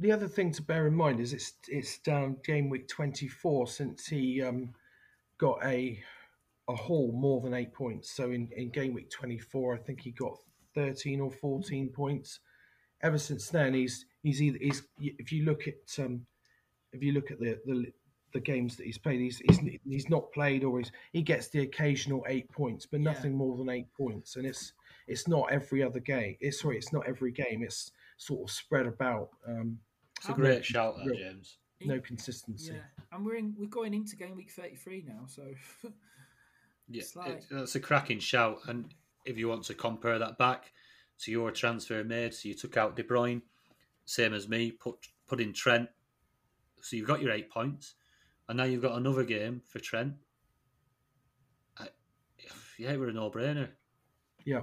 The 0.01 0.13
other 0.13 0.29
thing 0.29 0.51
to 0.53 0.63
bear 0.63 0.87
in 0.87 0.95
mind 0.95 1.21
is 1.21 1.33
it's 1.33 1.55
it's 1.69 1.99
down 1.99 2.37
game 2.45 2.69
week 2.69 2.89
24 2.89 3.69
since 3.69 4.07
he 4.07 4.43
um, 4.43 4.75
got 5.39 5.65
a 5.65 6.03
a 6.69 6.75
haul 6.75 7.13
more 7.13 7.41
than 7.41 7.55
eight 7.55 7.73
points. 7.73 8.11
So 8.11 8.31
in, 8.31 8.49
in 8.57 8.71
game 8.71 8.95
week 8.95 9.11
24, 9.11 9.75
I 9.75 9.79
think 9.79 10.01
he 10.01 10.11
got 10.11 10.37
13 10.75 11.21
or 11.21 11.31
14 11.31 11.89
points. 11.89 12.41
Ever 13.03 13.19
since 13.19 13.49
then, 13.49 13.75
he's 13.75 14.07
he's 14.23 14.43
either 14.43 14.59
he's 14.61 14.83
if 15.01 15.33
you 15.33 15.45
look 15.45 15.67
at 15.67 16.05
um, 16.05 16.27
if 16.93 17.03
you 17.03 17.13
look 17.13 17.31
at 17.31 17.41
the, 17.41 17.59
the 17.65 17.93
the 18.33 18.41
games 18.41 18.77
that 18.77 18.87
he's 18.87 18.99
played, 18.99 19.21
he's, 19.21 19.39
he's 19.39 19.61
he's 19.89 20.09
not 20.09 20.33
played 20.33 20.65
or 20.65 20.79
he's 20.79 20.91
he 21.13 21.23
gets 21.23 21.49
the 21.49 21.61
occasional 21.61 22.25
eight 22.29 22.51
points, 22.53 22.87
but 22.87 23.01
Yeah. 23.01 23.13
nothing 23.13 23.35
more 23.35 23.57
than 23.57 23.69
eight 23.69 23.93
points. 23.95 24.37
And 24.37 24.47
it's 24.47 24.73
it's 25.07 25.27
not 25.29 25.53
every 25.53 25.83
other 25.83 26.01
game. 26.01 26.37
It's 26.41 26.61
sorry, 26.61 26.77
it's 26.79 26.93
not 26.93 27.07
every 27.07 27.33
game. 27.33 27.63
It's 27.63 27.93
sort 28.17 28.49
of 28.49 28.55
spread 28.55 28.87
about. 28.87 29.31
Um, 29.47 29.79
It's 30.19 30.29
a 30.29 30.33
great 30.33 30.65
shout, 30.65 30.95
there, 31.05 31.15
James. 31.15 31.59
no 31.85 32.01
consistency. 32.01 32.73
Yeah. 32.75 32.81
And 33.13 33.25
we're 33.27 33.37
in 33.37 33.55
we're 33.59 33.67
going 33.67 33.93
into 33.95 34.17
game 34.17 34.37
week 34.37 34.51
33 34.51 35.05
now, 35.07 35.25
so 35.27 35.43
Yeah, 36.89 37.03
like- 37.17 37.29
it- 37.29 37.45
that's 37.51 37.75
a 37.75 37.81
cracking 37.81 38.19
shout. 38.21 38.59
And 38.69 38.93
if 39.25 39.37
you 39.39 39.49
want 39.49 39.65
to 39.65 39.75
compare 39.75 40.19
that 40.19 40.39
back 40.39 40.73
to 41.21 41.31
your 41.31 41.51
transfer 41.51 42.03
made, 42.05 42.35
so 42.35 42.49
you 42.49 42.55
took 42.55 42.77
out 42.77 42.97
De 42.97 43.03
Bruyne, 43.05 43.43
same 44.05 44.35
as 44.35 44.49
me, 44.49 44.71
put 44.73 44.97
put 45.27 45.41
in 45.41 45.53
Trent. 45.53 45.89
So 46.81 46.97
you've 46.97 47.07
got 47.07 47.23
your 47.23 47.31
eight 47.33 47.49
points, 47.51 47.95
and 48.53 48.59
now 48.59 48.65
you've 48.65 48.83
got 48.83 48.99
another 48.99 49.25
game 49.25 49.63
for 49.67 49.79
Trent. 49.79 50.13
I, 51.79 51.89
yeah, 52.79 52.97
we're 52.97 53.09
a 53.09 53.13
no-brainer. 53.15 53.69
Yeah. 54.45 54.61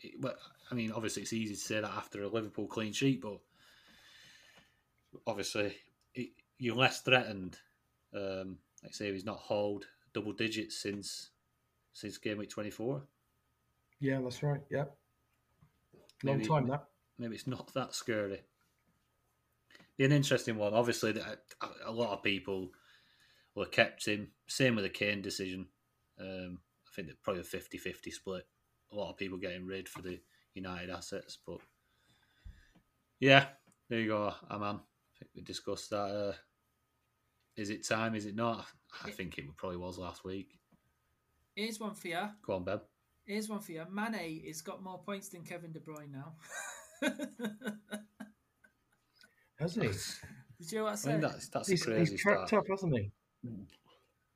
It- 0.00 0.20
But 0.20 0.38
I 0.72 0.74
mean, 0.74 0.90
obviously, 0.90 1.22
it's 1.22 1.32
easy 1.32 1.54
to 1.54 1.60
say 1.60 1.80
that 1.80 1.84
after 1.90 2.22
a 2.24 2.28
Liverpool 2.28 2.66
clean 2.66 2.92
sheet, 2.92 3.20
but 3.22 3.38
obviously, 5.24 5.76
it, 6.16 6.30
you're 6.58 6.74
less 6.74 7.00
threatened. 7.02 7.56
Um, 8.12 8.58
like 8.82 8.90
I 8.90 8.92
say, 8.92 9.12
he's 9.12 9.24
not 9.24 9.38
hauled 9.38 9.86
double 10.12 10.32
digits 10.32 10.76
since 10.76 11.30
since 11.92 12.18
game 12.18 12.38
week 12.38 12.50
twenty 12.50 12.70
four. 12.70 13.02
Yeah, 14.00 14.20
that's 14.20 14.42
right. 14.42 14.60
Yeah. 14.68 14.86
Long 16.24 16.38
Maybe- 16.38 16.48
time 16.48 16.66
that. 16.68 16.88
maybe 17.18 17.36
it's 17.36 17.46
not 17.46 17.72
that 17.74 17.94
scary. 17.94 18.40
Be 19.96 20.04
an 20.04 20.12
interesting 20.12 20.56
one. 20.56 20.74
Obviously, 20.74 21.14
a 21.86 21.92
lot 21.92 22.10
of 22.10 22.22
people 22.24 22.72
will 23.56 23.64
have 23.64 23.72
kept 23.72 24.06
him. 24.06 24.28
Same 24.46 24.76
with 24.76 24.84
the 24.84 24.90
Kane 24.90 25.22
decision. 25.22 25.66
Um, 26.20 26.58
I 26.86 26.90
think 26.94 27.08
they're 27.08 27.16
probably 27.22 27.42
a 27.42 27.44
50-50 27.44 28.12
split. 28.12 28.46
A 28.92 28.94
lot 28.94 29.10
of 29.10 29.16
people 29.16 29.38
getting 29.38 29.66
rid 29.66 29.88
for 29.88 30.02
the 30.02 30.20
United 30.54 30.90
assets, 30.90 31.38
but 31.44 31.58
yeah, 33.18 33.46
there 33.88 34.00
you 34.00 34.08
go, 34.08 34.32
Aman. 34.50 34.76
I 34.76 35.18
think 35.18 35.30
we 35.34 35.42
discussed 35.42 35.90
that. 35.90 35.96
Uh, 35.96 36.32
is 37.56 37.70
it 37.70 37.86
time? 37.86 38.14
Is 38.14 38.26
it 38.26 38.36
not? 38.36 38.66
I 39.04 39.10
think 39.10 39.38
it 39.38 39.44
probably 39.56 39.78
was 39.78 39.98
last 39.98 40.24
week. 40.24 40.58
Here's 41.54 41.80
one 41.80 41.94
for 41.94 42.08
you. 42.08 42.20
Go 42.46 42.54
on, 42.56 42.64
Ben. 42.64 42.80
Here's 43.26 43.48
one 43.48 43.60
for 43.60 43.72
you. 43.72 43.82
Mane 43.90 44.42
has 44.46 44.60
got 44.60 44.82
more 44.82 45.02
points 45.02 45.28
than 45.30 45.42
Kevin 45.42 45.72
De 45.72 45.80
Bruyne 45.80 46.12
now. 46.12 46.34
Hasn't 49.58 49.84
he? 49.84 49.90
Did 50.58 50.72
you 50.72 50.78
hear 50.78 50.82
what 50.84 50.90
I 50.90 50.92
I 50.92 50.96
said? 50.96 51.12
mean, 51.12 51.20
that's 51.22 51.48
that's 51.48 51.68
a 51.68 51.72
He's, 51.72 51.82
crazy 51.82 52.12
he's 52.12 52.20
start. 52.20 52.52
up, 52.52 52.64
hasn't 52.70 52.94
he? 52.96 53.10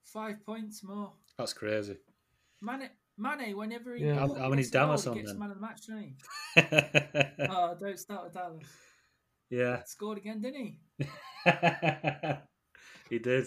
Five 0.04 0.44
points 0.44 0.82
more. 0.82 1.12
That's 1.38 1.52
crazy. 1.52 1.96
Mane, 2.60 2.90
Mane 3.16 3.56
whenever 3.56 3.94
he 3.96 4.04
Yeah. 4.04 4.14
How- 4.16 4.26
gets 4.28 4.38
how 4.40 4.48
many's 4.48 4.70
the 4.70 4.78
goal, 4.78 4.86
Dallas 4.88 5.06
on 5.06 5.14
gets 5.16 5.30
then? 5.30 5.38
man 5.38 5.50
of 5.50 5.56
the 5.56 5.60
match, 5.60 5.86
doesn't 5.86 6.02
he? 6.02 6.16
Oh, 7.48 7.76
don't 7.78 7.98
start 7.98 8.24
with 8.24 8.34
Dallas. 8.34 8.64
yeah. 9.50 9.82
Scored 9.84 10.18
again, 10.18 10.40
didn't 10.40 10.76
he? 10.98 11.06
he 13.10 13.18
did. 13.18 13.46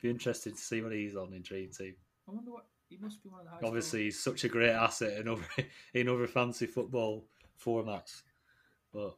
Be 0.00 0.10
interested 0.10 0.56
to 0.56 0.60
see 0.60 0.80
what 0.80 0.92
he's 0.92 1.14
on 1.16 1.32
in 1.32 1.42
Dream 1.42 1.70
Team. 1.70 1.94
I 2.28 2.32
wonder 2.32 2.50
what 2.50 2.66
he 2.88 2.96
must 2.98 3.22
be 3.22 3.28
one 3.28 3.40
of 3.40 3.44
the 3.46 3.50
highest. 3.50 3.64
Obviously, 3.64 4.02
he's 4.04 4.18
such 4.22 4.44
a 4.44 4.48
great 4.48 4.70
asset 4.70 5.18
in 5.20 5.28
other 5.28 5.44
in 5.94 6.08
other 6.08 6.26
fancy 6.26 6.66
football 6.66 7.24
formats. 7.64 8.22
But 8.92 9.14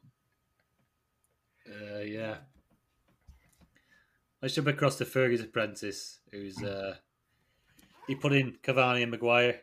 uh, 1.69 1.99
yeah, 2.01 2.37
let's 4.45 4.55
jump 4.55 4.69
across 4.69 4.97
to 4.99 5.07
Fergie's 5.07 5.41
apprentice, 5.41 6.19
who's 6.31 6.63
uh, 6.63 6.97
he 8.07 8.15
put 8.15 8.35
in 8.35 8.59
Cavani 8.63 9.01
and 9.01 9.11
Maguire. 9.11 9.63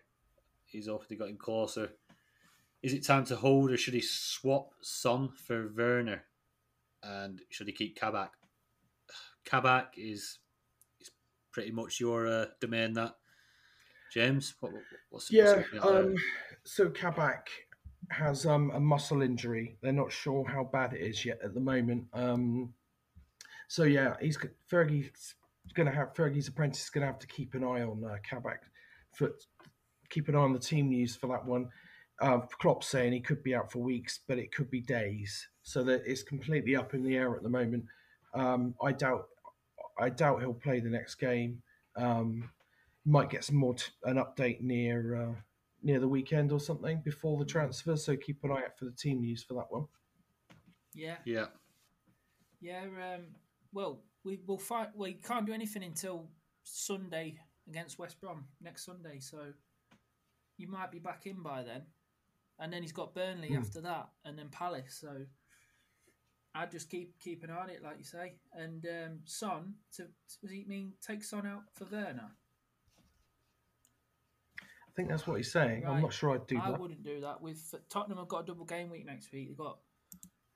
He's 0.65 0.87
obviously 0.89 1.17
got 1.17 1.29
him 1.29 1.37
closer. 1.37 1.91
Is 2.81 2.93
it 2.93 3.05
time 3.05 3.23
to 3.25 3.35
hold, 3.35 3.69
or 3.69 3.77
should 3.77 3.93
he 3.93 4.01
swap 4.01 4.71
Son 4.81 5.29
for 5.29 5.71
Werner? 5.77 6.23
And 7.03 7.41
should 7.49 7.67
he 7.67 7.73
keep 7.73 7.95
Kabak? 7.99 8.31
Kabak 9.45 9.93
is 9.97 10.39
is 10.99 11.11
pretty 11.51 11.69
much 11.69 11.99
your 11.99 12.27
uh, 12.27 12.45
domain. 12.59 12.93
That 12.93 13.17
James, 14.11 14.55
what, 14.61 14.73
what- 14.73 14.81
what's, 15.11 15.25
what's 15.25 15.31
Yeah. 15.31 15.61
there? 15.73 15.83
Um, 15.83 16.15
so 16.63 16.89
Kabak 16.89 17.49
has 18.09 18.47
um, 18.47 18.71
a 18.73 18.79
muscle 18.79 19.21
injury. 19.21 19.77
They're 19.83 19.91
not 19.93 20.11
sure 20.11 20.43
how 20.47 20.63
bad 20.63 20.93
it 20.93 21.01
is 21.01 21.23
yet 21.23 21.37
at 21.43 21.53
the 21.53 21.59
moment. 21.59 22.05
Um, 22.13 22.73
so 23.71 23.83
yeah, 23.83 24.15
he's 24.19 24.37
Fergie's 24.69 25.35
going 25.75 25.87
to 25.87 25.95
have 25.95 26.13
Fergie's 26.13 26.49
apprentice 26.49 26.83
is 26.83 26.89
going 26.89 27.03
to 27.03 27.07
have 27.07 27.19
to 27.19 27.27
keep 27.27 27.53
an 27.53 27.63
eye 27.63 27.83
on 27.83 28.03
uh, 28.03 28.17
Kabak. 28.29 28.63
For 29.13 29.31
keep 30.09 30.27
an 30.27 30.35
eye 30.35 30.39
on 30.39 30.51
the 30.51 30.59
team 30.59 30.89
news 30.89 31.15
for 31.15 31.27
that 31.27 31.45
one. 31.45 31.69
Uh, 32.19 32.39
Klopp's 32.59 32.89
saying 32.89 33.13
he 33.13 33.21
could 33.21 33.41
be 33.43 33.55
out 33.55 33.71
for 33.71 33.79
weeks, 33.79 34.19
but 34.27 34.37
it 34.37 34.53
could 34.53 34.69
be 34.69 34.81
days. 34.81 35.47
So 35.63 35.83
that 35.83 36.01
it's 36.05 36.21
completely 36.21 36.75
up 36.75 36.93
in 36.93 37.01
the 37.01 37.15
air 37.15 37.33
at 37.33 37.43
the 37.43 37.49
moment. 37.49 37.85
Um, 38.33 38.75
I 38.83 38.91
doubt, 38.91 39.29
I 39.97 40.09
doubt 40.09 40.41
he'll 40.41 40.53
play 40.53 40.81
the 40.81 40.89
next 40.89 41.15
game. 41.15 41.61
Um, 41.95 42.49
might 43.05 43.29
get 43.29 43.45
some 43.45 43.55
more 43.55 43.75
t- 43.75 43.85
an 44.03 44.17
update 44.17 44.59
near 44.59 45.15
uh, 45.15 45.35
near 45.81 46.01
the 46.01 46.09
weekend 46.09 46.51
or 46.51 46.59
something 46.59 47.01
before 47.05 47.39
the 47.39 47.45
transfer. 47.45 47.95
So 47.95 48.17
keep 48.17 48.43
an 48.43 48.51
eye 48.51 48.65
out 48.65 48.77
for 48.77 48.83
the 48.83 48.91
team 48.91 49.21
news 49.21 49.43
for 49.43 49.53
that 49.53 49.67
one. 49.69 49.85
Yeah, 50.93 51.15
yeah, 51.23 51.45
yeah. 52.59 52.81
Um, 52.81 53.27
well, 53.73 54.03
we 54.23 54.39
will 54.45 54.57
fight. 54.57 54.89
We 54.95 55.13
can't 55.13 55.45
do 55.45 55.53
anything 55.53 55.83
until 55.83 56.29
Sunday 56.63 57.37
against 57.67 57.97
West 57.99 58.19
Brom 58.21 58.45
next 58.61 58.85
Sunday. 58.85 59.19
So 59.19 59.53
you 60.57 60.67
might 60.67 60.91
be 60.91 60.99
back 60.99 61.25
in 61.25 61.41
by 61.41 61.63
then, 61.63 61.83
and 62.59 62.71
then 62.71 62.81
he's 62.81 62.91
got 62.91 63.15
Burnley 63.15 63.49
Hmm. 63.49 63.57
after 63.57 63.81
that, 63.81 64.09
and 64.25 64.37
then 64.37 64.49
Palace. 64.49 64.97
So 64.99 65.25
I'd 66.53 66.71
just 66.71 66.89
keep 66.89 67.17
keep 67.19 67.43
an 67.43 67.49
eye 67.49 67.61
on 67.61 67.69
it, 67.69 67.81
like 67.83 67.97
you 67.97 68.03
say. 68.03 68.33
And 68.53 68.85
um, 68.85 69.19
Son, 69.25 69.73
to 69.95 70.07
does 70.41 70.51
he 70.51 70.65
mean 70.67 70.93
take 71.05 71.23
Son 71.23 71.45
out 71.47 71.63
for 71.73 71.85
Werner? 71.85 72.31
I 74.59 74.93
think 74.93 75.07
that's 75.07 75.25
what 75.25 75.37
he's 75.37 75.51
saying. 75.51 75.85
I'm 75.87 76.01
not 76.01 76.11
sure 76.11 76.31
I'd 76.35 76.45
do 76.47 76.59
I 76.61 76.71
that. 76.71 76.79
wouldn't 76.79 77.01
do 77.03 77.21
that. 77.21 77.41
With 77.41 77.73
Tottenham, 77.89 78.17
have 78.17 78.27
got 78.27 78.43
a 78.43 78.45
double 78.47 78.65
game 78.65 78.89
week 78.89 79.05
next 79.05 79.31
week. 79.31 79.47
They've 79.47 79.57
got 79.57 79.79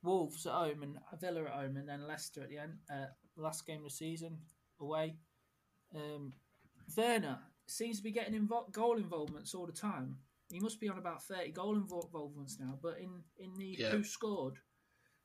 Wolves 0.05 0.45
at 0.45 0.53
home 0.53 0.83
and 0.83 0.97
Villa 1.19 1.43
at 1.43 1.51
home, 1.51 1.77
and 1.77 1.87
then 1.89 2.07
Leicester 2.07 2.41
at 2.43 2.49
the 2.49 2.57
end, 2.59 2.77
uh, 2.91 3.07
last 3.35 3.65
game 3.65 3.79
of 3.79 3.83
the 3.85 3.89
season 3.89 4.37
away. 4.79 5.15
Um, 5.93 6.33
Werner 6.95 7.39
seems 7.67 7.97
to 7.97 8.03
be 8.03 8.11
getting 8.11 8.39
invo- 8.47 8.71
goal 8.71 8.97
involvements 8.97 9.53
all 9.55 9.65
the 9.65 9.71
time. 9.71 10.17
He 10.51 10.59
must 10.59 10.79
be 10.79 10.89
on 10.89 10.97
about 10.99 11.23
thirty 11.23 11.51
goal 11.51 11.75
involvements 11.75 12.59
now. 12.59 12.77
But 12.81 12.99
in 12.99 13.23
in 13.37 13.57
the 13.57 13.75
Yeah. 13.79 13.89
who 13.91 14.03
scored, 14.03 14.59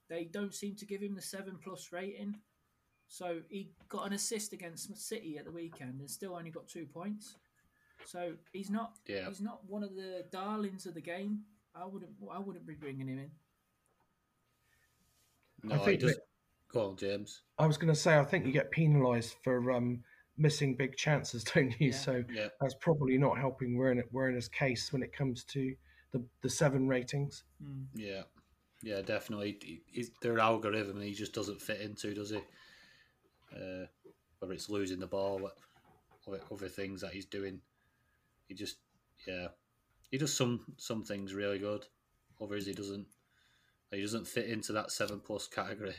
they 0.08 0.24
don't 0.24 0.54
seem 0.54 0.76
to 0.76 0.86
give 0.86 1.02
him 1.02 1.14
the 1.14 1.22
seven 1.22 1.58
plus 1.58 1.92
rating. 1.92 2.40
So 3.06 3.42
he 3.48 3.72
got 3.88 4.06
an 4.06 4.12
assist 4.12 4.52
against 4.52 4.96
City 4.96 5.36
at 5.36 5.44
the 5.44 5.50
weekend 5.52 6.00
and 6.00 6.10
still 6.10 6.34
only 6.36 6.50
got 6.50 6.68
two 6.68 6.86
points. 6.86 7.36
So 8.06 8.36
he's 8.52 8.70
not 8.70 8.98
Yeah. 9.06 9.28
he's 9.28 9.40
not 9.42 9.64
one 9.66 9.82
of 9.82 9.94
the 9.94 10.26
darlings 10.30 10.86
of 10.86 10.94
the 10.94 11.02
game. 11.02 11.44
I 11.74 11.84
wouldn't 11.84 12.16
I 12.30 12.38
wouldn't 12.38 12.66
be 12.66 12.74
bringing 12.74 13.08
him 13.08 13.18
in. 13.18 13.30
No, 15.62 15.74
I 15.74 15.78
he 15.78 15.84
think 15.84 16.00
does. 16.00 16.14
that- 16.14 16.22
Go 16.72 16.90
on, 16.90 16.96
James. 16.96 17.42
I 17.58 17.66
was 17.66 17.76
going 17.76 17.92
to 17.92 17.98
say 17.98 18.16
I 18.16 18.24
think 18.24 18.46
you 18.46 18.52
get 18.52 18.70
penalised 18.70 19.34
for 19.42 19.72
um, 19.72 20.04
missing 20.38 20.76
big 20.76 20.96
chances, 20.96 21.42
don't 21.54 21.72
you? 21.80 21.88
Yeah. 21.90 21.96
So 21.96 22.24
Yeah, 22.32 22.46
that's 22.60 22.76
probably 22.80 23.18
not 23.18 23.38
helping 23.38 23.76
Werner, 23.76 24.04
Werner's 24.12 24.46
case 24.48 24.92
when 24.92 25.02
it 25.02 25.12
comes 25.12 25.42
to 25.44 25.74
the 26.12 26.24
the 26.42 26.48
seven 26.50 26.86
ratings. 26.86 27.42
Mm. 27.60 27.86
yeah, 27.94 28.22
yeah, 28.84 29.00
definitely. 29.02 29.58
He, 29.60 29.82
he's 29.86 30.10
their 30.22 30.38
algorithm, 30.38 31.00
he 31.00 31.12
just 31.12 31.32
doesn't 31.32 31.60
fit 31.60 31.80
into, 31.80 32.14
does 32.14 32.30
he? 32.30 32.38
Uh, 33.52 33.86
whether 34.38 34.54
it's 34.54 34.70
losing 34.70 35.00
the 35.00 35.06
ball, 35.08 35.38
what- 35.38 35.56
other, 36.28 36.40
other 36.52 36.68
things 36.68 37.00
that 37.00 37.12
he's 37.12 37.24
doing, 37.26 37.60
he 38.46 38.54
just, 38.54 38.76
yeah, 39.26 39.48
he 40.10 40.18
does 40.18 40.32
some 40.32 40.60
some 40.76 41.02
things 41.02 41.34
really 41.34 41.58
good. 41.58 41.86
Others 42.40 42.66
he 42.66 42.74
doesn't. 42.74 43.06
He 43.90 44.00
doesn't 44.00 44.26
fit 44.28 44.46
into 44.46 44.72
that 44.72 44.92
seven 44.92 45.20
plus 45.20 45.46
category 45.48 45.94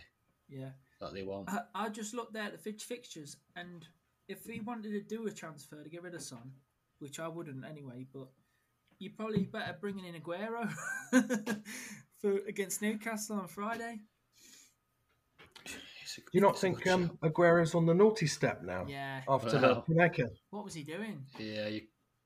Yeah. 0.50 0.70
that 1.02 1.14
they 1.14 1.24
want. 1.24 1.50
I, 1.50 1.62
I 1.76 1.90
just 1.90 2.14
looked 2.14 2.34
there 2.34 2.44
at 2.44 2.52
the 2.54 2.58
fix- 2.58 2.84
fixtures 2.84 3.38
and 3.56 3.86
if 4.28 4.46
he 4.46 4.62
wanted 4.62 4.92
to 4.92 5.02
do 5.02 5.28
a 5.28 5.32
transfer 5.32 5.84
to 5.84 5.90
get 5.90 6.04
rid 6.04 6.16
of 6.16 6.22
Son, 6.22 6.52
which 7.00 7.20
I 7.20 7.28
wouldn't 7.28 7.66
anyway, 7.66 8.06
but 8.14 8.28
you're 9.00 9.12
probably 9.18 9.44
better 9.44 9.76
bringing 9.82 10.06
in 10.06 10.16
Aguero 10.22 10.72
for 12.20 12.38
against 12.48 12.82
Newcastle 12.82 13.38
on 13.40 13.48
Friday. 13.48 14.00
Do 15.66 16.22
you 16.34 16.42
not 16.42 16.58
think 16.60 16.82
good 16.84 16.92
um. 16.94 17.18
Aguero's 17.24 17.74
on 17.74 17.86
the 17.86 17.94
naughty 17.94 18.28
step 18.28 18.64
now 18.64 18.86
Yeah. 18.88 19.22
after 19.28 19.60
Well. 19.60 19.84
the 19.88 19.94
Panenka? 19.94 20.30
What 20.50 20.64
was 20.66 20.74
he 20.74 20.84
doing? 20.84 21.26
Yeah, 21.40 21.68
you, 21.70 21.82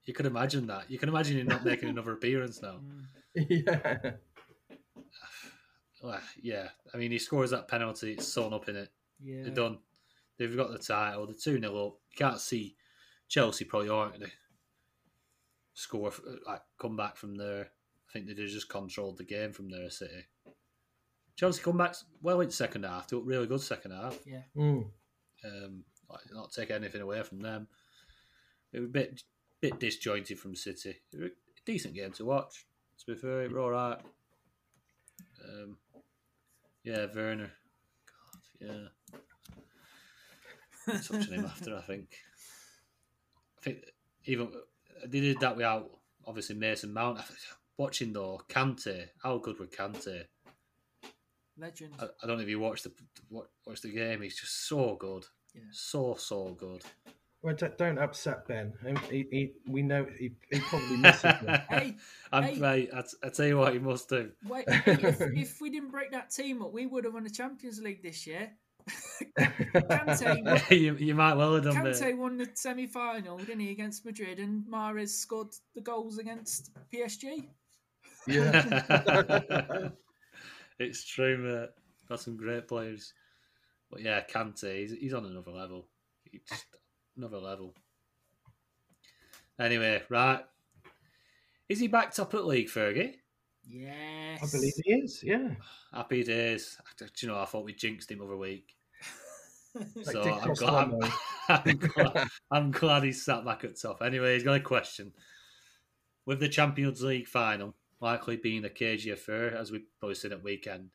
you 0.06 0.13
could 0.13 0.25
imagine 0.25 0.67
that. 0.67 0.89
You 0.89 0.97
can 0.99 1.10
imagine 1.10 1.38
him 1.38 1.47
not 1.47 1.63
making 1.65 1.89
another 1.89 2.13
appearance 2.13 2.62
now. 2.62 2.80
Mm. 3.38 3.45
yeah. 3.65 4.12
Well, 6.06 6.20
yeah, 6.39 6.68
I 6.94 6.98
mean, 6.98 7.10
he 7.10 7.18
scores 7.18 7.50
that 7.50 7.68
penalty, 7.68 8.13
it's 8.13 8.28
sewn 8.28 8.54
up 8.54 8.70
in 8.70 8.76
it. 8.76 8.89
Yeah. 9.20 9.44
They're 9.44 9.54
done. 9.54 9.80
They've 10.38 10.56
got 10.56 10.72
the 10.72 10.78
title. 10.78 11.26
They're 11.26 11.36
2 11.36 11.60
0 11.60 11.88
up. 11.88 11.98
You 12.12 12.18
can't 12.18 12.39
see 12.39 12.76
Chelsea 13.28 13.65
probably 13.65 13.89
aren't 13.89 14.20
going 14.20 14.30
to 14.30 14.32
score, 15.74 16.12
like, 16.46 16.62
come 16.80 16.96
back 16.96 17.18
from 17.18 17.36
there. 17.36 17.70
I 18.08 18.13
think 18.13 18.28
they 18.28 18.34
just 18.34 18.70
controlled 18.70 19.18
the 19.18 19.24
game 19.24 19.52
from 19.52 19.70
there, 19.70 19.89
City. 19.89 20.26
Chelsea 21.36 21.63
come 21.63 21.78
back 21.78 21.96
well 22.22 22.41
in 22.41 22.52
second 22.52 22.86
half. 22.86 23.08
They 23.08 23.18
look 23.18 23.26
really 23.26 23.48
good 23.48 23.62
second 23.62 23.91
half. 23.91 24.20
Yeah. 24.26 24.44
Mm. 24.56 24.86
Um, 25.44 25.84
like, 26.10 26.22
not 26.32 26.54
take 26.54 26.70
anything 26.70 27.02
away 27.02 27.24
from 27.24 27.41
them. 27.41 27.68
It 28.72 28.80
was 28.80 28.89
a 28.89 28.91
bit, 28.91 29.24
bit 29.60 29.80
disjointed 29.80 30.38
from 30.38 30.56
City. 30.56 30.98
It 31.13 31.20
was 31.20 31.32
a 31.32 31.65
decent 31.65 31.96
game 31.96 32.12
to 32.13 32.26
watch. 32.26 32.68
To 33.00 33.13
be 33.13 33.20
fair, 33.20 33.41
it 33.41 33.52
were 33.52 33.60
all 33.60 33.72
right. 33.72 34.00
Um, 35.44 35.78
Yeah, 36.86 37.08
Werner. 37.15 37.52
God, 38.62 38.89
yeah. 40.88 40.98
Such 41.02 41.28
a 41.28 41.32
name 41.32 41.45
after, 41.45 41.76
I 41.76 41.82
think. 41.82 42.10
I 43.58 43.62
think 43.62 43.78
even 44.26 44.52
they 45.08 45.19
did 45.19 45.39
that 45.39 45.56
without 45.58 45.89
obviously 46.28 46.56
Mason 46.56 46.93
Mount. 46.93 47.19
Watching 47.78 48.13
though, 48.13 48.39
Kante, 48.48 49.08
how 49.21 49.38
good 49.39 49.60
was 49.60 49.69
Kante? 49.69 50.26
Legend. 51.58 51.93
I, 52.00 52.06
I 52.06 52.28
don't 52.28 52.38
know 52.38 52.43
if 52.43 52.50
you 52.50 52.60
watched 52.60 52.84
the 52.84 52.91
watch 53.30 53.82
the 53.82 53.91
game. 53.91 54.21
He's 54.21 54.39
just 54.39 54.67
so 54.67 54.95
good, 54.95 55.26
Yeah. 55.54 55.63
so 55.71 56.15
so 56.15 56.54
good. 56.54 56.84
Well, 57.46 57.54
don't, 57.54 57.78
don't 57.78 58.00
upset 58.00 58.48
Ben. 58.48 58.74
He, 59.12 59.28
he, 59.30 59.52
we 59.68 59.84
know 59.84 60.08
he, 60.18 60.32
he 60.52 60.60
probably 60.62 60.98
misses 60.98 61.22
them. 61.22 61.62
Hey, 61.70 61.96
I'm 62.32 62.44
Hey. 62.44 62.56
mate. 62.56 62.90
I, 62.92 63.04
I 63.24 63.30
tell 63.30 63.46
you 63.46 63.58
what, 63.60 63.72
he 63.72 63.78
must 63.78 64.10
do. 64.10 64.32
wait, 64.48 64.66
if, 64.68 65.22
if 65.22 65.62
we 65.62 65.70
didn't 65.70 65.92
break 65.92 66.12
that 66.12 66.32
team 66.32 66.64
up, 66.64 66.74
we 66.74 66.88
would 66.88 67.04
have 67.06 67.14
won 67.14 67.24
the 67.24 67.30
Champions 67.30 67.80
League 67.80 68.02
this 68.02 68.26
year. 68.26 68.52
Kante, 69.40 70.72
you, 70.72 70.96
you 70.96 71.14
might 71.14 71.36
well 71.36 71.54
have 71.54 71.66
done 71.66 71.76
Kante 71.76 72.02
mate. 72.02 72.18
won 72.18 72.38
the 72.38 72.50
semi 72.56 72.88
final, 72.88 73.38
didn't 73.38 73.60
he, 73.60 73.70
against 73.70 74.06
Madrid, 74.06 74.40
and 74.40 74.64
Mahrez 74.66 75.10
scored 75.10 75.50
the 75.76 75.82
goals 75.82 76.18
against 76.18 76.72
PSG. 76.92 77.46
yeah. 78.26 79.90
it's 80.80 81.04
true, 81.04 81.38
mate. 81.38 81.70
Got 82.10 82.22
some 82.22 82.38
great 82.38 82.68
players. 82.68 83.14
But 83.92 84.02
yeah, 84.02 84.22
Kante, 84.34 84.80
he's, 84.80 84.94
he's 84.94 85.14
on 85.14 85.26
another 85.26 85.52
level. 85.52 85.86
He's 86.32 86.42
just 86.50 86.66
another 87.17 87.39
level. 87.39 87.73
Anyway, 89.60 90.04
right. 90.10 90.41
Is 91.69 91.80
he 91.80 91.88
back 91.88 92.13
top 92.13 92.34
at 92.34 92.45
league, 92.45 92.67
Fergie? 92.67 93.15
Yes. 93.67 94.43
I 94.43 94.58
believe 94.58 94.73
he 94.84 94.93
is. 94.93 95.23
Yeah. 95.23 95.49
Happy 95.93 96.23
days. 96.23 96.78
Do 96.97 97.06
you 97.19 97.28
know, 97.28 97.39
I 97.39 97.45
thought 97.45 97.65
we 97.65 97.73
jinxed 97.73 98.12
him 98.12 98.21
other 98.21 98.38
week. 98.38 98.75
Like 99.93 100.06
so 100.06 100.21
I'm 100.21 100.30
glad, 100.30 100.47
Costello. 100.47 100.99
I'm, 101.49 101.78
glad, 101.78 102.28
I'm 102.49 102.71
glad 102.71 103.04
he's 103.04 103.25
sat 103.25 103.43
back 103.43 103.65
at 103.65 103.78
top. 103.78 104.01
Anyway, 104.01 104.34
he's 104.34 104.43
got 104.43 104.56
a 104.56 104.62
question. 104.62 105.12
With 106.25 106.39
the 106.39 106.47
Champions 106.47 107.01
League 107.01 107.28
final 107.28 107.75
likely 107.99 108.38
being 108.38 108.63
a 108.63 108.69
cagey 108.69 109.12
affair, 109.12 109.54
as 109.54 109.73
we 109.73 109.84
probably 109.99 110.15
seen 110.15 110.32
at 110.32 110.43
weekend, 110.43 110.91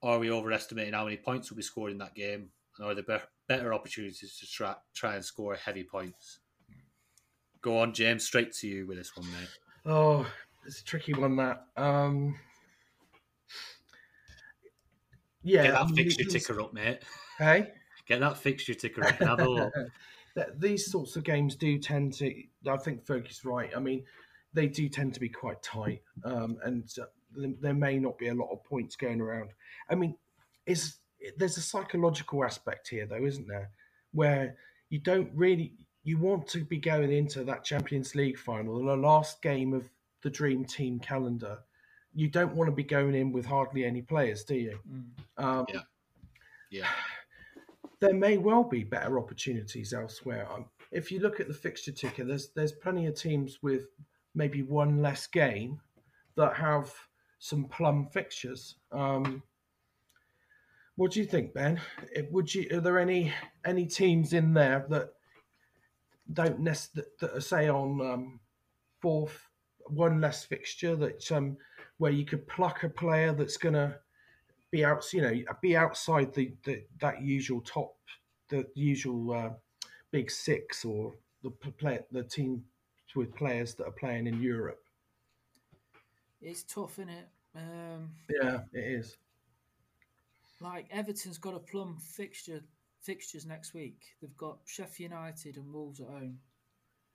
are 0.00 0.20
we 0.20 0.30
overestimating 0.30 0.94
how 0.94 1.04
many 1.04 1.16
points 1.16 1.50
will 1.50 1.56
be 1.56 1.62
scored 1.62 1.90
in 1.90 1.98
that 1.98 2.14
game? 2.14 2.50
And 2.78 2.96
the 2.98 3.20
better 3.48 3.74
opportunities 3.74 4.36
to 4.40 4.46
try, 4.46 4.74
try 4.94 5.14
and 5.16 5.24
score 5.24 5.54
heavy 5.54 5.84
points? 5.84 6.40
Go 7.60 7.78
on, 7.78 7.92
James, 7.92 8.24
straight 8.24 8.52
to 8.54 8.66
you 8.68 8.86
with 8.86 8.98
this 8.98 9.16
one, 9.16 9.26
mate. 9.30 9.48
Oh, 9.86 10.26
it's 10.66 10.80
a 10.80 10.84
tricky 10.84 11.12
one. 11.14 11.36
That. 11.36 11.66
Um. 11.76 12.36
Yeah. 15.42 15.64
Get 15.64 15.72
that 15.74 15.90
fixture 15.94 16.24
ticker 16.24 16.60
up, 16.60 16.72
mate. 16.72 17.02
Hey. 17.38 17.72
Get 18.06 18.20
that 18.20 18.36
fixture 18.38 18.74
ticker 18.74 19.04
up 19.06 19.14
have 19.16 19.40
a 19.40 19.48
look. 19.48 19.72
these 20.58 20.90
sorts 20.90 21.16
of 21.16 21.24
games 21.24 21.54
do 21.56 21.78
tend 21.78 22.14
to. 22.14 22.32
I 22.68 22.76
think 22.78 23.04
Fergie's 23.04 23.44
right. 23.44 23.70
I 23.76 23.80
mean, 23.80 24.04
they 24.54 24.66
do 24.66 24.88
tend 24.88 25.14
to 25.14 25.20
be 25.20 25.28
quite 25.28 25.62
tight, 25.62 26.02
um, 26.24 26.58
and 26.64 26.88
uh, 27.00 27.04
there- 27.36 27.54
there 27.60 27.74
may 27.74 27.98
not 27.98 28.18
be 28.18 28.28
a 28.28 28.34
lot 28.34 28.50
of 28.52 28.62
points 28.64 28.96
going 28.96 29.20
around. 29.20 29.50
I 29.88 29.94
mean, 29.94 30.16
is 30.66 30.96
there's 31.36 31.56
a 31.56 31.62
psychological 31.62 32.44
aspect 32.44 32.88
here, 32.88 33.06
though, 33.06 33.24
isn't 33.24 33.48
there? 33.48 33.70
Where 34.12 34.56
you 34.90 34.98
don't 34.98 35.30
really 35.34 35.72
you 36.04 36.18
want 36.18 36.46
to 36.48 36.64
be 36.64 36.78
going 36.78 37.12
into 37.12 37.44
that 37.44 37.64
Champions 37.64 38.14
League 38.14 38.38
final, 38.38 38.84
the 38.84 38.96
last 38.96 39.40
game 39.40 39.72
of 39.72 39.88
the 40.22 40.30
Dream 40.30 40.64
Team 40.64 40.98
calendar. 40.98 41.58
You 42.14 42.28
don't 42.28 42.54
want 42.54 42.68
to 42.68 42.74
be 42.74 42.82
going 42.82 43.14
in 43.14 43.32
with 43.32 43.46
hardly 43.46 43.84
any 43.84 44.02
players, 44.02 44.44
do 44.44 44.54
you? 44.54 44.78
Mm. 44.90 45.44
Um, 45.44 45.66
Yeah. 45.72 45.80
Yeah. 46.70 46.88
there 48.00 48.14
may 48.14 48.36
well 48.38 48.64
be 48.64 48.82
better 48.82 49.18
opportunities 49.18 49.92
elsewhere. 49.92 50.46
Um, 50.52 50.66
if 50.90 51.10
you 51.12 51.20
look 51.20 51.40
at 51.40 51.48
the 51.48 51.54
fixture 51.54 51.92
ticker, 51.92 52.24
there's 52.24 52.48
there's 52.48 52.72
plenty 52.72 53.06
of 53.06 53.14
teams 53.14 53.62
with 53.62 53.86
maybe 54.34 54.62
one 54.62 55.00
less 55.00 55.26
game 55.26 55.80
that 56.36 56.54
have 56.54 56.92
some 57.38 57.64
plum 57.64 58.06
fixtures. 58.06 58.76
Um, 58.90 59.42
what 60.96 61.12
do 61.12 61.20
you 61.20 61.26
think, 61.26 61.54
Ben? 61.54 61.80
Would 62.30 62.54
you 62.54 62.68
are 62.72 62.80
there 62.80 62.98
any 62.98 63.32
any 63.64 63.86
teams 63.86 64.32
in 64.32 64.54
there 64.54 64.86
that 64.88 65.10
don't 66.32 66.60
nest 66.60 66.94
that, 66.94 67.18
that 67.18 67.36
are 67.36 67.40
say 67.40 67.68
on 67.68 68.00
um, 68.00 68.40
fourth 69.00 69.48
one 69.88 70.20
less 70.20 70.44
fixture 70.44 70.96
that 70.96 71.30
um, 71.32 71.56
where 71.98 72.12
you 72.12 72.24
could 72.24 72.46
pluck 72.46 72.82
a 72.84 72.88
player 72.88 73.32
that's 73.32 73.56
going 73.56 73.74
to 73.74 73.96
be 74.70 74.84
out, 74.84 75.04
you 75.12 75.20
know, 75.20 75.34
be 75.60 75.76
outside 75.76 76.32
the, 76.32 76.52
the 76.64 76.82
that 77.00 77.22
usual 77.22 77.60
top, 77.60 77.94
the 78.48 78.66
usual 78.74 79.32
uh, 79.32 79.50
big 80.10 80.30
six 80.30 80.84
or 80.84 81.14
the 81.42 81.50
play, 81.50 81.98
the 82.12 82.22
team 82.22 82.64
with 83.14 83.34
players 83.34 83.74
that 83.74 83.86
are 83.86 83.92
playing 83.92 84.26
in 84.26 84.40
Europe. 84.40 84.82
It's 86.40 86.62
tough, 86.62 86.98
isn't 86.98 87.10
it? 87.10 87.28
Um, 87.54 88.10
Yeah, 88.30 88.60
it 88.72 88.98
is. 88.98 89.16
Like 90.62 90.88
Everton's 90.90 91.38
got 91.38 91.54
a 91.54 91.58
plum 91.58 91.98
fixture 91.98 92.62
fixtures 93.00 93.46
next 93.46 93.74
week. 93.74 94.00
They've 94.20 94.36
got 94.36 94.58
Sheffield 94.64 95.10
United 95.10 95.56
and 95.56 95.72
Wolves 95.72 96.00
at 96.00 96.06
home. 96.06 96.38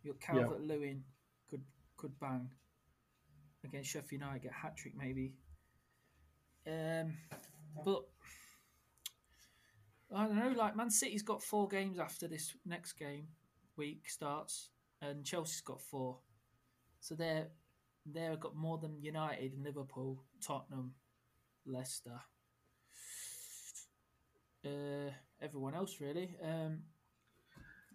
You 0.03 0.13
got 0.13 0.35
Yeah. 0.35 0.41
Calvert 0.41 0.61
Lewin 0.61 1.03
could 1.49 1.63
could 1.95 2.19
bang 2.19 2.49
against 3.63 3.89
Sheffield 3.89 4.21
United, 4.21 4.43
get 4.43 4.53
hat 4.53 4.77
trick 4.77 4.95
maybe. 4.95 5.33
Um, 6.65 7.17
but 7.83 8.03
I 10.13 10.25
don't 10.25 10.35
know. 10.35 10.49
Like 10.49 10.75
Man 10.75 10.89
City's 10.89 11.23
got 11.23 11.41
four 11.41 11.67
games 11.67 11.99
after 11.99 12.27
this 12.27 12.55
next 12.65 12.93
game 12.93 13.27
week 13.77 14.09
starts, 14.09 14.69
and 15.01 15.25
Chelsea's 15.25 15.61
got 15.61 15.81
four. 15.81 16.19
So 16.99 17.15
they're 17.15 17.47
they've 18.05 18.39
got 18.39 18.55
more 18.55 18.77
than 18.77 19.01
United, 19.01 19.53
Liverpool, 19.61 20.23
Tottenham, 20.41 20.95
Leicester 21.65 22.21
uh, 24.67 25.11
everyone 25.41 25.75
else 25.75 25.97
really. 26.01 26.35
Um, 26.43 26.79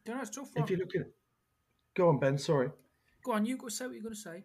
don't 0.04 0.16
know. 0.16 0.22
It's 0.22 0.30
tough. 0.30 0.50
If 0.56 0.70
you 0.70 0.76
look 0.78 0.94
at, 0.94 1.06
go 1.96 2.08
on, 2.08 2.18
Ben. 2.18 2.38
Sorry. 2.38 2.70
Go 3.24 3.32
on, 3.32 3.46
you 3.46 3.56
go 3.56 3.68
say 3.68 3.86
what 3.86 3.94
you're 3.94 4.02
going 4.02 4.14
to 4.14 4.20
say. 4.20 4.44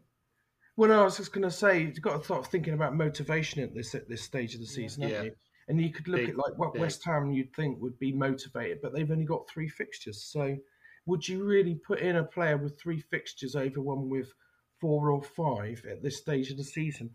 Well, 0.75 0.89
no, 0.89 1.01
I 1.01 1.03
was 1.05 1.17
just 1.17 1.33
going 1.33 1.43
to 1.43 1.49
say 1.51 1.81
you've 1.81 2.01
got 2.01 2.19
to 2.19 2.23
start 2.23 2.45
thinking 2.47 2.73
about 2.75 2.95
motivation 2.95 3.63
at 3.63 3.73
this 3.73 3.95
at 3.95 4.07
this 4.07 4.21
stage 4.21 4.53
of 4.53 4.59
the 4.59 4.67
season, 4.67 5.01
haven't 5.03 5.17
Yeah. 5.17 5.23
you? 5.23 5.31
And 5.69 5.81
you 5.81 5.91
could 5.91 6.07
look 6.07 6.21
Big, 6.21 6.29
at 6.29 6.37
like 6.37 6.57
what 6.57 6.73
big. 6.73 6.81
West 6.81 7.03
Ham 7.05 7.31
you'd 7.31 7.53
think 7.55 7.81
would 7.81 7.97
be 7.99 8.13
motivated, 8.13 8.79
but 8.81 8.93
they've 8.93 9.09
only 9.11 9.25
got 9.25 9.49
three 9.49 9.67
fixtures. 9.67 10.23
So, 10.23 10.55
would 11.07 11.27
you 11.27 11.43
really 11.43 11.75
put 11.75 11.99
in 11.99 12.17
a 12.17 12.23
player 12.23 12.57
with 12.57 12.79
three 12.79 12.99
fixtures 12.99 13.55
over 13.55 13.81
one 13.81 14.07
with 14.09 14.31
four 14.79 15.09
or 15.11 15.21
five 15.23 15.83
at 15.89 16.03
this 16.03 16.17
stage 16.17 16.51
of 16.51 16.57
the 16.57 16.63
season? 16.63 17.09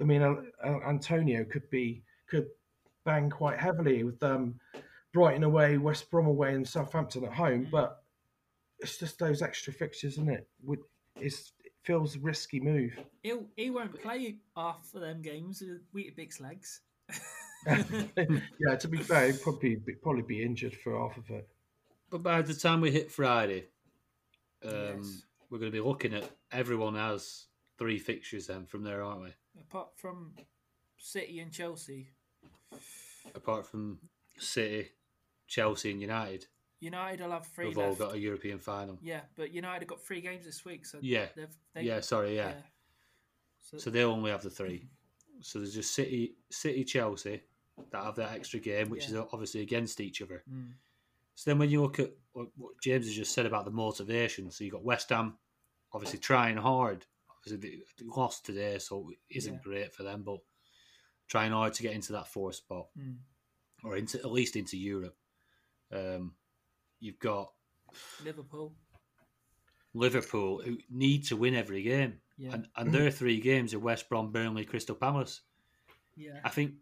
I 0.00 0.04
mean, 0.04 0.22
uh, 0.22 0.34
uh, 0.64 0.80
Antonio 0.88 1.44
could 1.44 1.70
be 1.70 2.02
could 2.28 2.48
bang 3.04 3.30
quite 3.30 3.58
heavily 3.58 4.04
with 4.04 4.22
um, 4.22 4.54
Brighton 5.12 5.44
away, 5.44 5.78
West 5.78 6.10
Brom 6.10 6.26
away, 6.26 6.54
and 6.54 6.66
Southampton 6.66 7.24
at 7.24 7.32
home, 7.32 7.68
but 7.70 8.02
it's 8.78 8.98
just 8.98 9.18
those 9.18 9.42
extra 9.42 9.72
fixtures, 9.72 10.12
isn't 10.12 10.30
it? 10.30 10.48
Would 10.62 10.80
it's, 11.16 11.52
it 11.64 11.72
feels 11.82 12.16
a 12.16 12.20
risky 12.20 12.60
move. 12.60 12.98
He'll, 13.22 13.46
he 13.56 13.70
won't 13.70 14.00
play 14.00 14.36
half 14.56 14.88
of 14.94 15.00
them 15.00 15.20
games 15.22 15.62
with 15.62 15.82
Weetabix 15.94 16.40
legs. 16.40 16.80
yeah, 17.66 18.76
to 18.76 18.88
be 18.88 18.98
fair, 18.98 19.26
he'd 19.30 19.42
probably 19.42 19.76
be, 19.76 19.94
probably 19.94 20.22
be 20.22 20.42
injured 20.42 20.74
for 20.74 20.98
half 20.98 21.16
of 21.16 21.28
it. 21.30 21.48
But 22.10 22.22
by 22.22 22.42
the 22.42 22.54
time 22.54 22.80
we 22.80 22.90
hit 22.90 23.10
Friday, 23.10 23.66
um, 24.64 24.98
Yes. 24.98 25.22
we're 25.50 25.58
going 25.58 25.70
to 25.70 25.76
be 25.76 25.86
looking 25.86 26.14
at 26.14 26.30
everyone 26.52 26.94
has 26.94 27.46
three 27.78 27.98
fixtures 27.98 28.46
then 28.46 28.66
from 28.66 28.82
there, 28.82 29.02
aren't 29.02 29.22
we? 29.22 29.30
Apart 29.60 29.88
from 29.96 30.32
City 30.96 31.40
and 31.40 31.52
Chelsea, 31.52 32.12
Apart 33.34 33.66
from 33.66 33.98
City, 34.38 34.90
Chelsea, 35.46 35.90
and 35.90 36.00
United, 36.00 36.46
United 36.80 37.20
will 37.22 37.32
have 37.32 37.46
three 37.46 37.66
who've 37.66 37.78
all 37.78 37.94
got 37.94 38.14
a 38.14 38.18
European 38.18 38.58
final. 38.58 38.98
Yeah, 39.02 39.20
but 39.36 39.52
United 39.52 39.80
have 39.80 39.88
got 39.88 40.00
three 40.00 40.20
games 40.22 40.46
this 40.46 40.64
week, 40.64 40.86
so 40.86 40.98
Yeah. 41.02 41.26
they've, 41.36 41.54
they, 41.74 41.82
Yeah, 41.82 42.00
sorry, 42.00 42.36
yeah. 42.36 42.54
So, 43.60 43.76
So 43.76 43.90
they'll 43.90 44.10
only 44.10 44.30
have 44.30 44.42
the 44.42 44.50
three. 44.50 44.88
So 45.42 45.58
there's 45.58 45.72
just 45.72 45.94
City, 45.94 46.34
City, 46.50 46.84
Chelsea 46.84 47.40
that 47.92 48.04
have 48.04 48.16
that 48.16 48.32
extra 48.32 48.60
game, 48.60 48.90
which 48.90 49.08
is 49.08 49.14
obviously 49.14 49.62
against 49.62 49.98
each 49.98 50.20
other. 50.20 50.42
Mm. 50.52 50.74
So 51.34 51.50
then 51.50 51.58
when 51.58 51.70
you 51.70 51.80
look 51.80 51.98
at 51.98 52.10
what 52.34 52.50
James 52.82 53.06
has 53.06 53.14
just 53.16 53.32
said 53.32 53.46
about 53.46 53.64
the 53.64 53.70
motivation, 53.70 54.50
so 54.50 54.64
you've 54.64 54.74
got 54.74 54.84
West 54.84 55.08
Ham 55.08 55.38
obviously 55.94 56.18
trying 56.18 56.58
hard. 56.58 57.06
Obviously 57.30 57.70
they 57.70 57.76
they 57.98 58.04
lost 58.06 58.44
today, 58.44 58.78
so 58.78 59.08
it 59.08 59.18
isn't 59.34 59.54
Yeah. 59.54 59.60
great 59.62 59.94
for 59.94 60.02
them, 60.02 60.24
but 60.24 60.40
trying 61.30 61.52
hard 61.52 61.72
to 61.74 61.82
get 61.82 61.92
into 61.94 62.12
that 62.12 62.26
fourth 62.28 62.56
spot 62.56 62.88
Mm. 62.98 63.16
or 63.84 63.96
into 63.96 64.18
at 64.18 64.30
least 64.30 64.56
into 64.56 64.76
Europe. 64.76 65.16
Um, 65.90 66.34
you've 66.98 67.18
got 67.18 67.52
Liverpool. 68.22 68.74
Liverpool 69.94 70.60
who 70.62 70.76
need 70.90 71.24
to 71.28 71.36
win 71.36 71.54
every 71.54 71.82
game, 71.82 72.20
Yeah, 72.36 72.52
and 72.54 72.68
and 72.76 72.92
their 72.92 73.10
three 73.10 73.40
games 73.40 73.72
are 73.74 73.80
West 73.80 74.08
Brom, 74.08 74.30
Burnley, 74.32 74.64
Crystal 74.64 74.94
Palace. 74.94 75.40
yeah. 76.16 76.40
I 76.44 76.50
think 76.50 76.74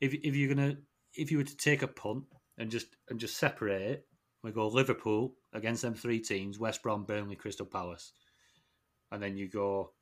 if 0.00 0.12
if 0.14 0.36
you're 0.36 0.54
gonna 0.54 0.76
if 1.14 1.30
you 1.32 1.38
were 1.38 1.44
to 1.44 1.56
take 1.56 1.82
a 1.82 1.88
punt 1.88 2.24
and 2.58 2.70
just 2.70 2.94
and 3.08 3.18
just 3.18 3.36
separate 3.38 3.82
it, 3.82 4.08
we 4.42 4.52
go 4.52 4.68
Liverpool 4.68 5.34
against 5.52 5.82
them 5.82 5.94
three 5.94 6.20
teams: 6.20 6.58
West 6.58 6.82
Brom, 6.82 7.04
Burnley, 7.04 7.34
Crystal 7.36 7.66
Palace, 7.66 8.12
and 9.10 9.20
then 9.22 9.36
you 9.36 9.48
go 9.48 9.92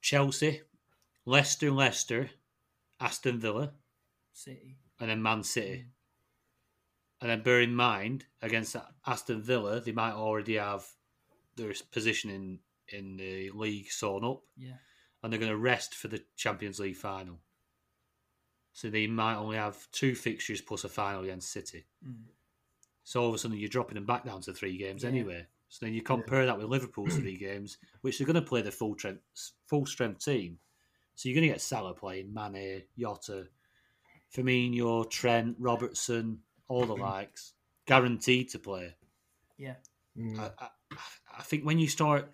Chelsea, 0.00 0.62
Leicester, 1.26 1.70
Leicester, 1.70 2.30
Aston 3.00 3.38
Villa, 3.40 3.72
City. 4.32 4.76
and 5.00 5.08
then 5.10 5.22
Man 5.22 5.42
City. 5.42 5.86
And 7.20 7.30
then 7.30 7.42
bear 7.42 7.60
in 7.62 7.74
mind, 7.74 8.26
against 8.42 8.76
Aston 9.06 9.40
Villa, 9.40 9.80
they 9.80 9.92
might 9.92 10.12
already 10.12 10.56
have 10.56 10.84
their 11.56 11.72
position 11.92 12.30
in, 12.30 12.58
in 12.88 13.16
the 13.16 13.50
league 13.52 13.90
sewn 13.90 14.24
up, 14.24 14.42
Yeah. 14.56 14.74
and 15.22 15.32
they're 15.32 15.40
going 15.40 15.50
to 15.52 15.56
rest 15.56 15.94
for 15.94 16.08
the 16.08 16.22
Champions 16.36 16.80
League 16.80 16.96
final. 16.96 17.38
So 18.72 18.90
they 18.90 19.06
might 19.06 19.36
only 19.36 19.56
have 19.56 19.90
two 19.92 20.14
fixtures 20.14 20.60
plus 20.60 20.84
a 20.84 20.88
final 20.88 21.22
against 21.22 21.52
City. 21.52 21.86
Mm. 22.06 22.24
So 23.04 23.22
all 23.22 23.28
of 23.28 23.34
a 23.34 23.38
sudden 23.38 23.56
you're 23.56 23.68
dropping 23.68 23.94
them 23.94 24.06
back 24.06 24.24
down 24.24 24.40
to 24.42 24.52
three 24.52 24.76
games 24.76 25.04
Yeah. 25.04 25.10
anyway. 25.10 25.46
So 25.68 25.86
then 25.86 25.94
you 25.94 26.02
compare 26.02 26.44
that 26.46 26.58
with 26.58 26.66
Liverpool's 26.66 27.16
three 27.16 27.36
games, 27.36 27.78
which 28.02 28.18
they're 28.18 28.26
going 28.26 28.34
to 28.34 28.42
play 28.42 28.62
the 28.62 28.70
full 28.72 28.96
strength, 28.98 29.22
full 29.66 29.86
strength 29.86 30.24
team. 30.24 30.58
So 31.14 31.28
you're 31.28 31.36
going 31.36 31.48
to 31.48 31.54
get 31.54 31.60
Salah 31.60 31.94
playing, 31.94 32.34
Mane, 32.34 32.82
Jota, 32.98 33.46
Firmino, 34.34 35.08
Trent, 35.08 35.56
Robertson, 35.58 36.40
all 36.68 36.86
the 36.86 36.96
likes, 36.96 37.52
guaranteed 37.86 38.48
to 38.50 38.58
play. 38.58 38.94
Yeah. 39.56 39.74
Mm. 40.18 40.38
I, 40.38 40.50
I, 40.60 40.68
I 41.38 41.42
think 41.42 41.64
when 41.64 41.78
you 41.78 41.88
start 41.88 42.30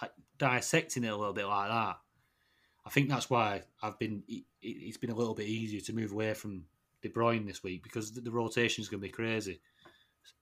like, 0.00 0.12
dissecting 0.38 1.04
it 1.04 1.08
a 1.08 1.16
little 1.16 1.34
bit 1.34 1.46
like 1.46 1.70
that, 1.70 1.98
I 2.84 2.90
think 2.90 3.08
that's 3.08 3.30
why 3.30 3.62
I've 3.82 3.98
been. 3.98 4.22
It, 4.28 4.44
it's 4.60 4.96
been 4.96 5.10
a 5.10 5.14
little 5.14 5.34
bit 5.34 5.46
easier 5.46 5.80
to 5.80 5.92
move 5.92 6.12
away 6.12 6.34
from 6.34 6.64
De 7.02 7.08
Bruyne 7.08 7.46
this 7.46 7.62
week 7.62 7.82
because 7.82 8.12
the, 8.12 8.20
the 8.20 8.30
rotation 8.30 8.82
is 8.82 8.88
going 8.88 9.00
to 9.00 9.08
be 9.08 9.12
crazy. 9.12 9.60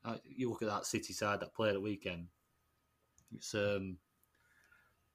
Uh, 0.04 0.16
you 0.24 0.50
look 0.50 0.62
at 0.62 0.68
that 0.68 0.86
City 0.86 1.12
side 1.12 1.40
that 1.40 1.54
played 1.54 1.70
at 1.70 1.74
the 1.74 1.80
weekend. 1.80 2.26
It's 3.34 3.54
um, 3.54 3.96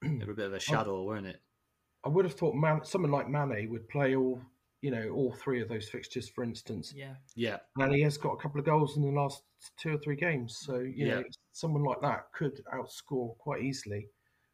they 0.01 0.25
were 0.25 0.31
a 0.31 0.35
bit 0.35 0.47
of 0.47 0.53
a 0.53 0.59
shadow, 0.59 1.03
weren't 1.03 1.27
it? 1.27 1.41
I 2.05 2.09
would 2.09 2.25
have 2.25 2.35
thought 2.35 2.55
Man, 2.55 2.81
someone 2.83 3.11
like 3.11 3.27
Mane 3.29 3.69
would 3.71 3.87
play 3.89 4.15
all, 4.15 4.39
you 4.81 4.91
know, 4.91 5.09
all 5.09 5.33
three 5.33 5.61
of 5.61 5.67
those 5.69 5.89
fixtures, 5.89 6.29
for 6.29 6.43
instance. 6.43 6.93
Yeah. 6.95 7.15
Yeah, 7.35 7.57
And 7.77 7.91
he 7.93 8.01
has 8.01 8.17
got 8.17 8.33
a 8.33 8.37
couple 8.37 8.59
of 8.59 8.65
goals 8.65 8.95
in 8.97 9.03
the 9.03 9.09
last 9.09 9.43
two 9.79 9.95
or 9.95 9.97
three 9.97 10.15
games. 10.15 10.57
So, 10.57 10.79
you 10.79 11.07
know, 11.07 11.23
someone 11.51 11.83
like 11.83 12.01
that 12.01 12.31
could 12.31 12.61
outscore 12.73 13.35
quite 13.39 13.63
easily 13.63 14.07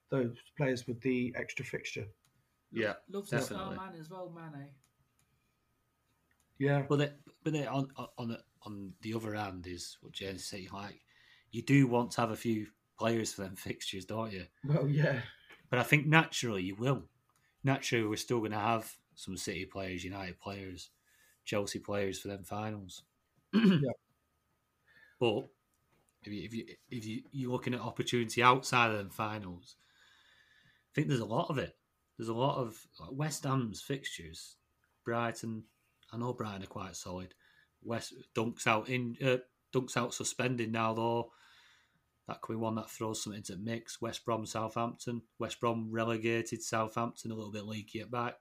those 0.09 0.35
players 0.57 0.87
with 0.87 0.99
the 1.01 1.33
extra 1.37 1.65
fixture. 1.65 2.05
yeah. 2.71 2.93
Loves 3.09 3.29
the 3.29 3.37
Definitely. 3.37 3.75
star 3.75 3.87
man 3.91 3.99
as 3.99 4.09
well, 4.09 4.31
Mane. 4.35 4.67
Yeah. 6.59 6.83
But 6.87 6.97
then, 6.99 7.11
but 7.43 7.53
then 7.53 7.67
on 7.67 7.87
on- 7.97 8.07
on 8.17 8.27
the, 8.29 8.39
on 8.63 8.93
the 9.01 9.13
other 9.13 9.33
hand 9.33 9.65
is 9.67 9.97
what 10.01 10.13
James 10.13 10.45
said. 10.45 10.67
Like 10.71 11.01
you 11.51 11.61
do 11.63 11.87
want 11.87 12.11
to 12.11 12.21
have 12.21 12.31
a 12.31 12.35
few 12.35 12.67
players 12.99 13.33
for 13.33 13.41
them 13.41 13.55
fixtures, 13.55 14.05
don't 14.05 14.31
you? 14.31 14.45
Well, 14.63 14.87
yeah. 14.87 15.21
But 15.69 15.79
I 15.79 15.83
think 15.83 16.05
naturally 16.05 16.63
you 16.63 16.75
will. 16.75 17.03
Naturally, 17.63 18.08
we're 18.08 18.15
still 18.15 18.39
going 18.39 18.52
to 18.52 18.60
have 18.60 18.91
some 19.15 19.38
City 19.38 19.65
players, 19.65 20.04
United 20.04 20.39
players, 20.39 20.89
Chelsea 21.45 21.80
players 21.80 22.19
for 22.19 22.28
them 22.28 22.43
finals. 22.43 23.04
But 25.21 25.50
if 26.24 26.34
you 26.34 26.43
if 26.43 26.54
you 26.54 26.65
if 26.89 27.06
you 27.06 27.21
you're 27.32 27.52
looking 27.52 27.76
at 27.76 27.80
opportunity 27.80 28.41
outside 28.41 28.89
of 28.89 28.97
them 28.97 29.12
finals, 29.12 29.76
I 29.78 30.89
think 30.95 31.08
there's 31.08 31.19
a 31.19 31.26
lot 31.26 31.52
of 31.52 31.60
it. 31.60 31.78
There's 32.17 32.30
a 32.30 32.34
lot 32.34 32.58
of 32.58 32.76
like 33.00 33.12
West 33.12 33.43
Ham's 33.43 33.82
fixtures. 33.82 34.56
Brighton, 35.06 35.63
I 36.12 36.17
know 36.17 36.34
Brighton 36.34 36.63
are 36.63 36.67
quite 36.67 36.95
solid. 36.95 37.36
West 37.84 38.13
Dunk's 38.34 38.65
out 38.65 38.89
in 38.89 39.15
uh, 39.24 39.38
Dunk's 39.71 39.95
out 39.95 40.15
suspended 40.15 40.71
now 40.71 40.95
though. 40.95 41.32
That 42.32 42.39
could 42.39 42.54
be 42.54 42.58
one 42.60 42.76
that 42.76 42.89
throws 42.89 43.22
something 43.22 43.39
into 43.39 43.56
the 43.58 43.62
mix. 43.62 44.00
West 44.00 44.24
Brom, 44.24 44.46
Southampton. 44.46 45.22
West 45.38 45.60
Brom 45.60 45.89
relegated. 45.91 46.63
Southampton 46.63 47.30
a 47.30 47.36
little 47.36 47.52
bit 47.52 47.65
leaky 47.65 48.00
at 48.00 48.10
back. 48.10 48.36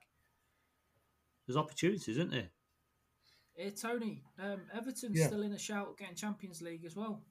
There's 1.45 1.57
opportunities, 1.57 2.07
isn't 2.07 2.31
there? 2.31 2.51
Hey, 3.53 3.71
Tony, 3.71 4.23
um, 4.39 4.61
Everton's 4.73 5.19
Yeah. 5.19 5.27
still 5.27 5.41
in 5.41 5.51
a 5.51 5.59
shout 5.59 5.97
getting 5.97 6.15
Champions 6.15 6.61
League 6.61 6.85
as 6.85 6.95
well 6.95 7.21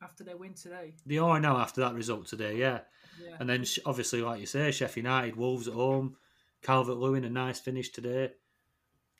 after 0.00 0.24
their 0.24 0.38
win 0.38 0.54
today. 0.54 0.94
They 1.04 1.18
are 1.18 1.38
now 1.38 1.58
after 1.58 1.82
that 1.82 1.92
result 1.94 2.26
today, 2.26 2.56
yeah. 2.56 2.80
Yeah. 3.22 3.36
And 3.38 3.46
then 3.46 3.66
obviously, 3.84 4.22
like 4.22 4.40
you 4.40 4.46
say, 4.46 4.70
Sheffield 4.70 5.04
United, 5.04 5.36
Wolves 5.36 5.68
at 5.68 5.74
home, 5.74 6.16
Calvert 6.62 6.96
Lewin, 6.96 7.24
a 7.24 7.28
nice 7.28 7.60
finish 7.60 7.90
today. 7.90 8.32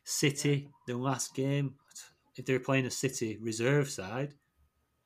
City, 0.04 0.72
their 0.86 0.96
last 0.96 1.34
game. 1.34 1.74
If 2.34 2.46
they 2.46 2.54
were 2.54 2.60
playing 2.60 2.86
a 2.86 2.90
City 2.90 3.36
reserve 3.36 3.90
side, 3.90 4.38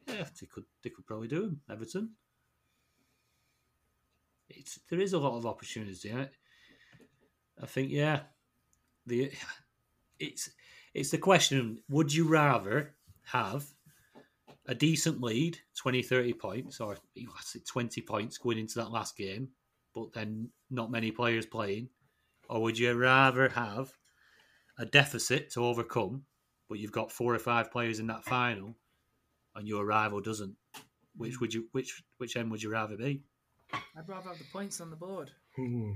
yeah, 0.06 0.24
they 0.40 0.46
could 0.46 0.64
they 0.82 0.90
could 0.90 1.06
probably 1.06 1.28
do 1.28 1.42
them. 1.42 1.60
Everton. 1.70 2.10
It's 4.48 4.78
there 4.90 5.00
is 5.00 5.12
a 5.12 5.18
lot 5.18 5.36
of 5.36 5.46
opportunity. 5.46 6.10
In 6.10 6.20
it. 6.20 6.32
I 7.62 7.66
think, 7.66 7.90
yeah, 7.90 8.20
the 9.06 9.30
it's 10.18 10.50
it's 10.92 11.10
the 11.10 11.18
question: 11.18 11.82
Would 11.88 12.12
you 12.12 12.28
rather 12.28 12.94
have 13.26 13.66
a 14.66 14.74
decent 14.74 15.20
lead, 15.20 15.58
20, 15.76 16.02
30 16.02 16.32
points, 16.34 16.80
or 16.80 16.96
20 17.66 18.00
points 18.02 18.38
going 18.38 18.58
into 18.58 18.76
that 18.76 18.90
last 18.90 19.16
game, 19.16 19.48
but 19.94 20.12
then 20.12 20.48
not 20.70 20.90
many 20.90 21.10
players 21.10 21.46
playing? 21.46 21.88
Or 22.48 22.62
would 22.62 22.78
you 22.78 22.92
rather 22.94 23.48
have 23.50 23.92
a 24.78 24.86
deficit 24.86 25.50
to 25.52 25.64
overcome, 25.64 26.24
but 26.68 26.78
you've 26.78 26.92
got 26.92 27.12
four 27.12 27.34
or 27.34 27.38
five 27.38 27.70
players 27.70 27.98
in 27.98 28.06
that 28.08 28.24
final 28.24 28.76
and 29.54 29.68
your 29.68 29.84
rival 29.84 30.20
doesn't? 30.20 30.56
Which 31.16 31.40
would 31.40 31.54
you 31.54 31.68
which 31.72 32.02
which 32.18 32.36
end 32.36 32.50
would 32.50 32.62
you 32.62 32.70
rather 32.70 32.96
be? 32.96 33.22
I'd 33.72 34.08
rather 34.08 34.28
have 34.28 34.38
the 34.38 34.44
points 34.52 34.80
on 34.80 34.90
the 34.90 34.96
board. 34.96 35.30
Hmm. 35.56 35.92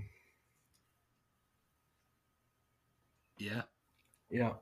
Yeah. 3.39 3.63
Yeah. 4.31 4.55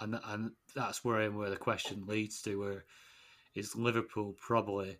And 0.00 0.18
and 0.24 0.52
that's 0.74 1.04
where 1.04 1.30
where 1.30 1.50
the 1.50 1.56
question 1.56 2.06
leads 2.06 2.42
to 2.42 2.58
where 2.58 2.84
is 3.54 3.76
Liverpool 3.76 4.34
probably 4.40 4.96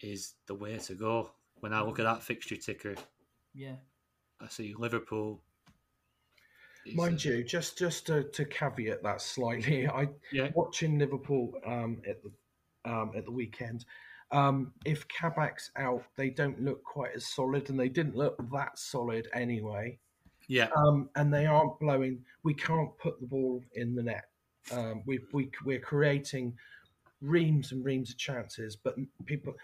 is 0.00 0.34
the 0.46 0.54
way 0.54 0.76
to 0.78 0.94
go. 0.94 1.30
When 1.60 1.72
I 1.72 1.82
look 1.82 1.98
at 1.98 2.04
that 2.04 2.22
fixture 2.22 2.56
ticker, 2.56 2.94
Yeah. 3.54 3.76
I 4.40 4.48
see 4.48 4.74
Liverpool. 4.76 5.40
Mind 6.94 7.24
you, 7.24 7.42
just 7.42 7.78
just 7.78 8.06
to, 8.06 8.24
to 8.24 8.44
caveat 8.44 9.02
that 9.02 9.20
slightly, 9.20 9.86
I 9.88 10.08
Yeah. 10.32 10.50
watching 10.54 10.98
Liverpool 10.98 11.52
um, 11.66 12.00
at 12.08 12.16
the 12.22 12.90
um, 12.90 13.12
at 13.16 13.24
the 13.24 13.32
weekend. 13.32 13.84
Um, 14.32 14.72
if 14.84 15.06
Kabak's 15.08 15.70
out, 15.76 16.02
they 16.16 16.30
don't 16.30 16.60
look 16.60 16.82
quite 16.82 17.12
as 17.14 17.26
solid, 17.26 17.70
and 17.70 17.78
they 17.78 17.88
didn't 17.88 18.16
look 18.16 18.36
that 18.52 18.78
solid 18.78 19.28
anyway. 19.32 19.98
Yeah, 20.48 20.68
Um, 20.76 21.10
and 21.16 21.32
they 21.32 21.46
aren't 21.46 21.78
blowing. 21.80 22.24
We 22.44 22.54
can't 22.54 22.96
put 22.98 23.20
the 23.20 23.26
ball 23.26 23.62
in 23.74 23.94
the 23.94 24.02
net. 24.02 24.24
Um, 24.72 25.02
we 25.06 25.20
we 25.32 25.50
we're 25.64 25.80
creating 25.80 26.56
reams 27.20 27.72
and 27.72 27.84
reams 27.84 28.10
of 28.10 28.18
chances, 28.18 28.76
but 28.76 28.96
people 29.24 29.54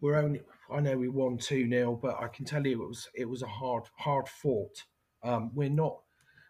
we're 0.00 0.16
only. 0.16 0.40
I 0.70 0.80
know 0.80 0.96
we 0.96 1.08
won 1.08 1.38
two 1.38 1.68
0 1.68 1.98
but 2.00 2.20
I 2.20 2.28
can 2.28 2.44
tell 2.44 2.64
you 2.66 2.82
it 2.82 2.88
was 2.88 3.08
it 3.14 3.24
was 3.24 3.42
a 3.42 3.46
hard 3.48 3.84
hard 3.96 4.28
fought. 4.28 4.84
Um, 5.24 5.50
we're 5.54 5.68
not 5.70 5.98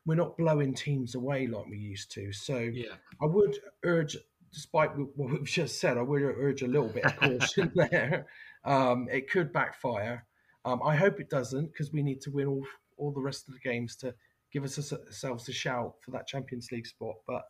we're 0.09 0.15
not 0.15 0.39
blowing 0.39 0.73
teams 0.73 1.15
away 1.15 1.47
like 1.47 1.67
we 1.67 1.77
used 1.77 2.11
to. 2.13 2.33
So 2.33 2.57
yeah, 2.59 2.95
I 3.21 3.27
would 3.27 3.59
urge, 3.85 4.17
despite 4.53 4.97
what 4.97 5.31
we've 5.31 5.45
just 5.45 5.79
said, 5.81 5.99
I 5.99 6.03
would 6.03 6.23
urge 6.23 6.63
a 6.63 6.67
little 6.67 6.89
bit 6.89 7.05
of 7.05 7.17
caution 7.17 7.71
there. 7.77 8.27
Um, 8.65 9.07
it 9.11 9.31
could 9.31 9.53
backfire. 9.53 10.25
Um, 10.65 10.81
I 10.83 10.97
hope 10.97 11.21
it 11.21 11.29
doesn't 11.29 11.67
because 11.67 11.93
we 11.93 12.03
need 12.03 12.23
to 12.23 12.31
win 12.31 12.47
all 12.47 12.65
all 12.97 13.13
the 13.13 13.21
rest 13.21 13.49
of 13.49 13.55
the 13.55 13.61
games 13.61 13.95
to 13.97 14.15
give 14.51 14.65
us 14.65 14.79
ourselves 14.93 15.47
a 15.49 15.53
shout 15.53 15.93
for 16.03 16.11
that 16.13 16.27
Champions 16.27 16.73
League 16.73 16.87
spot. 16.87 17.17
But 17.27 17.43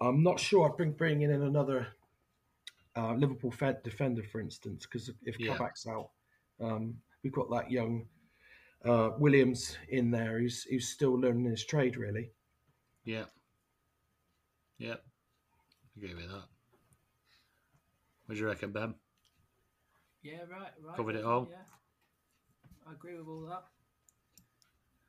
I'm 0.00 0.22
not 0.22 0.38
sure. 0.38 0.70
I'd 0.70 0.76
bring 0.76 0.92
bringing 0.92 1.30
in 1.32 1.42
another 1.42 1.88
uh, 2.96 3.14
Liverpool 3.14 3.50
fe- 3.50 3.74
defender, 3.82 4.22
for 4.22 4.40
instance, 4.40 4.86
because 4.86 5.10
if 5.24 5.38
Yeah. 5.40 5.56
Kabak's 5.56 5.86
out, 5.88 6.10
um, 6.60 6.94
we've 7.24 7.32
got 7.32 7.50
that 7.50 7.70
young 7.72 8.06
uh, 8.86 9.10
Williams 9.18 9.76
in 9.88 10.10
there 10.10 10.38
who's 10.38 10.62
who's 10.64 10.88
still 10.88 11.18
learning 11.18 11.44
his 11.50 11.64
trade, 11.64 11.96
really. 11.96 12.30
yeah, 13.04 13.24
yeah. 14.78 14.96
Agree 15.96 16.14
with 16.14 16.28
that. 16.28 16.44
What 18.26 18.34
do 18.34 18.40
you 18.40 18.46
reckon, 18.46 18.72
Ben? 18.72 18.94
Yeah, 20.22 20.40
right, 20.50 20.70
right. 20.84 20.96
Covered 20.96 21.14
it 21.16 21.24
all. 21.24 21.48
Yeah. 21.50 21.56
I 22.88 22.92
agree 22.92 23.16
with 23.16 23.26
all 23.28 23.46
that. 23.48 23.64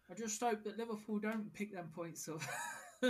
I 0.09 0.13
just 0.13 0.39
hope 0.39 0.63
that 0.63 0.77
Liverpool 0.77 1.19
don't 1.19 1.53
pick 1.53 1.73
them 1.73 1.89
points 1.93 2.29
up. 2.29 2.41
we, 3.01 3.09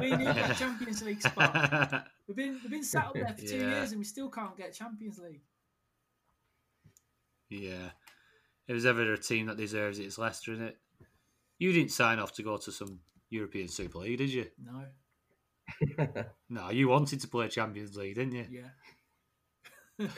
we 0.00 0.16
need 0.16 0.26
that 0.26 0.56
Champions 0.58 1.02
League 1.02 1.22
spot. 1.22 2.06
We've 2.28 2.36
been 2.36 2.60
we've 2.62 2.70
been 2.70 2.84
sat 2.84 3.06
up 3.06 3.14
there 3.14 3.34
for 3.36 3.40
two 3.46 3.56
Yeah. 3.56 3.70
years 3.78 3.90
and 3.90 3.98
we 3.98 4.04
still 4.04 4.28
can't 4.30 4.56
get 4.56 4.72
Champions 4.72 5.18
League. 5.18 5.40
yeah. 7.50 7.90
If 8.66 8.74
there's 8.74 8.86
ever 8.86 9.12
a 9.12 9.18
team 9.18 9.46
that 9.46 9.56
deserves 9.56 9.98
it, 9.98 10.04
it's 10.04 10.18
Leicester, 10.18 10.52
isn't 10.52 10.64
it? 10.64 10.78
You 11.58 11.72
didn't 11.72 11.90
sign 11.90 12.18
off 12.18 12.32
to 12.34 12.42
go 12.42 12.56
to 12.56 12.72
some 12.72 13.00
European 13.30 13.68
Super 13.68 13.98
League, 13.98 14.18
did 14.18 14.30
you? 14.30 14.46
No. 14.62 14.84
No, 16.50 16.70
you 16.70 16.88
wanted 16.88 17.20
to 17.20 17.28
play 17.28 17.48
Champions 17.48 17.96
League, 17.96 18.16
didn't 18.16 18.34
you? 18.34 18.46
Yeah. 18.50 18.68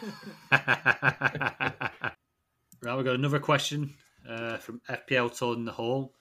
right, 2.82 2.96
we've 2.96 3.04
got 3.04 3.14
another 3.14 3.38
question 3.38 3.94
uh, 4.28 4.56
from 4.56 4.80
FPL 4.88 5.36
Told 5.36 5.58
in 5.58 5.64
the 5.64 5.72
Hole. 5.72 6.12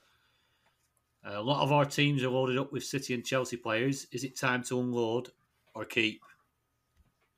a 1.24 1.40
lot 1.42 1.62
of 1.62 1.72
our 1.72 1.84
teams 1.84 2.22
are 2.22 2.28
loaded 2.30 2.58
up 2.58 2.72
with 2.72 2.84
City 2.84 3.14
and 3.14 3.24
Chelsea 3.24 3.56
players. 3.56 4.06
Is 4.12 4.22
it 4.22 4.38
time 4.38 4.62
to 4.64 4.78
unload 4.78 5.30
or 5.74 5.84
keep? 5.84 6.22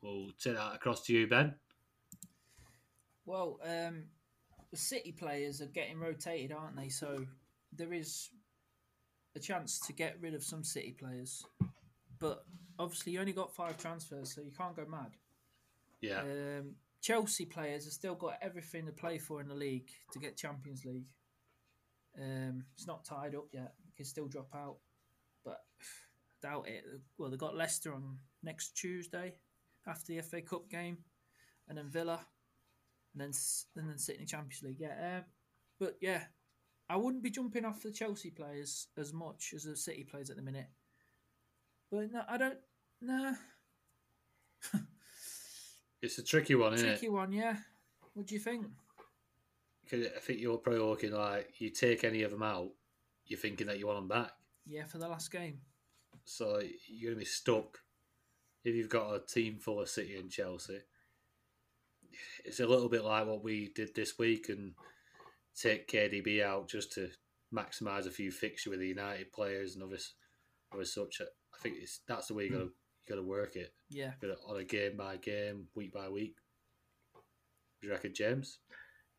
We'll 0.02 0.32
take 0.38 0.56
that 0.56 0.74
across 0.74 1.02
to 1.06 1.14
you, 1.14 1.26
Ben. 1.26 1.54
Well, 3.24 3.58
um, 3.64 4.04
the 4.76 4.82
City 4.82 5.10
players 5.10 5.62
are 5.62 5.66
getting 5.66 5.98
rotated, 5.98 6.52
aren't 6.52 6.76
they? 6.76 6.90
So 6.90 7.24
there 7.72 7.94
is 7.94 8.28
a 9.34 9.40
chance 9.40 9.80
to 9.86 9.94
get 9.94 10.18
rid 10.20 10.34
of 10.34 10.44
some 10.44 10.62
City 10.62 10.92
players, 10.92 11.42
but 12.18 12.44
obviously 12.78 13.12
you 13.12 13.20
only 13.20 13.32
got 13.32 13.54
five 13.54 13.78
transfers, 13.78 14.34
so 14.34 14.42
you 14.42 14.52
can't 14.56 14.76
go 14.76 14.84
mad. 14.86 15.12
Yeah. 16.02 16.20
Um, 16.20 16.74
Chelsea 17.00 17.46
players 17.46 17.84
have 17.84 17.94
still 17.94 18.14
got 18.14 18.34
everything 18.42 18.84
to 18.84 18.92
play 18.92 19.16
for 19.16 19.40
in 19.40 19.48
the 19.48 19.54
league 19.54 19.88
to 20.12 20.18
get 20.18 20.36
Champions 20.36 20.84
League. 20.84 21.08
Um, 22.20 22.64
it's 22.74 22.86
not 22.86 23.02
tied 23.02 23.34
up 23.34 23.46
yet; 23.52 23.72
it 23.88 23.96
can 23.96 24.04
still 24.04 24.28
drop 24.28 24.54
out, 24.54 24.76
but 25.42 25.60
I 26.42 26.48
doubt 26.48 26.68
it. 26.68 26.84
Well, 27.16 27.30
they 27.30 27.38
got 27.38 27.56
Leicester 27.56 27.94
on 27.94 28.18
next 28.42 28.76
Tuesday 28.76 29.36
after 29.86 30.12
the 30.12 30.20
FA 30.20 30.42
Cup 30.42 30.68
game, 30.68 30.98
and 31.66 31.78
then 31.78 31.88
Villa, 31.88 32.20
and 33.16 33.22
then 33.22 33.32
and 33.76 33.88
then 33.90 33.98
City 33.98 34.18
in 34.18 34.24
the 34.24 34.30
Champions 34.30 34.62
League. 34.62 34.76
Yeah, 34.80 35.16
um, 35.18 35.24
but 35.80 35.96
yeah, 36.00 36.20
I 36.88 36.96
wouldn't 36.96 37.22
be 37.22 37.30
jumping 37.30 37.64
off 37.64 37.82
the 37.82 37.90
Chelsea 37.90 38.30
players 38.30 38.88
as 38.98 39.12
much 39.12 39.52
as 39.54 39.64
the 39.64 39.74
City 39.76 40.04
players 40.04 40.28
at 40.30 40.36
the 40.36 40.42
minute. 40.42 40.68
But 41.90 42.12
no, 42.12 42.22
I 42.28 42.36
don't. 42.36 42.58
Nah, 43.00 43.32
It's 46.02 46.18
a 46.18 46.22
tricky 46.22 46.54
one, 46.54 46.74
isn't 46.74 46.86
it? 46.86 46.90
tricky 46.92 47.06
it? 47.06 47.12
one. 47.12 47.32
Yeah, 47.32 47.56
what 48.14 48.26
do 48.26 48.34
you 48.34 48.40
think? 48.40 48.66
'Cause 49.88 50.04
I 50.16 50.18
think 50.18 50.40
you're 50.40 50.58
probably 50.58 50.80
looking 50.80 51.12
like 51.12 51.60
you 51.60 51.70
take 51.70 52.02
any 52.04 52.22
of 52.22 52.32
them 52.32 52.42
out, 52.42 52.72
you're 53.26 53.38
thinking 53.38 53.68
that 53.68 53.78
you 53.78 53.86
want 53.86 54.00
them 54.00 54.08
back. 54.08 54.32
Yeah, 54.66 54.84
for 54.84 54.98
the 54.98 55.08
last 55.08 55.30
game. 55.30 55.60
So 56.24 56.60
you're 56.88 57.12
going 57.12 57.14
to 57.14 57.18
be 57.20 57.24
stuck 57.24 57.78
if 58.64 58.74
you've 58.74 58.88
got 58.88 59.14
a 59.14 59.20
team 59.24 59.58
full 59.60 59.80
of 59.80 59.88
City 59.88 60.16
and 60.16 60.28
Chelsea. 60.28 60.80
It's 62.44 62.60
a 62.60 62.66
little 62.66 62.88
bit 62.88 63.04
like 63.04 63.26
what 63.26 63.42
we 63.44 63.70
did 63.74 63.94
this 63.94 64.18
week 64.18 64.48
and 64.48 64.72
take 65.60 65.88
KDB 65.90 66.42
out 66.44 66.68
just 66.68 66.92
to 66.92 67.08
maximise 67.54 68.06
a 68.06 68.10
few 68.10 68.30
fixture 68.30 68.70
with 68.70 68.80
the 68.80 68.88
United 68.88 69.32
players 69.32 69.74
and 69.74 69.84
others, 69.84 70.14
other 70.72 70.84
such. 70.84 71.20
I 71.20 71.58
think 71.62 71.76
it's 71.80 72.00
that's 72.08 72.26
the 72.28 72.34
way 72.34 72.44
you 72.44 72.50
got 72.50 72.58
to 72.58 72.64
you 72.64 72.70
got 73.08 73.14
to 73.16 73.22
work 73.22 73.56
it. 73.56 73.72
Yeah, 73.88 74.12
You 74.20 74.28
gotta- 74.28 74.40
on 74.48 74.60
a 74.60 74.64
game 74.64 74.96
by 74.96 75.16
game, 75.16 75.68
week 75.74 75.92
by 75.92 76.08
week. 76.08 76.36
Do 77.80 77.86
you 77.88 77.92
reckon, 77.92 78.12
James? 78.14 78.58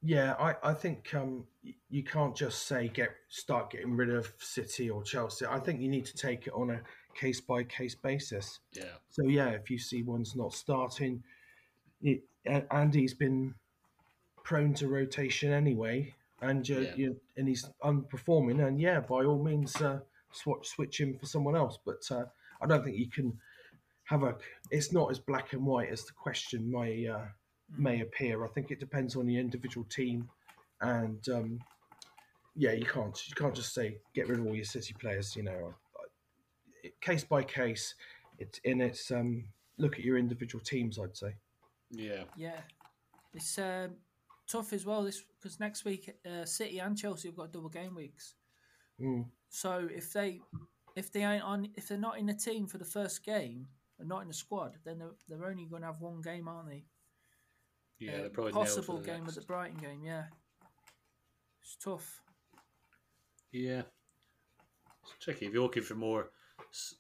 Yeah, 0.04 0.36
I, 0.40 0.56
I 0.64 0.74
think 0.74 1.14
um, 1.16 1.46
you 1.90 2.04
can't 2.04 2.36
just 2.36 2.68
say 2.68 2.88
get 2.88 3.10
start 3.30 3.72
getting 3.72 3.96
rid 3.96 4.12
of 4.12 4.32
City 4.38 4.90
or 4.92 5.02
Chelsea. 5.04 5.46
I 5.48 5.60
think 5.60 5.82
you 5.82 5.90
need 5.90 6.06
to 6.06 6.16
take 6.16 6.46
it 6.48 6.54
on 6.54 6.70
a 6.70 6.82
case 7.16 7.42
by 7.42 7.64
case 7.64 7.96
basis. 7.96 8.60
Yeah, 8.74 8.84
So 9.10 9.24
yeah, 9.24 9.50
if 9.50 9.72
you 9.72 9.80
see 9.80 10.04
one's 10.04 10.36
not 10.36 10.54
starting, 10.54 11.24
it, 12.02 12.18
A- 12.18 12.24
Andy's 12.72 13.14
been 13.14 13.56
prone 14.44 14.74
to 14.76 14.88
rotation 14.88 15.52
anyway, 15.52 16.16
and 16.42 16.68
you 16.68 16.80
Yeah. 16.82 16.96
you 16.96 17.22
and 17.36 17.48
he's 17.48 17.70
unperforming, 17.84 18.66
and 18.66 18.80
yeah, 18.80 19.00
by 19.00 19.24
all 19.26 19.44
means, 19.44 19.76
uh, 19.82 20.00
switch 20.32 20.68
switch 20.68 21.00
him 21.00 21.18
for 21.18 21.26
someone 21.26 21.56
else. 21.56 21.78
But 21.84 22.10
uh, 22.12 22.26
I 22.62 22.66
don't 22.68 22.84
think 22.84 22.98
you 22.98 23.10
can 23.10 23.40
have 24.06 24.24
a. 24.24 24.38
It's 24.72 24.92
not 24.92 25.12
as 25.12 25.20
black 25.20 25.54
and 25.54 25.66
white 25.66 25.90
as 25.90 26.06
the 26.06 26.14
question 26.14 26.72
may 26.72 27.08
uh, 27.08 27.26
may 27.78 28.02
appear. 28.02 28.46
I 28.46 28.48
think 28.50 28.72
it 28.72 28.80
depends 28.80 29.16
on 29.16 29.26
the 29.26 29.38
individual 29.38 29.86
team, 29.90 30.30
and 30.82 31.28
um, 31.30 31.60
yeah, 32.56 32.72
you 32.72 32.86
can't 32.86 33.18
you 33.28 33.36
can't 33.36 33.56
just 33.56 33.74
say 33.74 33.98
get 34.14 34.28
rid 34.30 34.40
of 34.40 34.46
all 34.46 34.56
your 34.56 34.66
City 34.66 34.94
players. 35.00 35.36
You 35.36 35.44
know, 35.44 35.76
case 37.02 37.24
by 37.24 37.44
case. 37.44 37.96
It's 38.40 38.60
in 38.64 38.82
its 38.82 39.10
um, 39.12 39.46
look 39.78 39.96
at 39.98 40.06
your 40.06 40.18
individual 40.18 40.64
teams. 40.64 41.00
I'd 41.00 41.18
say. 41.18 41.36
Yeah, 41.92 42.24
yeah. 42.36 42.60
It's 43.34 43.58
um, 43.60 43.96
tough 44.48 44.74
as 44.74 44.86
well. 44.86 45.04
This 45.04 45.24
because 45.40 45.60
next 45.60 45.86
week 45.86 46.16
uh, 46.26 46.46
City 46.46 46.80
and 46.80 46.98
Chelsea 46.98 47.28
have 47.28 47.38
got 47.38 47.52
double 47.52 47.70
game 47.70 47.96
weeks. 47.96 48.36
Mm. 49.00 49.26
So 49.50 49.88
if 49.94 50.12
they 50.14 50.42
if 50.96 51.12
they 51.12 51.24
ain't 51.24 51.44
on 51.44 51.70
if 51.76 51.88
they're 51.88 51.98
not 51.98 52.18
in 52.18 52.26
the 52.26 52.34
team 52.34 52.68
for 52.68 52.78
the 52.78 52.86
first 52.86 53.24
game 53.24 53.68
and 54.00 54.10
not 54.10 54.22
in 54.22 54.28
the 54.28 54.34
squad, 54.34 54.78
then 54.84 55.00
they're, 55.00 55.16
they're 55.28 55.50
only 55.50 55.66
going 55.66 55.82
to 55.82 55.88
have 55.88 56.02
one 56.02 56.22
game, 56.22 56.48
aren't 56.48 56.70
they? 56.70 56.84
yeah. 58.00 58.12
Uh, 58.12 58.18
they're 58.18 58.30
probably 58.30 58.52
possible 58.54 58.98
the 58.98 59.06
game 59.06 59.24
next. 59.24 59.38
at 59.38 59.42
the 59.44 59.48
Brighton 59.48 59.78
game. 59.78 60.04
Yeah, 60.04 60.26
it's 61.62 61.78
tough. 61.84 62.22
Yeah, 63.52 63.84
it's 65.04 65.14
tricky. 65.20 65.46
If 65.46 65.54
you're 65.54 65.64
looking 65.64 65.84
for 65.84 65.96
more 65.96 66.30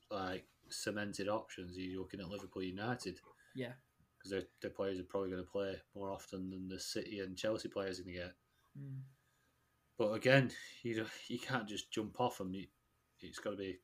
like 0.10 0.46
cemented 0.70 1.28
options, 1.28 1.78
you're 1.78 2.02
looking 2.02 2.20
at 2.20 2.30
Liverpool 2.30 2.64
United 2.64 3.20
Yeah, 3.56 3.74
because 4.18 4.32
their 4.32 4.44
their 4.62 4.72
players 4.72 5.00
are 5.00 5.04
probably 5.04 5.30
going 5.30 5.44
to 5.44 5.50
play 5.52 5.76
more 5.96 6.12
often 6.12 6.50
than 6.50 6.68
the 6.68 6.80
City 6.80 7.20
and 7.20 7.38
Chelsea 7.38 7.70
players 7.70 8.00
are 8.00 8.04
going 8.04 8.16
to 8.16 8.22
get. 8.22 8.34
mm. 8.80 9.00
But 9.98 10.12
again, 10.14 10.52
you 10.84 10.96
don't, 10.96 11.10
you 11.28 11.40
can't 11.40 11.68
just 11.68 11.92
jump 11.92 12.20
off 12.22 12.38
them. 12.38 12.54
You- 12.54 12.68
It's 13.22 13.40
got 13.40 13.52
to 13.52 13.58
be 13.58 13.80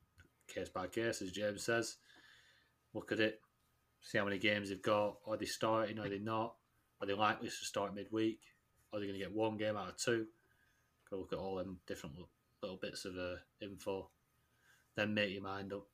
case 0.46 0.68
by 0.68 0.86
case, 0.86 1.22
as 1.22 1.32
James 1.32 1.64
says. 1.64 1.96
Look 2.92 3.10
at 3.10 3.18
it, 3.20 3.40
see 4.00 4.18
how 4.18 4.24
many 4.24 4.38
games 4.38 4.68
they've 4.68 4.80
got. 4.80 5.16
Are 5.26 5.36
they 5.36 5.46
starting? 5.46 5.98
Are 5.98 6.08
they 6.08 6.18
not? 6.20 6.54
Are 7.00 7.06
they 7.06 7.14
likely 7.14 7.48
to 7.48 7.54
start 7.54 7.94
midweek? 7.94 8.38
Are 8.92 9.00
they 9.00 9.06
going 9.06 9.18
to 9.18 9.24
get 9.24 9.34
one 9.34 9.56
game 9.56 9.76
out 9.76 9.88
of 9.88 9.96
two? 9.96 10.26
Go 11.10 11.18
look 11.18 11.32
at 11.32 11.38
all 11.40 11.56
them 11.56 11.80
different 11.88 12.14
little 12.62 12.78
bits 12.80 13.04
of 13.04 13.16
uh, 13.16 13.36
info. 13.60 14.08
Then 14.94 15.12
make 15.14 15.32
your 15.32 15.42
mind 15.42 15.72
up. 15.72 15.86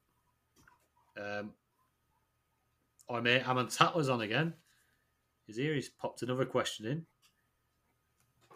Um, 1.17 1.53
oh, 3.11 3.21
mate, 3.21 3.47
I'm 3.47 3.59
on 3.59 3.67
Tatler's 3.67 4.09
on 4.09 4.21
again. 4.21 4.55
He's 5.47 5.57
here. 5.57 5.75
He's 5.75 5.89
popped 5.89 6.23
another 6.23 6.45
question 6.45 6.87
in. 6.87 7.07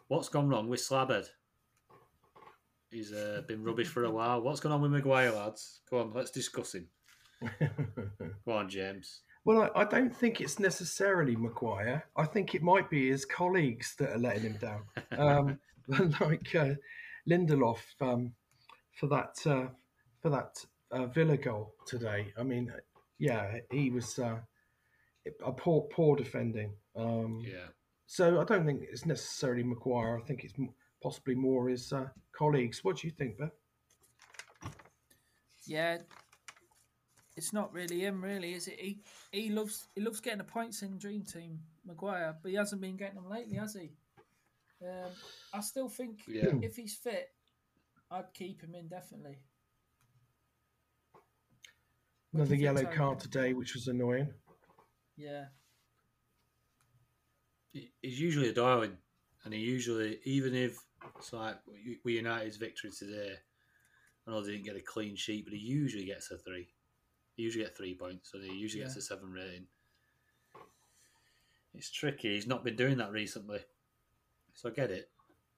What's 0.08 0.28
gone 0.28 0.48
wrong 0.48 0.68
with 0.68 0.80
Slabhead? 0.80 1.26
He's 2.90 3.12
uh, 3.12 3.42
been 3.48 3.64
rubbish 3.64 3.88
for 3.88 4.04
a 4.04 4.10
while. 4.10 4.40
What's 4.40 4.60
going 4.60 4.72
on 4.72 4.80
with 4.80 4.92
Maguire, 4.92 5.32
lads? 5.32 5.80
Go 5.90 5.98
on, 6.00 6.12
let's 6.14 6.30
discuss 6.30 6.74
him. 6.74 6.86
Go 8.46 8.52
on, 8.52 8.68
James. 8.68 9.22
well, 9.44 9.70
I, 9.74 9.80
I 9.80 9.84
don't 9.84 10.14
think 10.14 10.40
it's 10.40 10.60
necessarily 10.60 11.34
Maguire. 11.34 12.04
I 12.16 12.24
think 12.24 12.54
it 12.54 12.62
might 12.62 12.88
be 12.88 13.10
his 13.10 13.24
colleagues 13.24 13.96
that 13.98 14.12
are 14.12 14.18
letting 14.18 14.42
him 14.42 14.58
down. 14.60 14.82
Um, 15.18 15.58
like 16.20 16.54
uh, 16.54 16.74
Lindelof 17.28 17.80
um, 18.00 18.32
for 18.92 19.08
that 19.08 19.44
uh, 19.46 19.66
for 20.22 20.30
that 20.30 20.64
uh, 20.92 21.06
Villa 21.06 21.36
goal 21.36 21.74
today. 21.86 22.32
I 22.38 22.42
mean, 22.42 22.72
yeah, 23.18 23.58
he 23.70 23.90
was 23.90 24.18
uh, 24.18 24.38
a 25.44 25.52
poor 25.52 25.82
poor 25.92 26.16
defending. 26.16 26.72
Um, 26.96 27.40
Yeah, 27.44 27.68
So 28.06 28.40
I 28.40 28.44
don't 28.44 28.66
think 28.66 28.82
it's 28.90 29.06
necessarily 29.06 29.62
Maguire. 29.62 30.18
I 30.18 30.22
think 30.26 30.44
it's 30.44 30.54
possibly 31.02 31.34
more 31.34 31.68
his 31.68 31.92
uh, 31.92 32.08
colleagues. 32.32 32.82
What 32.84 32.96
do 32.98 33.06
you 33.06 33.12
think, 33.12 33.38
Beth? 33.38 33.50
yeah. 35.66 35.98
It's 37.36 37.52
not 37.52 37.72
really 37.72 38.00
him, 38.00 38.22
really, 38.22 38.54
is 38.54 38.68
it? 38.68 38.78
He 38.78 39.00
he 39.32 39.50
loves 39.50 39.88
he 39.96 40.00
loves 40.00 40.20
getting 40.20 40.38
the 40.38 40.44
points 40.44 40.82
in 40.82 40.98
Dream 40.98 41.22
Team, 41.24 41.58
Maguire, 41.84 42.36
but 42.40 42.50
he 42.50 42.56
hasn't 42.56 42.80
been 42.80 42.96
getting 42.96 43.16
them 43.16 43.28
lately, 43.28 43.56
has 43.56 43.74
he? 43.74 43.90
Um, 44.86 45.10
I 45.52 45.60
still 45.60 45.88
think 45.88 46.22
Yeah. 46.28 46.52
if 46.62 46.76
he's 46.76 46.94
fit, 46.94 47.30
I'd 48.10 48.32
keep 48.34 48.60
him 48.62 48.74
in 48.76 48.86
definitely. 48.86 49.30
What 49.30 49.32
do 49.32 49.53
Another 52.34 52.56
yellow 52.56 52.84
card 52.84 53.20
today, 53.20 53.52
which 53.52 53.74
was 53.74 53.86
annoying. 53.86 54.28
Yeah, 55.16 55.44
he's 57.72 58.20
usually 58.20 58.48
a 58.48 58.52
darling, 58.52 58.96
and 59.44 59.54
he 59.54 59.60
usually, 59.60 60.18
even 60.24 60.52
if 60.52 60.76
it's 61.16 61.32
like 61.32 61.56
we 62.04 62.14
United's 62.14 62.56
victory 62.56 62.90
today, 62.90 63.34
I 64.26 64.30
know 64.30 64.42
they 64.42 64.52
didn't 64.52 64.64
get 64.64 64.76
a 64.76 64.80
clean 64.80 65.14
sheet, 65.14 65.44
but 65.44 65.54
he 65.54 65.60
usually 65.60 66.06
gets 66.06 66.32
a 66.32 66.38
three. 66.38 66.68
He 67.36 67.44
usually 67.44 67.64
gets 67.64 67.76
three 67.76 67.94
points, 67.94 68.32
so 68.32 68.38
he 68.40 68.52
usually 68.52 68.82
gets 68.82 68.96
a 68.96 69.02
seven 69.02 69.30
rating. 69.30 69.66
It's 71.72 71.90
tricky. 71.90 72.34
He's 72.34 72.46
not 72.46 72.64
been 72.64 72.76
doing 72.76 72.98
that 72.98 73.12
recently, 73.12 73.60
so 74.54 74.70
I 74.70 74.72
get 74.72 74.90
it. 74.90 75.08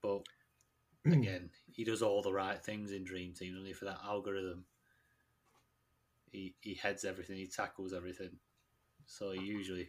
But 0.03 0.23
again, 1.07 1.51
he 1.73 1.85
does 1.85 2.03
all 2.03 2.21
the 2.21 2.33
right 2.33 2.63
things 2.63 2.93
in 2.93 3.05
Dream 3.05 3.33
Team, 3.33 3.55
only 3.57 3.73
for 3.73 3.87
that 3.87 4.01
algorithm. 4.05 4.65
He 6.31 6.55
he 6.61 6.75
heads 6.75 7.05
everything, 7.05 7.37
he 7.37 7.47
tackles 7.47 7.93
everything. 7.93 8.31
So 9.07 9.31
he 9.33 9.41
usually 9.41 9.89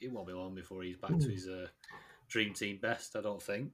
it 0.00 0.12
won't 0.12 0.26
be 0.26 0.32
long 0.32 0.54
before 0.54 0.82
he's 0.82 0.96
back 0.96 1.18
to 1.18 1.28
his 1.28 1.48
uh, 1.48 1.66
Dream 2.28 2.54
Team 2.54 2.78
best. 2.80 3.16
I 3.16 3.20
don't 3.20 3.42
think. 3.42 3.72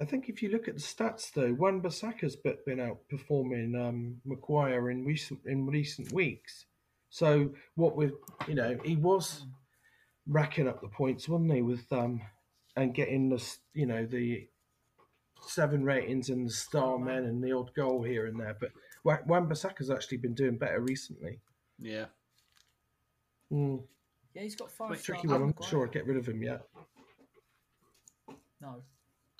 I 0.00 0.04
think 0.06 0.28
if 0.28 0.42
you 0.42 0.50
look 0.50 0.68
at 0.68 0.76
the 0.76 0.80
stats 0.80 1.32
though, 1.32 1.52
Wan 1.52 1.82
Bissaka's 1.82 2.36
been 2.36 2.78
outperforming 2.78 3.78
um, 3.78 4.16
Maguire 4.24 4.90
in 4.90 5.04
recent 5.04 5.40
in 5.44 5.66
recent 5.66 6.12
weeks. 6.12 6.66
So 7.10 7.50
what 7.74 7.96
with 7.96 8.12
you 8.48 8.54
know 8.54 8.78
he 8.84 8.96
was 8.96 9.44
racking 10.26 10.68
up 10.68 10.80
the 10.80 10.88
points, 10.88 11.28
wasn't 11.28 11.52
he? 11.52 11.62
With 11.62 11.92
um 11.92 12.22
and 12.76 12.94
getting 12.94 13.28
the 13.28 13.44
you 13.74 13.86
know 13.86 14.06
the 14.06 14.48
seven 15.42 15.84
ratings 15.84 16.28
and 16.30 16.46
the 16.46 16.52
star 16.52 16.98
men 16.98 17.24
and 17.24 17.42
the 17.42 17.52
odd 17.52 17.74
goal 17.74 18.02
here 18.02 18.26
and 18.26 18.38
there. 18.40 18.56
But 18.58 18.70
Wan 19.04 19.48
Bissaka's 19.48 19.90
actually 19.90 20.18
been 20.18 20.34
doing 20.34 20.56
better 20.56 20.80
recently. 20.80 21.38
Yeah. 21.78 22.06
Mm. 23.52 23.82
Yeah, 24.34 24.42
he's 24.42 24.54
got 24.54 24.70
five. 24.70 24.88
Quite 24.88 25.02
tricky 25.02 25.28
one. 25.28 25.42
I'm 25.42 25.54
not 25.58 25.64
sure 25.68 25.86
I'd 25.86 25.92
get 25.92 26.06
rid 26.06 26.16
of 26.16 26.26
him 26.28 26.42
yet. 26.42 26.62
No. 28.60 28.82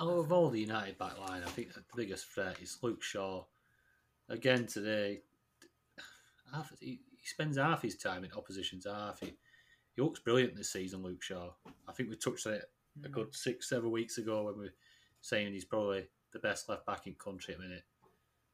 Out 0.01 0.09
of 0.09 0.33
all 0.33 0.49
the 0.49 0.61
United 0.61 0.97
back 0.99 1.19
line, 1.19 1.43
I 1.45 1.51
think 1.51 1.75
the 1.75 1.83
biggest 1.95 2.27
threat 2.27 2.57
is 2.63 2.79
Luke 2.83 3.03
Shaw. 3.03 3.45
Again 4.31 4.67
today, 4.67 5.21
half, 6.53 6.73
he, 6.81 7.01
he 7.11 7.27
spends 7.27 7.59
half 7.59 7.83
his 7.83 7.97
time 7.97 8.25
in 8.25 8.31
opposition's 8.33 8.87
half. 8.87 9.21
He, 9.21 9.35
he 9.95 10.03
looks 10.03 10.21
brilliant 10.21 10.57
this 10.57 10.73
season, 10.73 11.03
Luke 11.03 11.23
Shaw. 11.23 11.51
I 11.87 11.93
think 11.93 12.09
we 12.09 12.17
touched 12.17 12.47
on 12.47 12.55
it 12.55 12.71
a 13.05 13.09
Mm. 13.09 13.13
good 13.13 13.35
six, 13.35 13.69
seven 13.69 13.91
weeks 13.93 14.19
ago 14.19 14.45
when 14.45 14.57
we 14.59 14.65
were 14.65 14.75
saying 15.21 15.53
he's 15.53 15.65
probably 15.65 16.09
the 16.33 16.41
best 16.41 16.69
left 16.69 16.85
back 16.87 17.07
in 17.07 17.15
country 17.15 17.55
at 17.55 17.61
the 17.61 17.67
minute. 17.69 17.85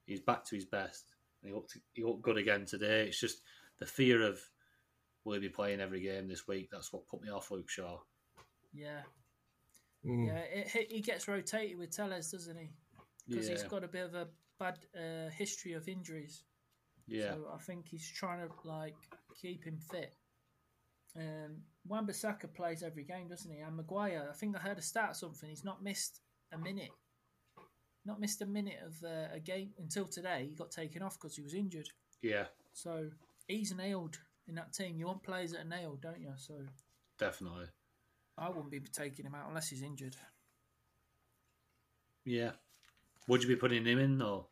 He's 0.07 0.21
back 0.21 0.45
to 0.47 0.55
his 0.55 0.65
best. 0.65 1.05
And 1.43 1.51
he 1.51 1.55
looked 1.55 1.77
he 1.93 2.05
looked 2.05 2.23
good 2.23 2.39
again 2.39 2.65
today. 2.65 3.07
It's 3.07 3.21
just 3.21 3.43
the 3.79 3.87
fear 3.87 4.23
of 4.23 4.41
will 5.25 5.35
he 5.35 5.41
be 5.41 5.49
playing 5.49 5.81
every 5.81 6.01
game 6.01 6.29
this 6.29 6.47
week? 6.47 6.69
That's 6.71 6.93
what 6.93 7.07
put 7.09 7.21
me 7.23 7.31
off 7.31 7.51
Luke 7.51 7.69
Shaw. 7.69 7.99
Yeah. 8.73 9.01
Mm. 10.05 10.27
Yeah, 10.29 10.39
it, 10.39 10.69
he- 10.69 10.95
he 10.97 11.01
gets 11.01 11.27
rotated 11.29 11.79
with 11.79 11.91
Telles, 11.91 12.31
doesn't 12.31 12.57
he? 12.57 12.71
Because 13.29 13.49
he's 13.49 13.63
got 13.69 13.83
a 13.85 13.89
bit 13.89 14.05
of 14.05 14.15
a 14.15 14.29
bad 14.59 14.79
uh, 14.97 15.31
history 15.31 15.73
of 15.73 15.89
injuries. 15.89 16.45
Yeah. 17.09 17.33
So 17.35 17.49
I 17.53 17.59
think 17.59 17.89
he's 17.89 18.09
trying 18.09 18.47
to 18.47 18.53
like 18.69 18.95
keep 19.41 19.65
him 19.65 19.79
fit. 19.91 20.15
Um, 21.17 21.63
Wan-Bissaka 21.89 22.53
plays 22.55 22.83
every 22.83 23.05
game, 23.05 23.29
doesn't 23.29 23.51
he? 23.51 23.61
And 23.61 23.77
Maguire, 23.77 24.29
I 24.31 24.37
think 24.37 24.55
I 24.57 24.61
heard 24.61 24.79
a 24.79 24.83
stat 24.83 25.11
or 25.11 25.15
something. 25.15 25.49
He's 25.49 25.65
not 25.65 25.83
missed 25.83 26.21
a 26.53 26.59
minute, 26.59 26.91
not 28.07 28.21
missed 28.21 28.43
a 28.43 28.47
minute 28.47 28.79
of 28.85 29.03
uh, 29.05 29.35
a 29.35 29.41
game 29.41 29.71
until 29.79 30.07
today. 30.07 30.47
He 30.49 30.55
got 30.55 30.71
taken 30.71 31.03
off 31.03 31.19
because 31.21 31.37
he 31.37 31.43
was 31.43 31.55
injured. 31.55 31.89
Yeah, 32.23 32.47
So 32.73 33.11
he's 33.47 33.75
nailed 33.75 34.19
in 34.49 34.55
that 34.57 34.73
team. 34.73 34.97
You 34.99 35.07
want 35.07 35.23
players 35.23 35.53
that 35.53 35.61
are 35.61 35.65
nailed, 35.69 36.01
don't 36.01 36.21
you? 36.21 36.33
So 36.37 36.55
definitely. 37.19 37.67
I 38.39 38.49
wouldn't 38.49 38.71
be 38.71 38.81
taking 38.81 39.25
him 39.27 39.35
out 39.35 39.49
unless 39.49 39.69
he's 39.69 39.83
injured. 39.83 40.17
Yeah. 42.25 42.53
Would 43.29 43.43
you 43.43 43.49
be 43.49 43.57
putting 43.57 43.85
him 43.85 43.99
in 43.99 44.23
or 44.23 44.47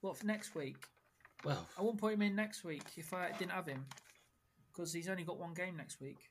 What 0.00 0.16
for 0.16 0.26
next 0.26 0.54
week? 0.54 0.76
well 1.44 1.66
I 1.78 1.82
wouldn't 1.82 2.00
put 2.00 2.14
him 2.14 2.22
in 2.22 2.34
next 2.34 2.64
week 2.64 2.84
if 2.96 3.12
I 3.12 3.30
didn't 3.38 3.50
have 3.52 3.66
him 3.66 3.84
because 4.72 4.94
he's 4.94 5.08
only 5.10 5.24
got 5.24 5.38
one 5.38 5.52
game 5.52 5.76
next 5.76 6.00
week. 6.00 6.30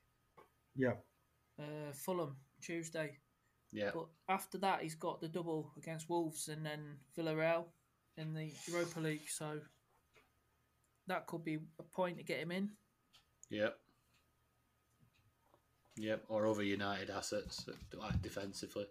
Yeah. 0.75 0.93
Uh, 1.59 1.91
Fulham 1.93 2.35
Tuesday. 2.61 3.17
Yeah. 3.73 3.89
But 3.93 4.05
after 4.29 4.57
that, 4.59 4.81
he's 4.81 4.95
got 4.95 5.19
the 5.19 5.27
double 5.27 5.71
against 5.77 6.09
Wolves 6.09 6.47
and 6.47 6.65
then 6.65 6.79
Villarreal 7.17 7.65
in 8.17 8.33
the 8.33 8.51
Europa 8.67 8.99
League. 8.99 9.27
So 9.29 9.59
that 11.07 11.27
could 11.27 11.43
be 11.43 11.57
a 11.79 11.83
point 11.83 12.17
to 12.17 12.23
get 12.23 12.39
him 12.39 12.51
in. 12.51 12.69
Yep. 13.49 13.75
Yep. 15.97 16.23
Or 16.29 16.47
other 16.47 16.63
United 16.63 17.09
assets 17.09 17.65
like 17.93 18.21
defensively. 18.21 18.85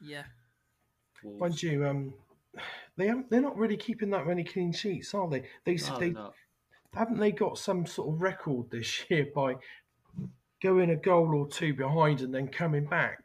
Yeah. 0.00 0.24
Wolves. 1.22 1.40
Mind 1.40 1.62
you, 1.62 1.86
um, 1.86 2.14
they 2.96 3.06
haven't, 3.06 3.30
they're 3.30 3.40
not 3.40 3.56
really 3.56 3.76
keeping 3.76 4.10
that 4.10 4.26
many 4.26 4.44
clean 4.44 4.72
sheets, 4.72 5.14
are 5.14 5.28
they? 5.28 5.44
They, 5.64 5.74
No, 5.76 5.98
they 5.98 6.10
not. 6.10 6.34
haven't 6.94 7.18
they 7.18 7.32
got 7.32 7.58
some 7.58 7.86
sort 7.86 8.14
of 8.14 8.20
record 8.20 8.70
this 8.70 9.04
year 9.10 9.28
by 9.34 9.56
going 10.62 10.90
a 10.90 10.96
goal 10.96 11.34
or 11.34 11.48
two 11.48 11.74
behind 11.74 12.20
and 12.20 12.34
then 12.34 12.48
coming 12.48 12.84
back. 12.84 13.20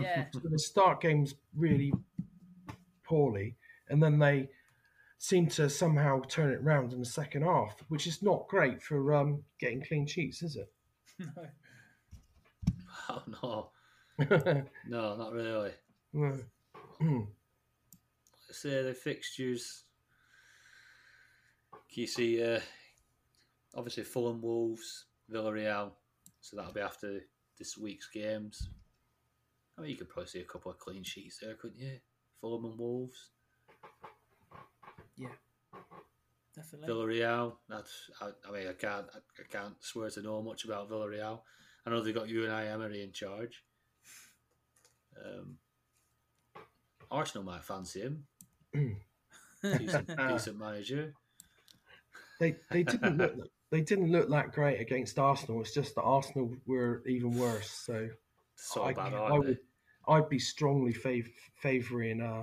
Yeah. 0.00 0.24
So 0.32 0.40
they 0.48 0.56
start 0.56 1.00
games 1.00 1.34
really 1.56 1.92
poorly, 3.02 3.56
and 3.88 4.02
then 4.02 4.18
they 4.18 4.48
seem 5.18 5.46
to 5.48 5.70
somehow 5.70 6.20
turn 6.28 6.52
it 6.52 6.62
round 6.62 6.92
in 6.92 7.00
the 7.00 7.06
second 7.06 7.42
half, 7.42 7.82
which 7.88 8.06
is 8.06 8.22
not 8.22 8.48
great 8.48 8.82
for 8.82 9.14
um, 9.14 9.42
getting 9.58 9.82
clean 9.82 10.06
sheets, 10.06 10.42
is 10.42 10.56
it? 10.56 10.72
no. 11.18 11.26
Oh 13.08 13.22
no. 13.42 13.70
No, 14.88 15.16
not 15.16 15.32
really. 15.32 15.72
No. 16.12 16.38
Hmm. 17.00 17.22
Let's 18.48 18.60
say 18.62 18.82
the 18.82 18.94
fixtures. 18.94 19.82
Can 21.92 22.02
you 22.02 22.06
see 22.06 22.42
uh 22.42 22.60
obviously 23.74 24.04
Fulham 24.04 24.40
Wolves, 24.40 25.06
Villarreal. 25.30 25.90
So 26.40 26.56
that'll 26.56 26.72
be 26.72 26.80
after 26.80 27.20
this 27.58 27.76
week's 27.76 28.08
games. 28.08 28.68
I 29.76 29.82
mean 29.82 29.90
you 29.90 29.96
could 29.96 30.08
probably 30.08 30.28
see 30.28 30.40
a 30.40 30.44
couple 30.44 30.70
of 30.70 30.78
clean 30.78 31.02
sheets 31.02 31.38
there, 31.38 31.54
couldn't 31.54 31.78
you? 31.78 31.98
Fulham 32.40 32.64
and 32.64 32.78
Wolves. 32.78 33.30
Yeah, 35.16 35.28
definitely. 36.54 36.88
Villarreal. 36.88 37.54
That's 37.68 38.10
I, 38.20 38.30
I 38.48 38.52
mean 38.52 38.68
I 38.68 38.72
can't 38.72 39.06
I, 39.14 39.18
I 39.18 39.44
can't 39.50 39.74
swear 39.80 40.10
to 40.10 40.22
know 40.22 40.42
much 40.42 40.64
about 40.64 40.90
Villarreal. 40.90 41.40
I 41.86 41.90
know 41.90 42.02
they've 42.02 42.14
got 42.14 42.28
Unai 42.28 42.72
Emery 42.72 43.02
in 43.02 43.12
charge. 43.12 43.62
Um, 45.22 45.58
Arsenal 47.10 47.44
might 47.44 47.64
fancy 47.64 48.00
him. 48.00 48.26
decent, 49.62 50.08
decent 50.28 50.58
manager. 50.58 51.14
They 52.40 52.56
they 52.70 52.82
didn't 52.82 53.18
look 53.18 53.34
they 53.70 53.80
didn't 53.80 54.10
look 54.10 54.28
that 54.30 54.52
great 54.52 54.80
against 54.80 55.18
Arsenal. 55.18 55.60
It's 55.60 55.74
just 55.74 55.94
that 55.94 56.02
Arsenal 56.02 56.56
were 56.66 57.02
even 57.06 57.38
worse. 57.38 57.70
So 57.70 58.08
So 58.56 58.84
I, 58.84 58.92
bad, 58.92 59.12
I 59.14 59.16
aren't 59.18 59.44
would 59.46 59.58
I'd 60.08 60.28
be 60.28 60.38
strongly 60.38 60.92
fav- 60.92 61.30
favouring 61.56 62.20
uh, 62.20 62.42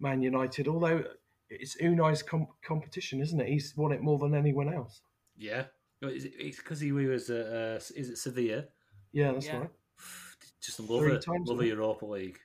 Man 0.00 0.22
United. 0.22 0.66
Although 0.68 1.04
it's 1.50 1.76
Unai's 1.80 2.22
com- 2.22 2.48
competition, 2.64 3.20
isn't 3.20 3.40
it? 3.40 3.48
He's 3.48 3.74
won 3.76 3.92
it 3.92 4.02
more 4.02 4.18
than 4.18 4.34
anyone 4.34 4.72
else. 4.72 5.02
Yeah. 5.36 5.64
Is 6.02 6.24
it- 6.24 6.34
It's 6.38 6.56
because 6.58 6.80
he 6.80 6.92
was 6.92 7.30
at 7.30 7.46
uh, 7.46 7.76
is 7.94 8.10
it 8.10 8.18
Sevilla? 8.18 8.64
Yeah, 9.12 9.32
that's 9.32 9.46
Yeah. 9.46 9.58
right. 9.58 9.70
Just 10.60 10.80
love 10.80 11.00
Three 11.00 11.14
it. 11.14 11.22
times, 11.22 11.48
love 11.48 11.58
the 11.58 11.64
isn't 11.64 11.78
it? 11.78 11.80
Europa 11.80 12.06
League. 12.06 12.38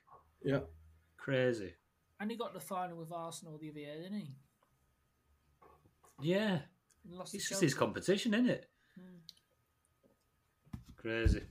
Yeah. 0.44 0.60
Crazy. 1.16 1.74
and 2.20 2.30
he 2.30 2.36
got 2.36 2.52
the 2.54 2.60
final 2.60 2.96
with 2.96 3.10
Arsenal 3.12 3.58
the 3.58 3.70
other 3.70 3.78
year, 3.80 3.96
didn't 4.00 4.18
he? 4.20 4.34
Yeah. 6.20 6.60
He 7.08 7.14
lost 7.16 7.34
It's 7.34 7.48
just 7.48 7.60
his 7.60 7.74
competition, 7.74 8.32
isn't 8.34 8.48
it? 8.50 8.68
Mm. 8.98 9.18
Crazy. 10.96 11.42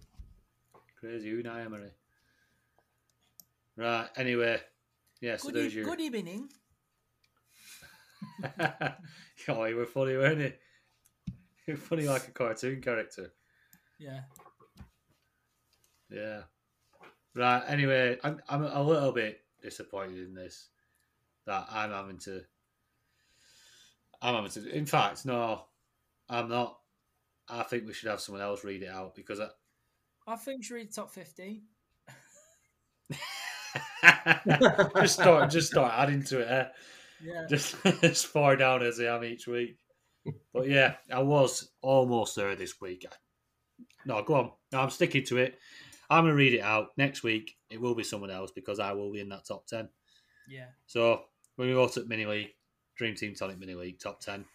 Crazy 1.01 1.31
Unai 1.31 1.65
Emery. 1.65 1.89
Right, 3.75 4.07
anyway. 4.15 4.61
Yeah, 5.19 5.37
so 5.37 5.47
Good, 5.47 5.55
there's 5.55 5.73
e- 5.73 5.77
your... 5.77 5.85
good 5.85 5.99
evening. 5.99 6.49
oh, 9.49 9.65
you 9.65 9.75
were 9.75 9.85
funny, 9.85 10.15
weren't 10.15 10.39
you? 10.39 10.53
You 11.67 11.75
were 11.75 11.79
funny 11.79 12.07
like 12.07 12.27
a 12.27 12.31
cartoon 12.31 12.81
character. 12.81 13.31
Yeah. 13.99 14.21
Yeah. 16.09 16.41
Right. 17.35 17.63
Anyway, 17.67 18.17
I'm 18.23 18.41
I'm 18.49 18.63
a 18.63 18.81
little 18.81 19.11
bit 19.11 19.41
disappointed 19.61 20.25
in 20.25 20.33
this 20.33 20.69
that 21.45 21.67
I'm 21.69 21.91
having 21.91 22.17
to. 22.19 22.41
I'm 24.23 24.33
having 24.33 24.49
to. 24.51 24.75
In 24.75 24.87
fact, 24.87 25.23
no, 25.27 25.65
I'm 26.27 26.49
not. 26.49 26.79
I 27.47 27.61
think 27.61 27.85
we 27.85 27.93
should 27.93 28.09
have 28.09 28.21
someone 28.21 28.41
else 28.41 28.63
read 28.63 28.81
it 28.81 28.89
out 28.89 29.13
because 29.13 29.39
I, 29.39 29.49
I 30.27 30.35
think 30.35 30.69
you 30.69 30.75
read 30.75 30.93
top 30.93 31.11
15. 31.11 31.61
just 35.01 35.13
start 35.15 35.49
just 35.49 35.71
start 35.71 35.93
adding 35.97 36.23
to 36.23 36.39
it. 36.39 36.47
Eh? 36.49 36.65
Yeah. 37.23 37.45
Just 37.49 37.75
as 38.03 38.23
far 38.23 38.55
down 38.55 38.83
as 38.83 38.99
I 38.99 39.15
am 39.15 39.23
each 39.23 39.47
week. 39.47 39.77
But 40.53 40.67
yeah, 40.67 40.95
I 41.11 41.21
was 41.21 41.71
almost 41.81 42.35
there 42.35 42.55
this 42.55 42.79
week. 42.79 43.05
No, 44.05 44.21
go 44.23 44.35
on. 44.35 44.51
No, 44.71 44.81
I'm 44.81 44.89
sticking 44.89 45.23
to 45.25 45.37
it. 45.37 45.57
I'm 46.09 46.25
gonna 46.25 46.35
read 46.35 46.53
it 46.53 46.61
out 46.61 46.89
next 46.97 47.23
week. 47.23 47.55
It 47.69 47.81
will 47.81 47.95
be 47.95 48.03
someone 48.03 48.31
else 48.31 48.51
because 48.51 48.79
I 48.79 48.91
will 48.93 49.11
be 49.11 49.21
in 49.21 49.29
that 49.29 49.45
top 49.45 49.65
ten. 49.65 49.89
Yeah. 50.47 50.67
So 50.85 51.23
when 51.55 51.69
we 51.69 51.73
go 51.73 51.87
to 51.87 52.05
mini 52.05 52.25
league, 52.25 52.49
Dream 52.95 53.15
Team 53.15 53.33
Tonic 53.33 53.59
Mini 53.59 53.75
League 53.75 53.99
top 53.99 54.19
ten. 54.19 54.45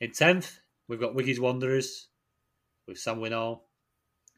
In 0.00 0.10
tenth, 0.12 0.60
we've 0.88 1.00
got 1.00 1.14
Wiggy's 1.14 1.40
Wanderers 1.40 2.08
with 2.88 2.98
Sam 2.98 3.18
Winall. 3.18 3.60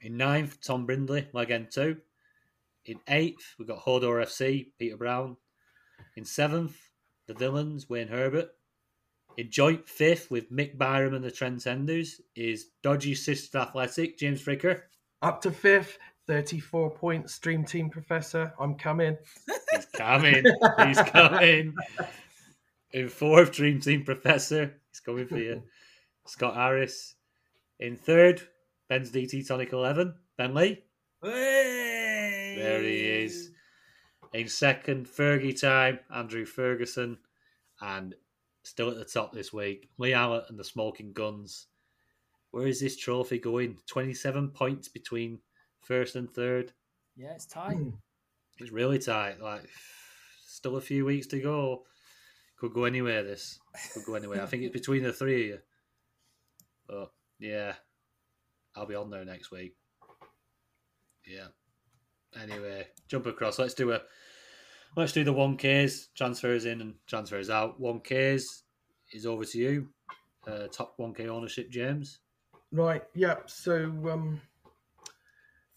In 0.01 0.17
ninth, 0.17 0.61
Tom 0.61 0.87
Brindley, 0.87 1.29
Leg 1.33 1.51
End 1.51 1.71
Two. 1.71 1.97
In 2.87 2.99
eighth, 3.09 3.55
we've 3.59 3.69
got 3.69 3.85
Hodor 3.85 4.23
FC, 4.23 4.69
Peter 4.79 4.97
Brown. 4.97 5.37
In 6.17 6.25
seventh, 6.25 6.77
the 7.27 7.35
Villains, 7.35 7.89
Wayne 7.89 8.09
Herbert. 8.09 8.51
In 9.37 9.51
joint 9.51 9.89
fifth 9.89 10.31
with 10.31 10.51
Mick 10.51 10.77
Byram 10.79 11.15
and 11.15 11.25
the 11.25 11.31
Trendsetters 11.31 12.21
is 12.35 12.71
Dodgy 12.83 13.15
Sister 13.15 13.59
Athletic, 13.59 14.19
James 14.19 14.43
Fricker. 14.43 14.83
Up 15.23 15.41
to 15.43 15.51
fifth, 15.51 15.99
34 16.27 16.91
points, 16.91 17.39
Dream 17.39 17.65
Team 17.65 17.89
Professor. 17.89 18.53
I'm 18.59 18.75
coming. 18.75 19.17
He's 19.73 19.87
coming. 19.87 20.45
He's 20.85 21.01
coming. 21.03 21.75
In 22.93 23.09
fourth, 23.09 23.53
Dream 23.53 23.81
Team 23.81 24.05
Professor. 24.05 24.75
He's 24.91 25.01
coming 25.01 25.27
for 25.27 25.39
you. 25.39 25.63
Scott 26.27 26.55
Harris. 26.55 27.15
In 27.81 27.97
third, 27.97 28.43
Ben's 28.89 29.11
DT 29.11 29.47
Tonic 29.47 29.73
11. 29.73 30.15
Ben 30.37 30.55
Lee. 30.55 30.83
Hey! 31.23 32.55
There 32.57 32.83
he 32.83 33.25
is. 33.25 33.51
In 34.33 34.49
second, 34.49 35.07
Fergie 35.07 35.59
time, 35.59 35.99
Andrew 36.15 36.45
Ferguson. 36.45 37.19
And 37.81 38.15
still 38.63 38.91
at 38.91 38.97
the 38.97 39.05
top 39.05 39.33
this 39.33 39.53
week, 39.53 39.89
Lee 39.99 40.13
Allett 40.13 40.49
and 40.49 40.59
the 40.59 40.65
Smoking 40.65 41.13
Guns. 41.13 41.67
Where 42.51 42.67
is 42.67 42.81
this 42.81 42.97
trophy 42.97 43.39
going? 43.39 43.77
27 43.87 44.51
points 44.51 44.89
between 44.89 45.41
first 45.81 46.17
and 46.17 46.31
third. 46.31 46.73
Yeah, 47.17 47.33
it's 47.35 47.47
tight. 47.47 47.77
Hmm. 47.77 47.91
It's 48.59 48.73
really 48.73 48.99
tight. 48.99 49.41
Like, 49.41 49.69
still 50.47 50.77
a 50.77 50.81
few 50.81 51.05
weeks 51.05 51.27
to 51.29 51.41
go. 51.41 51.85
Could 52.59 52.73
go 52.73 52.85
anywhere. 52.85 53.23
This 53.23 53.59
could 53.93 54.05
go 54.05 54.15
anywhere. 54.15 54.43
I 54.43 54.47
think 54.47 54.63
it's 54.65 54.73
between 54.73 55.03
the 55.03 55.13
three 55.13 55.43
of 55.43 55.47
you. 55.49 55.59
But 56.89 57.13
yeah, 57.39 57.75
I'll 58.79 58.87
be 58.87 58.95
on 58.95 59.11
there 59.11 59.25
next 59.25 59.51
week. 59.51 59.75
Yeah. 61.27 61.49
Anyway, 62.41 62.87
jump 63.09 63.27
across. 63.27 63.59
Let's 63.59 63.75
do 63.75 63.93
a. 63.93 64.01
Let's 64.97 65.13
do 65.13 65.25
the 65.25 65.33
one 65.33 65.57
Ks. 65.57 66.09
Transfers 66.15 66.65
in 66.65 66.81
and 66.81 66.95
transfers 67.07 67.51
out. 67.51 67.81
One 67.81 68.01
Ks 68.01 68.63
is 69.13 69.27
over 69.27 69.45
to 69.45 69.59
you. 69.59 69.89
Uh, 70.47 70.69
top 70.69 70.95
one 70.97 71.13
K 71.13 71.29
ownership, 71.29 71.71
James. 71.71 72.21
Right, 72.73 73.03
yeah. 73.15 73.37
So, 73.47 73.85
um, 74.11 74.41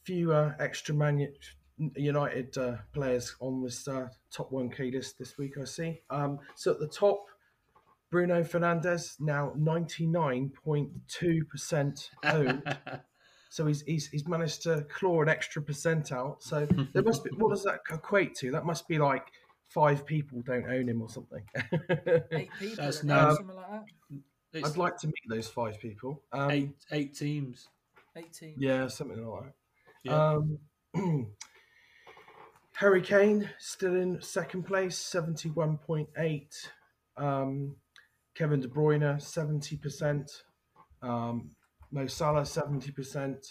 few 0.04 0.34
uh, 0.34 0.54
extra 0.60 0.94
Man 0.94 1.28
United 1.96 2.58
uh, 2.58 2.76
players 2.94 3.36
on 3.40 3.64
this 3.64 3.88
uh, 3.88 4.08
top 4.32 4.52
1K 4.52 4.94
list 4.94 5.18
this 5.18 5.38
week, 5.38 5.54
I 5.60 5.66
see. 5.66 6.02
Um, 6.10 6.40
so, 6.56 6.72
at 6.72 6.80
the 6.80 6.88
top, 6.88 7.26
Bruno 8.12 8.44
Fernandes, 8.44 9.20
now 9.20 9.54
99.2% 9.58 12.10
owned. 12.26 12.78
so, 13.50 13.66
he's, 13.66 13.82
he's, 13.84 14.08
he's 14.10 14.28
managed 14.28 14.64
to 14.64 14.86
claw 14.94 15.22
an 15.22 15.30
extra 15.30 15.62
percent 15.62 16.12
out. 16.12 16.44
So, 16.44 16.68
there 16.94 17.04
must 17.04 17.24
be, 17.24 17.30
what 17.38 17.52
does 17.52 17.64
that 17.64 17.80
equate 17.90 18.36
to? 18.36 18.52
That 18.52 18.66
must 18.66 18.86
be 18.88 19.00
like 19.00 19.26
five 19.70 20.06
people 20.06 20.42
don't 20.46 20.70
own 20.70 20.90
him 20.90 21.02
or 21.02 21.08
something. 21.10 21.44
Eight 22.32 22.50
people, 22.60 22.84
That's 22.84 22.98
I 22.98 23.00
think, 23.00 23.04
no- 23.06 23.36
something 23.36 23.56
like 23.56 23.70
that. 23.72 23.86
It's 24.54 24.70
I'd 24.70 24.76
like 24.78 24.98
to 24.98 25.08
meet 25.08 25.30
those 25.30 25.48
five 25.48 25.80
people. 25.80 26.22
Um, 26.34 26.52
eight 26.52 26.72
eight 26.92 27.16
teams. 27.16 27.70
Eighteen. 28.18 28.56
Yeah, 28.58 28.90
something 28.90 29.26
like 29.26 29.44
that. 29.46 29.54
Yeah. 30.04 30.40
Um, 30.94 30.94
Harry 32.74 33.02
Kane 33.02 33.50
still 33.60 33.96
in 33.96 34.22
second 34.22 34.64
place, 34.64 34.98
seventy-one 34.98 35.78
point 35.78 36.10
eight. 36.18 36.70
Um, 37.16 37.78
Kevin 38.36 38.60
De 38.60 38.68
Bruyne, 38.68 39.22
seventy 39.22 39.78
percent. 39.78 40.44
Um, 41.02 41.50
Mo 41.92 42.08
Salah, 42.08 42.46
seventy 42.46 42.92
percent. 42.92 43.46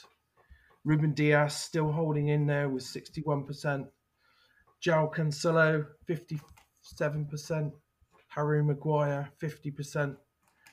Ruben 0.85 1.12
Dias 1.12 1.55
still 1.55 1.93
holding 1.93 2.28
in 2.28 2.47
there 2.47 2.68
with 2.68 2.83
sixty-one 2.83 3.45
percent. 3.45 3.87
João 4.83 5.14
Cancelo, 5.14 5.87
fifty-seven 6.07 7.26
percent. 7.26 7.72
Harry 8.28 8.62
Maguire, 8.62 9.28
fifty 9.39 9.70
percent. 9.70 10.16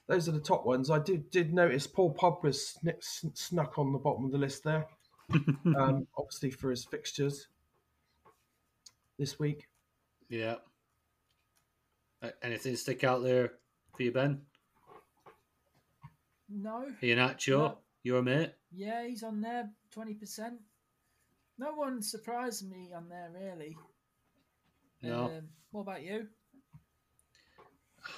Those 0.08 0.30
are 0.30 0.34
the 0.34 0.40
top 0.40 0.66
ones. 0.66 0.90
I 0.90 1.00
did 1.00 1.30
did 1.32 1.54
notice 1.54 1.88
Paul 1.88 2.14
Pogba's 2.14 2.70
sn- 2.70 3.02
sn- 3.02 3.36
snuck 3.36 3.78
on 3.78 3.92
the 3.92 4.00
bottom 4.00 4.26
of 4.26 4.32
the 4.32 4.38
list 4.38 4.64
there 4.64 4.88
um, 5.78 6.08
obviously 6.18 6.52
for 6.52 6.70
his 6.70 6.86
fixtures 6.86 7.48
this 9.20 9.40
week. 9.40 9.68
Yeah. 10.30 10.56
Anything 12.42 12.76
stick 12.76 13.04
out 13.04 13.24
there 13.24 13.52
for 13.98 14.04
you, 14.04 14.12
Ben? 14.12 14.42
No. 16.50 16.86
Iheanacho, 17.02 17.58
No. 17.58 17.78
your 18.04 18.22
mate. 18.22 18.54
Yeah, 18.72 19.06
he's 19.06 19.24
on 19.24 19.42
there, 19.42 19.70
twenty 19.92 20.14
percent. 20.14 20.60
No 21.58 21.74
one 21.74 22.02
surprised 22.02 22.70
me 22.70 22.92
on 22.96 23.10
there 23.10 23.32
really. 23.34 23.76
No. 25.02 25.26
Um, 25.26 25.50
what 25.72 25.82
about 25.82 26.04
you? 26.04 26.28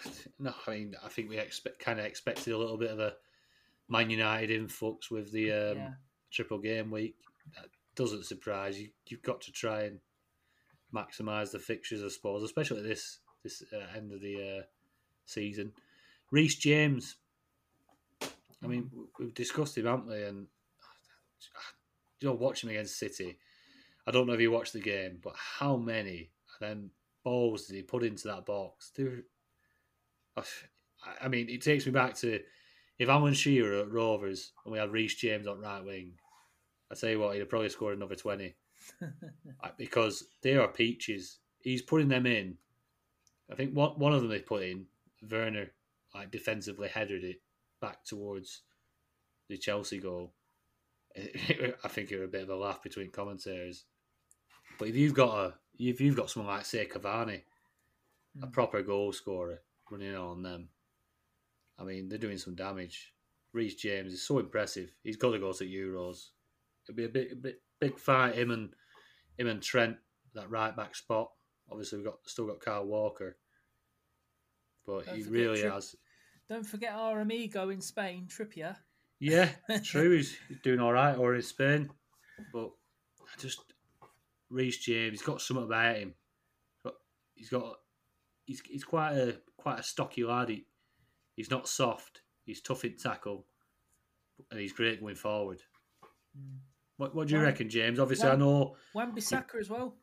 No, 0.41 0.53
I 0.67 0.71
mean, 0.71 0.95
I 1.03 1.09
think 1.09 1.29
we 1.29 1.37
expect 1.37 1.79
kind 1.79 1.99
of 1.99 2.05
expected 2.05 2.53
a 2.53 2.57
little 2.57 2.77
bit 2.77 2.91
of 2.91 2.99
a 2.99 3.15
Man 3.89 4.09
United 4.09 4.51
influx 4.51 5.11
with 5.11 5.33
the 5.33 5.51
um, 5.51 5.77
yeah. 5.77 5.89
triple 6.31 6.59
game 6.59 6.91
week. 6.91 7.15
That 7.55 7.65
doesn't 7.95 8.25
surprise 8.25 8.79
you. 8.79 8.89
You've 9.07 9.21
got 9.21 9.41
to 9.41 9.51
try 9.51 9.83
and 9.83 9.99
maximise 10.95 11.51
the 11.51 11.59
fixtures, 11.59 12.03
I 12.03 12.07
suppose, 12.07 12.43
especially 12.43 12.83
this 12.83 13.19
this 13.43 13.63
uh, 13.73 13.97
end 13.97 14.13
of 14.13 14.21
the 14.21 14.59
uh, 14.59 14.63
season. 15.29 15.71
Reece 16.31 16.55
James. 16.55 17.15
I 18.63 18.67
mean, 18.67 18.89
we've 19.17 19.33
discussed 19.33 19.77
him, 19.77 19.85
haven't 19.85 20.09
we? 20.09 20.23
And 20.23 20.47
you 22.19 22.27
know, 22.27 22.35
watching 22.35 22.69
him 22.69 22.75
against 22.75 22.99
City, 22.99 23.37
I 24.05 24.11
don't 24.11 24.27
know 24.27 24.33
if 24.33 24.41
you 24.41 24.51
watched 24.51 24.73
the 24.73 24.81
game, 24.81 25.19
but 25.23 25.35
how 25.35 25.77
many 25.77 26.31
of 26.53 26.67
them 26.67 26.91
balls 27.23 27.67
did 27.67 27.75
he 27.75 27.81
put 27.83 28.03
into 28.03 28.27
that 28.27 28.45
box? 28.45 28.91
There, 28.95 29.23
I 31.21 31.27
mean, 31.27 31.49
it 31.49 31.61
takes 31.61 31.85
me 31.85 31.91
back 31.91 32.15
to 32.15 32.39
if 32.97 33.09
Alan 33.09 33.33
Shearer 33.33 33.81
at 33.81 33.91
Rovers 33.91 34.51
and 34.63 34.73
we 34.73 34.79
had 34.79 34.91
Reece 34.91 35.15
James 35.15 35.47
on 35.47 35.61
right 35.61 35.83
wing. 35.83 36.13
I 36.91 36.95
tell 36.95 37.09
you 37.09 37.19
what, 37.19 37.33
he'd 37.33 37.39
have 37.39 37.49
probably 37.49 37.69
scored 37.69 37.95
another 37.95 38.15
twenty 38.15 38.55
because 39.77 40.25
they 40.41 40.55
are 40.55 40.67
peaches. 40.67 41.39
He's 41.61 41.81
putting 41.81 42.07
them 42.07 42.25
in. 42.25 42.57
I 43.51 43.55
think 43.55 43.73
one 43.73 43.91
one 43.91 44.13
of 44.13 44.21
them 44.21 44.29
they 44.29 44.39
put 44.39 44.63
in, 44.63 44.85
Werner, 45.27 45.71
like 46.13 46.31
defensively 46.31 46.87
headed 46.87 47.23
it 47.23 47.41
back 47.81 48.03
towards 48.05 48.61
the 49.49 49.57
Chelsea 49.57 49.99
goal. 49.99 50.33
I 51.17 51.87
think 51.87 52.11
it 52.11 52.19
was 52.19 52.27
a 52.27 52.31
bit 52.31 52.43
of 52.43 52.49
a 52.49 52.55
laugh 52.55 52.83
between 52.83 53.11
commentators. 53.11 53.85
But 54.77 54.89
if 54.89 54.95
you've 54.95 55.13
got 55.13 55.37
a 55.37 55.53
if 55.77 56.01
you've 56.01 56.15
got 56.15 56.29
someone 56.29 56.53
like 56.55 56.65
say 56.65 56.85
Cavani, 56.85 57.41
a 58.41 58.47
Mm. 58.47 58.51
proper 58.51 58.81
goal 58.83 59.11
scorer 59.11 59.61
running 59.89 60.15
on 60.15 60.43
them, 60.43 60.69
I 61.77 61.83
mean 61.83 62.07
they're 62.09 62.17
doing 62.17 62.37
some 62.37 62.55
damage. 62.55 63.13
Reece 63.53 63.75
James 63.75 64.13
is 64.13 64.21
so 64.21 64.37
impressive. 64.37 64.91
He's 65.03 65.17
got 65.17 65.31
to 65.31 65.39
go 65.39 65.51
to 65.51 65.65
Euros. 65.65 66.29
It'll 66.87 66.95
be 66.95 67.05
a 67.05 67.09
bit, 67.09 67.31
a 67.31 67.35
bit 67.35 67.61
big 67.79 67.97
fight 67.97 68.35
him 68.35 68.51
and 68.51 68.69
him 69.37 69.47
and 69.47 69.61
Trent 69.61 69.97
that 70.35 70.49
right 70.51 70.75
back 70.75 70.95
spot. 70.95 71.31
Obviously 71.71 71.97
we've 71.97 72.05
got 72.07 72.19
still 72.25 72.45
got 72.47 72.59
Kyle 72.59 72.85
Walker, 72.85 73.37
but 74.89 75.05
Don't 75.05 75.15
he 75.17 75.23
really 75.23 75.61
Tri- 75.61 75.73
has. 75.73 75.95
Don't 76.49 76.65
forget 76.65 76.93
our 76.93 77.19
amigo 77.21 77.69
in 77.69 77.79
Spain, 77.81 78.27
Trippier. 78.27 78.75
Yeah, 79.19 79.49
true. 79.83 80.11
He's 80.17 80.35
he's 80.47 80.59
doing 80.61 80.79
all 80.79 80.93
right 80.93 81.15
or 81.17 81.35
in 81.35 81.41
Spain, 81.41 81.89
but 82.53 82.71
I 83.21 83.39
just 83.39 83.59
Reece 84.49 84.79
James. 84.79 85.11
He's 85.11 85.21
got 85.21 85.41
something 85.41 85.65
about 85.65 85.97
him. 85.97 86.13
But 86.83 86.95
he's 87.35 87.49
got 87.49 87.75
he's 88.45 88.61
he's 88.61 88.83
quite 88.83 89.13
a 89.13 89.37
quite 89.57 89.79
a 89.79 89.83
stocky 89.83 90.23
lad. 90.23 90.49
He, 90.49 90.65
he's 91.35 91.51
not 91.51 91.67
soft. 91.67 92.21
He's 92.45 92.61
tough 92.61 92.83
in 92.85 92.95
tackle, 92.97 93.45
and 94.49 94.59
he's 94.59 94.73
great 94.73 95.01
going 95.01 95.15
forward. 95.15 95.61
Hmm. 96.35 96.57
What 96.97 97.13
what 97.13 97.27
do 97.27 97.33
you 97.33 97.39
Well- 97.39 97.47
reckon, 97.47 97.69
James? 97.69 97.99
Obviously, 97.99 98.29
I 98.29 98.35
know. 98.35 98.75
Wan 98.95 99.13
Bissaka 99.15 99.59
as 99.59 99.69
well. 99.69 99.95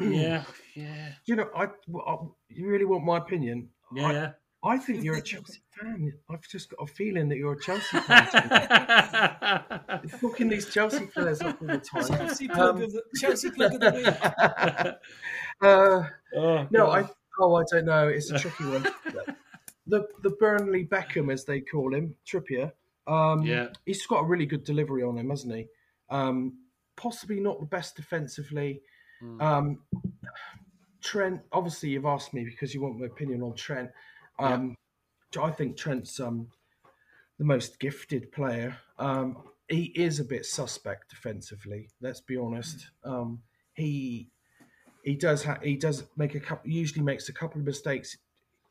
Yeah, 0.00 0.44
yeah, 0.76 1.08
You 1.26 1.34
know, 1.34 1.50
I, 1.56 1.64
I 1.64 2.16
you 2.50 2.68
really 2.68 2.84
want 2.84 3.04
my 3.04 3.18
opinion? 3.18 3.68
Yeah, 3.94 4.12
yeah. 4.12 4.30
I 4.64 4.76
think 4.78 5.04
you're 5.04 5.16
a 5.16 5.22
Chelsea 5.22 5.60
fan. 5.80 6.12
I've 6.28 6.46
just 6.48 6.70
got 6.70 6.82
a 6.82 6.86
feeling 6.86 7.28
that 7.28 7.36
you're 7.38 7.52
a 7.52 7.60
Chelsea 7.60 7.98
fan. 8.00 8.28
You're 10.02 10.18
Booking 10.20 10.48
these 10.48 10.72
Chelsea 10.72 11.06
players 11.06 11.40
up 11.40 11.60
all 11.62 11.68
the 11.68 11.78
time. 11.78 12.08
Chelsea 12.08 12.48
plug 12.48 12.76
Um, 12.76 12.82
of 12.82 12.92
the 12.92 13.02
Chelsea 13.20 13.50
plug 13.50 13.74
of 13.74 13.80
the 13.80 13.92
week. 13.92 14.94
Uh, 15.60 16.04
oh, 16.36 16.66
no, 16.70 16.88
I 16.90 17.04
oh 17.40 17.56
I 17.56 17.64
don't 17.70 17.84
know. 17.86 18.06
It's 18.08 18.30
a 18.30 18.38
tricky 18.38 18.64
one. 18.64 18.86
The 19.86 20.06
the 20.22 20.30
Burnley 20.30 20.84
Beckham, 20.84 21.32
as 21.32 21.44
they 21.46 21.60
call 21.62 21.94
him, 21.94 22.14
Trippier. 22.26 22.70
Um, 23.06 23.42
Yeah. 23.42 23.68
he's 23.86 24.04
got 24.06 24.20
a 24.20 24.24
really 24.24 24.44
good 24.44 24.62
delivery 24.62 25.02
on 25.02 25.16
him, 25.16 25.30
hasn't 25.30 25.54
he? 25.54 25.66
Um, 26.10 26.58
possibly 26.96 27.40
not 27.40 27.58
the 27.58 27.64
best 27.66 27.96
defensively. 27.96 28.82
Mm. 29.22 29.40
Um, 29.42 29.78
Trent, 31.02 31.40
obviously, 31.52 31.90
you've 31.90 32.06
asked 32.06 32.34
me 32.34 32.44
because 32.44 32.74
you 32.74 32.80
want 32.80 32.98
my 32.98 33.06
opinion 33.06 33.42
on 33.42 33.54
Trent. 33.54 33.90
Um, 34.38 34.76
I 35.40 35.50
think 35.50 35.76
Trent's 35.76 36.18
um, 36.20 36.48
the 37.38 37.44
most 37.44 37.78
gifted 37.78 38.32
player. 38.32 38.76
Um, 38.98 39.36
he 39.68 39.84
is 39.94 40.18
a 40.20 40.24
bit 40.24 40.46
suspect 40.46 41.10
defensively. 41.10 41.88
Let's 42.00 42.20
be 42.20 42.36
honest. 42.36 42.90
Um, 43.04 43.40
he 43.74 44.28
he 45.04 45.14
does 45.14 45.44
ha- 45.44 45.60
he 45.62 45.76
does 45.76 46.04
make 46.16 46.34
a 46.34 46.40
couple. 46.40 46.70
Usually 46.70 47.02
makes 47.04 47.28
a 47.28 47.32
couple 47.32 47.60
of 47.60 47.66
mistakes 47.66 48.16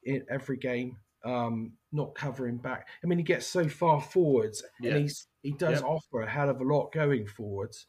in 0.04 0.26
every 0.30 0.58
game. 0.58 0.98
Um, 1.24 1.74
not 1.92 2.16
covering 2.16 2.58
back. 2.58 2.88
I 3.04 3.08
mean, 3.08 3.18
he 3.18 3.24
gets 3.24 3.46
so 3.46 3.68
far 3.68 4.02
forwards, 4.02 4.64
Yeah. 4.80 4.92
and 4.94 5.02
he's 5.02 5.28
he 5.44 5.52
does 5.52 5.82
Yep. 5.82 5.84
offer 5.90 6.22
a 6.22 6.30
hell 6.30 6.50
of 6.50 6.60
a 6.60 6.64
lot 6.64 6.92
going 6.92 7.28
forwards. 7.28 7.86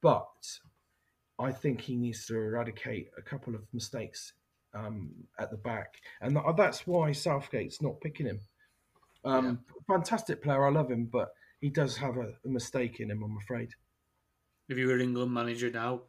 but 0.00 0.26
I 1.42 1.52
think 1.52 1.80
he 1.80 1.96
needs 1.96 2.26
to 2.26 2.36
eradicate 2.36 3.10
a 3.18 3.22
couple 3.22 3.54
of 3.54 3.62
mistakes 3.72 4.32
um, 4.74 5.10
at 5.38 5.50
the 5.50 5.56
back, 5.56 5.94
and 6.20 6.38
that's 6.56 6.86
why 6.86 7.12
Southgate's 7.12 7.82
not 7.82 8.00
picking 8.00 8.26
him. 8.26 8.40
Um, 9.24 9.60
Fantastic 9.86 10.42
player, 10.42 10.66
I 10.66 10.70
love 10.70 10.90
him, 10.90 11.06
but 11.06 11.32
he 11.60 11.68
does 11.68 11.96
have 11.96 12.16
a, 12.16 12.32
a 12.44 12.48
mistake 12.48 13.00
in 13.00 13.10
him. 13.10 13.22
I'm 13.22 13.36
afraid. 13.36 13.70
If 14.68 14.78
you 14.78 14.86
were 14.86 14.98
England 14.98 15.32
manager 15.34 15.70
now, 15.70 16.02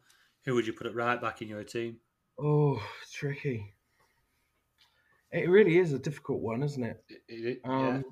who 0.44 0.54
would 0.54 0.66
you 0.66 0.72
put 0.72 0.86
it 0.86 0.94
right 0.94 1.20
back 1.20 1.42
in 1.42 1.48
your 1.48 1.64
team? 1.64 1.98
Oh, 2.38 2.82
tricky. 3.12 3.72
It 5.32 5.48
really 5.48 5.78
is 5.78 5.92
a 5.92 5.98
difficult 5.98 6.40
one, 6.40 6.62
isn't 6.62 6.82
it? 6.84 7.04
It- 7.28 7.44
it- 7.44 7.60
Um, 7.64 7.80
yeah, 7.80 8.02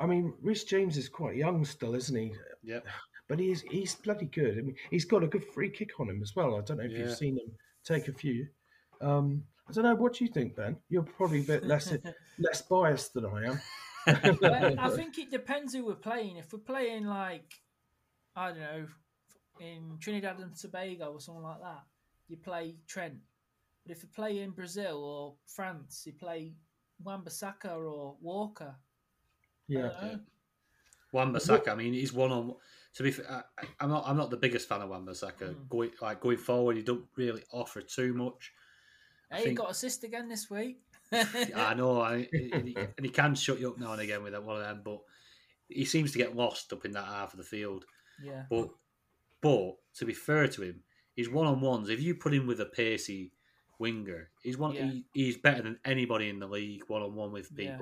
I 0.00 0.06
mean, 0.06 0.34
Reece 0.42 0.64
James 0.64 0.96
is 0.96 1.08
quite 1.08 1.36
young 1.36 1.64
still, 1.64 1.94
isn't 1.94 2.16
he? 2.16 2.34
yeah. 2.62 2.80
But 3.28 3.38
he's 3.38 3.62
he's 3.62 3.94
bloody 3.94 4.26
good. 4.26 4.58
I 4.58 4.62
mean, 4.62 4.76
he's 4.90 5.04
got 5.04 5.22
a 5.22 5.26
good 5.26 5.44
free 5.44 5.70
kick 5.70 6.00
on 6.00 6.08
him 6.08 6.22
as 6.22 6.34
well. 6.34 6.56
I 6.56 6.62
don't 6.62 6.78
know 6.78 6.84
if 6.84 6.92
Yeah. 6.92 6.98
you've 7.00 7.16
seen 7.16 7.36
him 7.38 7.52
take 7.84 8.08
a 8.08 8.12
few. 8.12 8.48
Um, 9.00 9.44
I 9.68 9.72
don't 9.72 9.84
know. 9.84 9.94
What 9.94 10.14
do 10.14 10.24
you 10.24 10.30
think, 10.30 10.56
Ben? 10.56 10.76
You're 10.88 11.02
probably 11.02 11.40
a 11.40 11.44
bit 11.44 11.64
less 11.66 11.92
less 12.38 12.62
biased 12.62 13.12
than 13.14 13.26
I 13.26 13.44
am. 13.44 13.60
Well, 14.40 14.74
I 14.78 14.88
think 14.96 15.18
it 15.18 15.30
depends 15.30 15.74
who 15.74 15.84
we're 15.84 15.94
playing. 15.94 16.38
If 16.38 16.52
we're 16.52 16.60
playing 16.60 17.04
like 17.04 17.52
I 18.34 18.48
don't 18.48 18.60
know 18.60 18.86
in 19.60 19.98
Trinidad 20.00 20.38
and 20.38 20.56
Tobago 20.56 21.12
or 21.12 21.20
something 21.20 21.42
like 21.42 21.60
that, 21.60 21.82
you 22.28 22.36
play 22.38 22.76
Trent. 22.86 23.18
But 23.84 23.96
if 23.96 24.02
you 24.02 24.08
play 24.14 24.38
in 24.38 24.52
Brazil 24.52 25.02
or 25.04 25.34
France, 25.46 26.04
you 26.06 26.12
play 26.12 26.54
Wan-Bissaka 27.02 27.76
or 27.76 28.16
Walker. 28.22 28.74
I 28.74 28.76
Yeah, 29.66 29.82
don't 29.82 30.02
know. 30.02 30.20
Wan 31.12 31.32
Bissaka, 31.32 31.68
I 31.68 31.74
mean, 31.74 31.92
he's 31.92 32.12
one 32.12 32.30
on. 32.32 32.54
To 32.94 33.02
be, 33.02 33.10
fair, 33.10 33.44
I, 33.58 33.64
I'm 33.80 33.90
not. 33.90 34.04
I'm 34.06 34.16
not 34.16 34.30
the 34.30 34.36
biggest 34.36 34.68
fan 34.68 34.82
of 34.82 34.88
Wan 34.90 35.06
Bissaka. 35.06 35.54
Mm. 35.54 35.68
Going 35.68 35.90
like 36.00 36.20
going 36.20 36.36
forward, 36.38 36.76
he 36.76 36.82
don't 36.82 37.04
really 37.16 37.42
offer 37.52 37.80
too 37.80 38.14
much. 38.14 38.52
Hey, 39.30 39.38
he 39.38 39.44
think- 39.44 39.58
got 39.58 39.70
assist 39.70 40.04
again 40.04 40.28
this 40.28 40.50
week. 40.50 40.80
I 41.12 41.72
know, 41.74 42.00
I, 42.02 42.28
and, 42.52 42.68
he, 42.68 42.76
and 42.96 43.02
he 43.02 43.08
can 43.08 43.34
shut 43.34 43.58
you 43.58 43.70
up 43.70 43.78
now 43.78 43.92
and 43.92 44.02
again 44.02 44.22
with 44.22 44.36
one 44.38 44.56
of 44.56 44.62
them, 44.62 44.82
but 44.84 44.98
he 45.68 45.84
seems 45.86 46.12
to 46.12 46.18
get 46.18 46.36
lost 46.36 46.72
up 46.72 46.84
in 46.84 46.92
that 46.92 47.06
half 47.06 47.32
of 47.32 47.38
the 47.38 47.44
field. 47.44 47.86
yeah, 48.22 48.42
But, 48.50 48.68
but 49.40 49.76
to 49.96 50.04
be 50.04 50.12
fair 50.12 50.48
to 50.48 50.62
him, 50.62 50.80
he's 51.14 51.30
one 51.30 51.46
on 51.46 51.60
ones. 51.60 51.88
If 51.88 52.02
you 52.02 52.14
put 52.14 52.34
him 52.34 52.46
with 52.46 52.60
a 52.60 52.66
pacey 52.66 53.32
winger, 53.78 54.28
he's 54.42 54.58
one. 54.58 54.74
Yeah. 54.74 54.84
He, 54.84 55.04
he's 55.14 55.38
better 55.38 55.62
than 55.62 55.78
anybody 55.84 56.28
in 56.28 56.40
the 56.40 56.46
league 56.46 56.82
one 56.88 57.02
on 57.02 57.14
one 57.14 57.32
with 57.32 57.50
Yeah. 57.56 57.78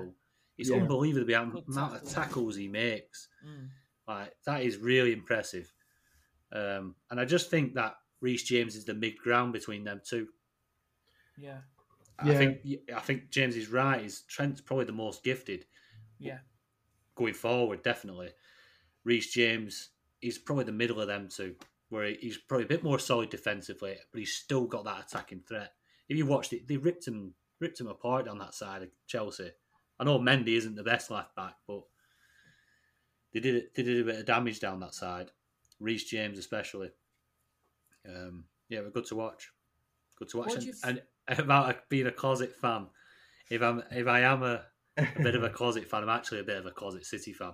People. 0.57 0.61
It's 0.61 0.69
Yeah. 0.69 0.81
unbelievable 0.81 1.25
the 1.25 1.33
amount, 1.33 1.67
amount 1.67 1.95
of 1.95 2.09
tackles 2.09 2.55
he 2.55 2.67
makes. 2.67 3.27
Mm. 3.45 3.69
Like 4.07 4.33
that 4.45 4.63
is 4.63 4.77
really 4.77 5.13
impressive. 5.13 5.71
Um, 6.51 6.95
and 7.09 7.19
I 7.19 7.25
just 7.25 7.49
think 7.49 7.73
that 7.75 7.97
Reece 8.21 8.43
James 8.43 8.75
is 8.75 8.85
the 8.85 8.93
mid 8.93 9.17
ground 9.17 9.53
between 9.53 9.83
them 9.83 10.01
two. 10.03 10.29
yeah, 11.37 11.61
I 12.17 12.31
Yeah. 12.31 12.37
think 12.37 12.89
I 12.95 12.99
think 12.99 13.29
James 13.29 13.55
is 13.55 13.67
right. 13.69 14.03
Is 14.03 14.21
Trent's 14.23 14.61
probably 14.61 14.85
the 14.85 14.91
most 14.93 15.23
gifted 15.23 15.67
yeah, 16.19 16.39
going 17.15 17.35
forward, 17.35 17.83
definitely. 17.83 18.33
Reece 19.03 19.31
James 19.31 19.89
is 20.21 20.39
probably 20.39 20.63
the 20.65 20.71
middle 20.71 20.99
of 20.99 21.07
them 21.07 21.27
two, 21.29 21.55
where 21.89 22.05
he's 22.07 22.37
probably 22.39 22.65
a 22.65 22.67
bit 22.69 22.83
more 22.83 22.97
solid 22.97 23.29
defensively, 23.29 23.97
but 24.11 24.17
he's 24.19 24.33
still 24.33 24.65
got 24.65 24.85
that 24.85 25.05
attacking 25.05 25.41
threat. 25.41 25.75
If 26.09 26.17
you 26.17 26.25
watched 26.25 26.53
it, 26.53 26.67
they 26.67 26.77
ripped 26.77 27.07
him 27.07 27.35
ripped 27.59 27.79
him 27.79 27.87
apart 27.87 28.27
on 28.27 28.39
that 28.39 28.55
side 28.55 28.81
of 28.83 28.89
Chelsea. 29.05 29.51
I 29.99 30.03
know 30.03 30.19
Mendy 30.19 30.55
isn't 30.57 30.75
the 30.75 30.83
best 30.83 31.09
left 31.11 31.35
back, 31.35 31.55
but 31.67 31.81
they 33.33 33.39
did 33.39 33.65
they 33.75 33.83
did 33.83 34.01
a 34.01 34.05
bit 34.05 34.19
of 34.19 34.25
damage 34.25 34.59
down 34.59 34.79
that 34.81 34.93
side. 34.93 35.31
Reece 35.79 36.05
James 36.05 36.37
especially. 36.39 36.91
Um, 38.07 38.45
yeah, 38.69 38.79
we're 38.81 38.89
good 38.89 39.05
to 39.07 39.15
watch. 39.15 39.49
Good 40.17 40.29
to 40.29 40.37
watch. 40.37 40.55
And, 40.55 40.63
you 40.63 40.73
and 40.83 41.01
about 41.39 41.89
being 41.89 42.07
a 42.07 42.11
closet 42.11 42.55
fan, 42.55 42.87
if 43.49 43.61
I'm 43.61 43.83
if 43.91 44.07
I 44.07 44.21
am 44.21 44.43
a, 44.43 44.63
a 44.97 45.07
bit 45.21 45.35
of 45.35 45.43
a 45.43 45.49
closet 45.49 45.87
fan, 45.89 46.03
I'm 46.03 46.09
actually 46.09 46.39
a 46.39 46.43
bit 46.45 46.57
of 46.57 46.65
a 46.65 46.71
closet 46.71 47.05
City 47.05 47.33
fan, 47.33 47.53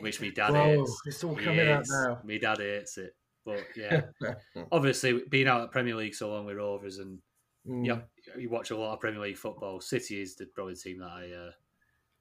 which 0.00 0.20
me 0.20 0.30
dad 0.30 0.50
Whoa, 0.52 0.78
hates. 0.80 1.02
it's 1.06 1.24
all 1.24 1.34
He 1.34 1.44
coming 1.44 1.68
out 1.68 1.84
now. 1.88 2.18
Me 2.24 2.38
dad 2.38 2.58
hates 2.58 2.98
it, 2.98 3.16
but 3.44 3.64
yeah, 3.76 4.02
obviously 4.72 5.22
being 5.30 5.48
out 5.48 5.62
at 5.62 5.70
Premier 5.72 5.94
League 5.96 6.14
so 6.14 6.30
long 6.30 6.44
with 6.46 6.56
Rovers 6.56 6.98
and 6.98 7.18
Mm. 7.66 7.84
yeah, 7.84 7.98
you 8.36 8.48
watch 8.48 8.70
a 8.70 8.76
lot 8.76 8.94
of 8.94 9.00
Premier 9.00 9.20
League 9.20 9.36
football. 9.36 9.80
City 9.80 10.20
is 10.20 10.34
the 10.36 10.46
probably 10.46 10.74
the 10.74 10.80
team 10.80 10.98
that 11.00 11.10
I 11.10 11.30
uh, 11.32 11.50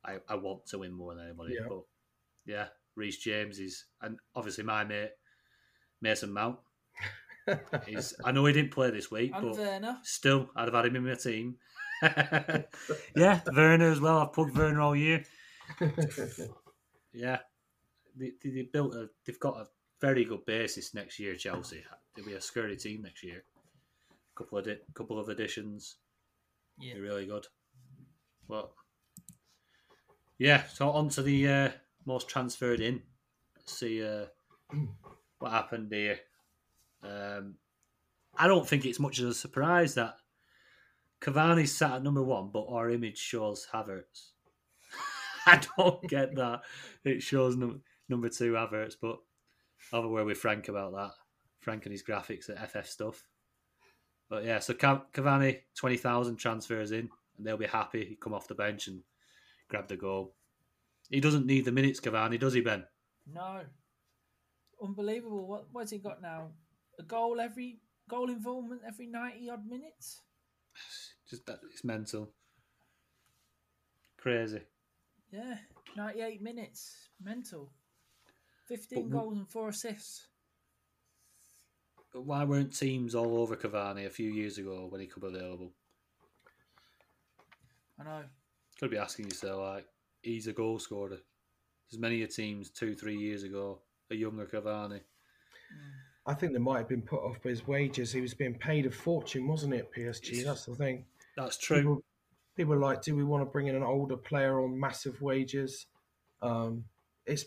I, 0.06 0.34
I 0.34 0.36
want 0.36 0.66
to 0.68 0.80
win 0.80 0.94
more 0.94 1.16
than 1.16 1.26
anybody. 1.26 1.56
Yeah. 1.60 1.68
But 1.68 1.84
yeah, 2.46 2.66
Reece 2.96 3.18
James 3.18 3.60
is, 3.60 3.86
and 4.02 4.18
obviously 4.36 4.64
my 4.64 4.84
mate 4.84 5.12
Mason 6.02 6.32
Mount 6.32 6.58
is. 7.88 8.16
I 8.24 8.32
know 8.32 8.46
he 8.46 8.54
didn't 8.54 8.72
play 8.72 8.92
this 8.92 9.12
week, 9.12 9.32
and 9.34 9.44
but 9.44 9.58
Werner. 9.58 9.98
still, 10.04 10.50
I'd 10.56 10.66
have 10.66 10.74
had 10.74 10.86
him 10.86 10.96
in 10.96 11.06
my 11.06 11.16
team. 11.16 11.56
yeah, 13.16 13.42
Werner 13.54 13.92
as 13.92 14.00
well. 14.00 14.20
I've 14.20 14.34
plugged 14.34 14.58
Werner 14.58 14.82
all 14.82 14.96
year. 14.96 15.24
Yeah, 17.14 17.40
they, 18.16 18.34
they, 18.44 18.50
they 18.50 18.70
built 18.72 18.94
a. 18.94 19.10
They've 19.26 19.40
got 19.40 19.58
a 19.58 19.68
very 20.00 20.24
good 20.26 20.46
basis 20.46 20.94
next 20.94 21.20
year. 21.20 21.36
Chelsea. 21.36 21.84
They'll 22.16 22.26
be 22.26 22.34
a 22.34 22.42
scary 22.42 22.78
team 22.78 23.04
next 23.04 23.24
year. 23.24 23.44
Couple 24.38 24.60
of 24.60 24.66
di- 24.66 24.80
couple 24.94 25.20
of 25.20 25.30
additions. 25.30 25.98
Yeah. 26.80 26.94
They're 26.94 27.04
really 27.04 27.26
good. 27.26 27.48
But 28.48 28.72
yeah, 30.38 30.64
so 30.68 30.92
on 30.92 31.10
to 31.10 31.24
the 31.24 31.48
uh, 31.48 31.70
most 32.06 32.30
transferred 32.30 32.80
in. 32.80 33.02
Let's 33.56 33.80
see 33.80 34.06
uh, 34.06 34.26
what 35.40 35.52
happened 35.52 35.92
here. 35.92 36.20
Um, 37.04 37.56
I 38.38 38.48
don't 38.48 38.68
think 38.68 38.86
it's 38.86 39.00
much 39.00 39.20
of 39.20 39.28
a 39.30 39.34
surprise 39.34 39.96
that 39.96 40.18
Cavani's 41.22 41.76
sat 41.76 41.94
at 41.94 42.04
number 42.04 42.24
one, 42.24 42.50
but 42.54 42.68
our 42.70 42.92
image 42.92 43.18
shows 43.18 43.68
Havertz. 43.74 44.32
I 45.48 45.62
don't 45.78 46.08
get 46.08 46.36
that. 46.36 46.62
It 47.04 47.24
shows 47.24 47.56
num- 47.56 47.82
number 48.08 48.30
two 48.30 48.54
Havertz, 48.54 48.96
but 49.02 49.18
I'll 49.92 50.02
have 50.02 50.06
a 50.06 50.14
word 50.14 50.28
with 50.28 50.38
Frank 50.38 50.68
about 50.68 50.94
that. 50.94 51.12
Frank 51.60 51.86
and 51.86 51.92
his 51.92 52.04
graphics 52.04 52.50
at 52.50 52.70
FF 52.70 52.88
stuff. 52.88 53.26
But 54.30 54.44
yeah, 54.44 54.60
so 54.60 54.74
Cav- 54.74 55.06
Cavani, 55.14 55.60
20,000 55.76 56.36
transfers 56.36 56.92
in, 56.92 57.10
and 57.38 57.46
they'll 57.46 57.58
be 57.58 57.66
happy. 57.66 58.06
He 58.06 58.16
come 58.16 58.34
off 58.34 58.48
the 58.48 58.56
bench 58.56 58.88
and 58.88 59.02
grab 59.70 59.88
the 59.88 59.96
goal. 59.96 60.34
He 61.10 61.22
doesn't 61.22 61.46
need 61.46 61.66
the 61.66 61.72
minutes, 61.72 62.00
Cavani, 62.00 62.40
does 62.40 62.54
he, 62.54 62.62
Ben? 62.62 62.84
No, 63.34 63.62
unbelievable. 64.82 65.48
What 65.48 65.66
what's 65.72 65.92
he 65.92 65.98
got 65.98 66.22
now? 66.22 66.50
A 67.00 67.04
goal 67.04 67.40
every 67.40 67.80
goal 68.10 68.30
involvement 68.30 68.82
every 68.88 69.08
ninety 69.08 69.50
odd 69.50 69.68
minutes. 69.68 70.22
Just 71.30 71.46
that 71.46 71.60
it's 71.72 71.84
mental. 71.84 72.30
Crazy. 74.18 74.62
Yeah, 75.32 75.58
ninety 75.96 76.22
eight 76.22 76.42
minutes. 76.42 77.10
Mental. 77.24 77.72
Fifteen 78.68 79.10
But 79.10 79.18
goals 79.18 79.38
and 79.38 79.50
four 79.50 79.70
assists. 79.70 80.28
But 82.18 82.26
why 82.26 82.44
weren't 82.46 82.76
teams 82.76 83.14
all 83.14 83.38
over 83.38 83.56
Cavani 83.56 84.08
a 84.08 84.10
few 84.10 84.32
years 84.32 84.58
ago 84.58 84.88
when 84.90 85.00
he 85.00 85.06
come 85.06 85.24
available? 85.24 85.72
I 88.02 88.06
know. 88.06 88.24
Could 88.80 88.90
be 88.90 88.98
asking 88.98 89.26
yourself, 89.26 89.60
like, 89.60 89.86
he's 90.24 90.48
a 90.48 90.52
goal 90.52 90.80
scorer. 90.80 91.20
There's 91.92 92.02
many 92.02 92.24
a 92.24 92.28
teams 92.28 92.72
two, 92.72 92.96
three 92.96 93.18
years 93.18 93.44
ago, 93.44 93.82
a 94.10 94.16
younger 94.16 94.48
Cavani. 94.48 95.02
I 96.26 96.34
think 96.34 96.54
they 96.54 96.58
might 96.58 96.80
have 96.80 96.90
been 96.90 97.04
put 97.04 97.20
off 97.20 97.40
by 97.44 97.52
his 97.52 97.68
wages. 97.68 98.12
He 98.12 98.22
was 98.22 98.34
being 98.34 98.56
paid 98.56 98.88
a 98.88 98.92
fortune, 98.92 99.48
wasn't 99.48 99.76
it? 99.76 99.94
PSG. 99.96 100.44
That's 100.44 100.66
the 100.66 100.74
thing. 100.74 101.06
That's 101.36 101.60
true. 101.60 101.78
People, 101.78 102.04
people 102.56 102.74
are 102.74 102.80
like, 102.80 103.04
do 103.04 103.16
we 103.16 103.26
want 103.26 103.42
to 103.42 103.46
bring 103.46 103.68
in 103.68 103.76
an 103.76 103.84
older 103.84 104.18
player 104.18 104.60
on 104.60 104.80
massive 104.80 105.22
wages? 105.22 105.86
Um, 106.42 106.86
it's 107.28 107.46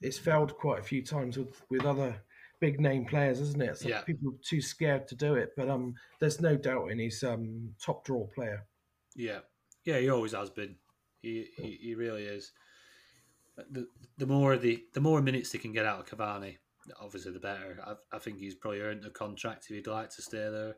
it's 0.00 0.18
failed 0.18 0.56
quite 0.56 0.78
a 0.78 0.84
few 0.84 1.02
times 1.02 1.36
with, 1.36 1.60
with 1.68 1.84
other 1.84 2.22
big 2.60 2.80
name 2.80 3.04
players, 3.04 3.40
isn't 3.40 3.62
it? 3.62 3.78
So 3.78 3.88
Yeah. 3.88 4.02
people 4.02 4.30
are 4.30 4.38
too 4.42 4.60
scared 4.60 5.06
to 5.08 5.14
do 5.14 5.34
it. 5.34 5.52
But 5.56 5.68
um, 5.68 5.94
there's 6.20 6.40
no 6.40 6.56
doubt 6.56 6.90
in 6.90 6.98
he's 6.98 7.22
um 7.22 7.74
top 7.80 8.04
draw 8.04 8.26
player. 8.28 8.66
Yeah, 9.14 9.40
yeah, 9.84 9.98
he 9.98 10.08
always 10.10 10.32
has 10.32 10.50
been. 10.50 10.76
He 11.22 11.48
he, 11.56 11.78
he 11.80 11.94
really 11.94 12.24
is. 12.24 12.52
The 13.70 13.88
the 14.18 14.26
more 14.26 14.56
the 14.56 14.84
the 14.92 15.00
more 15.00 15.22
minutes 15.22 15.50
they 15.50 15.58
can 15.58 15.72
get 15.72 15.86
out 15.86 16.00
of 16.00 16.06
Cavani, 16.06 16.58
obviously 17.00 17.32
the 17.32 17.40
better. 17.40 17.78
I, 17.84 18.16
I 18.16 18.18
think 18.18 18.38
he's 18.38 18.54
probably 18.54 18.80
earned 18.80 19.04
a 19.04 19.10
contract 19.10 19.66
if 19.68 19.76
he'd 19.76 19.86
like 19.86 20.10
to 20.10 20.22
stay 20.22 20.50
there. 20.50 20.76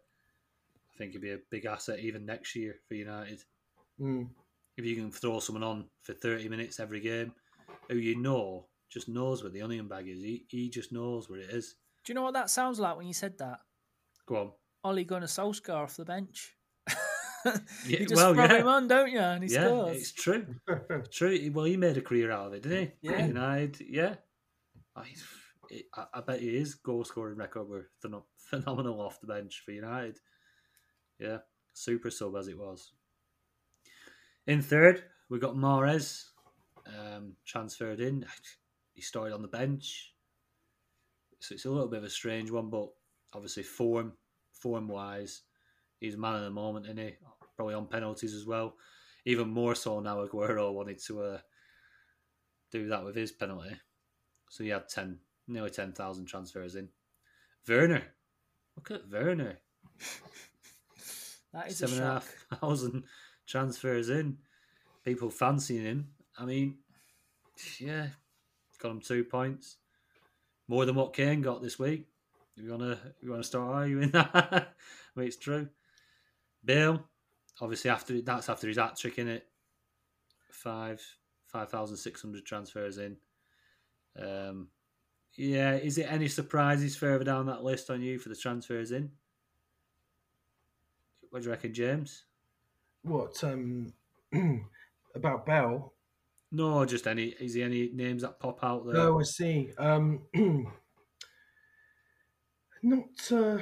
I 0.94 0.98
think 0.98 1.12
he'd 1.12 1.20
be 1.20 1.32
a 1.32 1.38
big 1.50 1.64
asset 1.64 2.00
even 2.00 2.26
next 2.26 2.54
year 2.56 2.76
for 2.86 2.94
United. 2.94 3.42
Mm. 4.00 4.28
If 4.76 4.84
you 4.84 4.94
can 4.94 5.10
throw 5.10 5.40
someone 5.40 5.64
on 5.64 5.86
for 6.02 6.14
thirty 6.14 6.48
minutes 6.48 6.78
every 6.78 7.00
game, 7.00 7.32
who 7.88 7.96
you 7.96 8.16
know 8.16 8.66
just 8.90 9.08
knows 9.08 9.42
where 9.42 9.52
the 9.52 9.62
onion 9.62 9.88
bag 9.88 10.08
is. 10.08 10.22
He 10.22 10.44
he 10.48 10.68
just 10.70 10.92
knows 10.92 11.28
where 11.28 11.40
it 11.40 11.50
is. 11.50 11.76
Do 12.04 12.12
you 12.12 12.14
know 12.14 12.22
what 12.22 12.34
that 12.34 12.50
sounds 12.50 12.78
like 12.80 12.96
when 12.96 13.06
you 13.06 13.12
said 13.12 13.38
that? 13.38 13.60
Go 14.26 14.36
on. 14.36 14.52
Ole 14.84 15.04
Gunnar 15.04 15.26
Solskjaer 15.26 15.82
off 15.82 15.96
the 15.96 16.04
bench. 16.04 16.54
You 17.86 17.98
just 17.98 18.16
well, 18.16 18.34
yeah. 18.34 18.58
him 18.58 18.66
on, 18.66 18.88
don't 18.88 19.10
you? 19.10 19.20
And 19.20 19.44
he 19.44 19.54
yeah, 19.54 19.64
scores. 19.66 19.96
it's 19.96 20.12
true. 20.12 20.44
true. 21.10 21.50
Well, 21.54 21.66
he 21.66 21.76
made 21.76 21.96
a 21.96 22.02
career 22.02 22.32
out 22.32 22.48
of 22.48 22.52
it, 22.54 22.64
didn't 22.64 22.90
he? 23.00 23.08
Yeah. 23.08 23.26
United, 23.26 23.86
yeah. 23.88 24.16
Oh, 24.96 25.02
he's 25.02 25.24
it, 25.70 25.86
I, 25.94 26.06
I 26.14 26.20
bet 26.20 26.40
is 26.40 26.74
goal 26.74 27.04
scoring 27.04 27.38
record 27.38 27.68
were 27.68 27.90
phenomenal 28.36 29.00
off 29.00 29.20
the 29.20 29.26
bench 29.26 29.62
for 29.64 29.72
United. 29.72 30.18
Yeah, 31.18 31.38
super 31.74 32.10
sub 32.10 32.36
as 32.36 32.48
it 32.48 32.58
was. 32.58 32.92
In 34.46 34.62
third, 34.62 35.04
we 35.28 35.38
got 35.38 35.54
Mahrez 35.54 36.24
um, 36.86 37.34
transferred 37.46 38.00
in. 38.00 38.24
He 38.98 39.02
started 39.02 39.32
on 39.32 39.42
the 39.42 39.46
bench, 39.48 40.12
so 41.38 41.54
it's 41.54 41.66
a 41.66 41.70
little 41.70 41.86
bit 41.86 41.98
of 41.98 42.04
a 42.04 42.10
strange 42.10 42.50
one. 42.50 42.68
But 42.68 42.88
obviously, 43.32 43.62
form 43.62 44.14
form 44.50 44.88
wise, 44.88 45.42
he's 46.00 46.16
man 46.16 46.34
of 46.34 46.42
the 46.42 46.50
moment, 46.50 46.86
isn't 46.86 46.98
he? 46.98 47.12
Probably 47.54 47.74
on 47.74 47.86
penalties 47.86 48.34
as 48.34 48.44
well. 48.44 48.74
Even 49.24 49.50
more 49.50 49.76
so 49.76 50.00
now, 50.00 50.26
Aguero 50.26 50.74
wanted 50.74 50.98
to 51.04 51.22
uh, 51.22 51.38
do 52.72 52.88
that 52.88 53.04
with 53.04 53.14
his 53.14 53.30
penalty. 53.30 53.76
So 54.50 54.64
he 54.64 54.70
had 54.70 54.88
ten, 54.88 55.20
nearly 55.46 55.70
ten 55.70 55.92
thousand 55.92 56.26
transfers 56.26 56.74
in. 56.74 56.88
Werner, 57.68 58.02
look 58.74 58.90
at 58.90 59.08
Werner, 59.08 59.60
That 61.52 61.70
is 61.70 61.78
seven 61.78 61.98
and 61.98 62.04
a 62.04 62.12
half 62.14 62.34
thousand 62.60 63.04
transfers 63.46 64.10
in. 64.10 64.38
People 65.04 65.30
fancying 65.30 65.84
him. 65.84 66.08
I 66.36 66.46
mean, 66.46 66.78
yeah, 67.78 68.08
got 68.78 68.90
him 68.90 69.00
two 69.00 69.24
points, 69.24 69.76
more 70.66 70.84
than 70.84 70.94
what 70.94 71.14
Kane 71.14 71.42
got 71.42 71.62
this 71.62 71.78
week. 71.78 72.06
You 72.56 72.70
wanna 72.70 72.98
you 73.20 73.30
wanna 73.30 73.44
start 73.44 73.74
arguing 73.74 74.10
that? 74.12 74.30
I 74.34 74.66
mean, 75.18 75.28
it's 75.28 75.36
true. 75.36 75.68
Bale, 76.64 77.04
obviously 77.60 77.90
after 77.90 78.20
that's 78.20 78.48
after 78.48 78.68
his 78.68 78.78
hat 78.78 78.96
trick 78.96 79.18
in 79.18 79.28
it. 79.28 79.46
Five 80.50 81.02
five 81.46 81.70
thousand 81.70 81.96
six 81.96 82.20
hundred 82.20 82.44
transfers 82.44 82.98
in. 82.98 83.16
Um, 84.20 84.68
yeah, 85.36 85.74
is 85.74 85.98
it 85.98 86.10
any 86.10 86.26
surprises 86.26 86.96
further 86.96 87.24
down 87.24 87.46
that 87.46 87.62
list 87.62 87.90
on 87.90 88.02
you 88.02 88.18
for 88.18 88.28
the 88.28 88.34
transfers 88.34 88.90
in? 88.90 89.10
What 91.30 91.42
do 91.42 91.44
you 91.46 91.50
reckon, 91.52 91.72
James? 91.72 92.24
What 93.02 93.42
um 93.44 93.92
about 95.14 95.46
Bale? 95.46 95.92
No, 96.50 96.84
just 96.84 97.06
any. 97.06 97.26
Is 97.40 97.54
there 97.54 97.66
any 97.66 97.90
names 97.92 98.22
that 98.22 98.40
pop 98.40 98.62
out 98.64 98.86
there? 98.86 99.00
Oh, 99.02 99.20
I 99.20 99.22
see. 99.24 99.70
Um, 99.78 100.22
not. 102.82 103.04
Uh, 103.32 103.58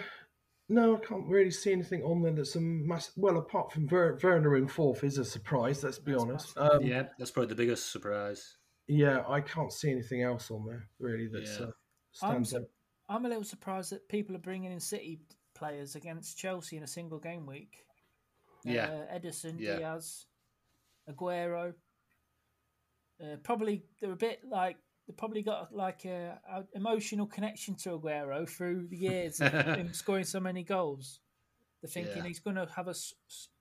no, 0.68 0.96
I 0.96 1.00
can't 1.06 1.26
really 1.28 1.50
see 1.52 1.72
anything 1.72 2.02
on 2.02 2.22
there 2.22 2.32
that's 2.32 2.56
a 2.56 2.60
mass. 2.60 3.12
Well, 3.16 3.38
apart 3.38 3.72
from 3.72 3.88
Ver- 3.88 4.18
Werner 4.22 4.56
in 4.56 4.66
fourth 4.68 5.04
is 5.04 5.18
a 5.18 5.24
surprise. 5.24 5.82
Let's 5.84 5.98
be 5.98 6.12
That's 6.12 6.24
honest. 6.24 6.58
Um, 6.58 6.82
yeah. 6.82 6.88
yeah, 6.96 7.02
that's 7.18 7.30
probably 7.30 7.48
the 7.50 7.54
biggest 7.54 7.92
surprise. 7.92 8.56
Yeah, 8.88 9.22
I 9.28 9.40
can't 9.40 9.72
see 9.72 9.90
anything 9.90 10.22
else 10.22 10.50
on 10.50 10.64
there 10.66 10.88
really 11.00 11.28
that's 11.32 11.58
Yeah. 11.58 11.66
uh, 11.66 11.70
I'm, 12.22 12.44
stands 12.44 12.50
su- 12.50 12.56
out. 12.58 12.62
I'm 13.08 13.24
a 13.26 13.28
little 13.28 13.44
surprised 13.44 13.90
that 13.92 14.08
people 14.08 14.34
are 14.36 14.40
bringing 14.40 14.72
in 14.72 14.80
City 14.80 15.20
players 15.54 15.94
against 15.96 16.36
Chelsea 16.38 16.76
in 16.76 16.82
a 16.82 16.88
single 16.88 17.18
game 17.18 17.46
week. 17.46 17.84
Yeah. 18.64 18.86
uh, 18.88 19.16
Ederson, 19.18 19.54
Yeah. 19.58 19.76
Dias, 19.78 20.26
Aguero. 21.08 21.74
Uh, 23.22 23.36
probably 23.42 23.82
they're 24.00 24.12
a 24.12 24.16
bit 24.16 24.40
like 24.48 24.76
they 25.08 25.14
probably 25.14 25.42
got 25.42 25.74
like 25.74 26.04
a, 26.04 26.38
a 26.50 26.64
emotional 26.74 27.26
connection 27.26 27.74
to 27.76 27.98
Aguero 27.98 28.48
through 28.48 28.88
the 28.88 28.96
years 28.96 29.40
of 29.40 29.52
him 29.52 29.92
scoring 29.94 30.24
so 30.24 30.40
many 30.40 30.62
goals. 30.64 31.20
They're 31.82 31.88
thinking 31.90 32.18
Yeah. 32.18 32.24
he's 32.28 32.40
going 32.40 32.56
to 32.56 32.66
have 32.74 32.88
a 32.88 32.94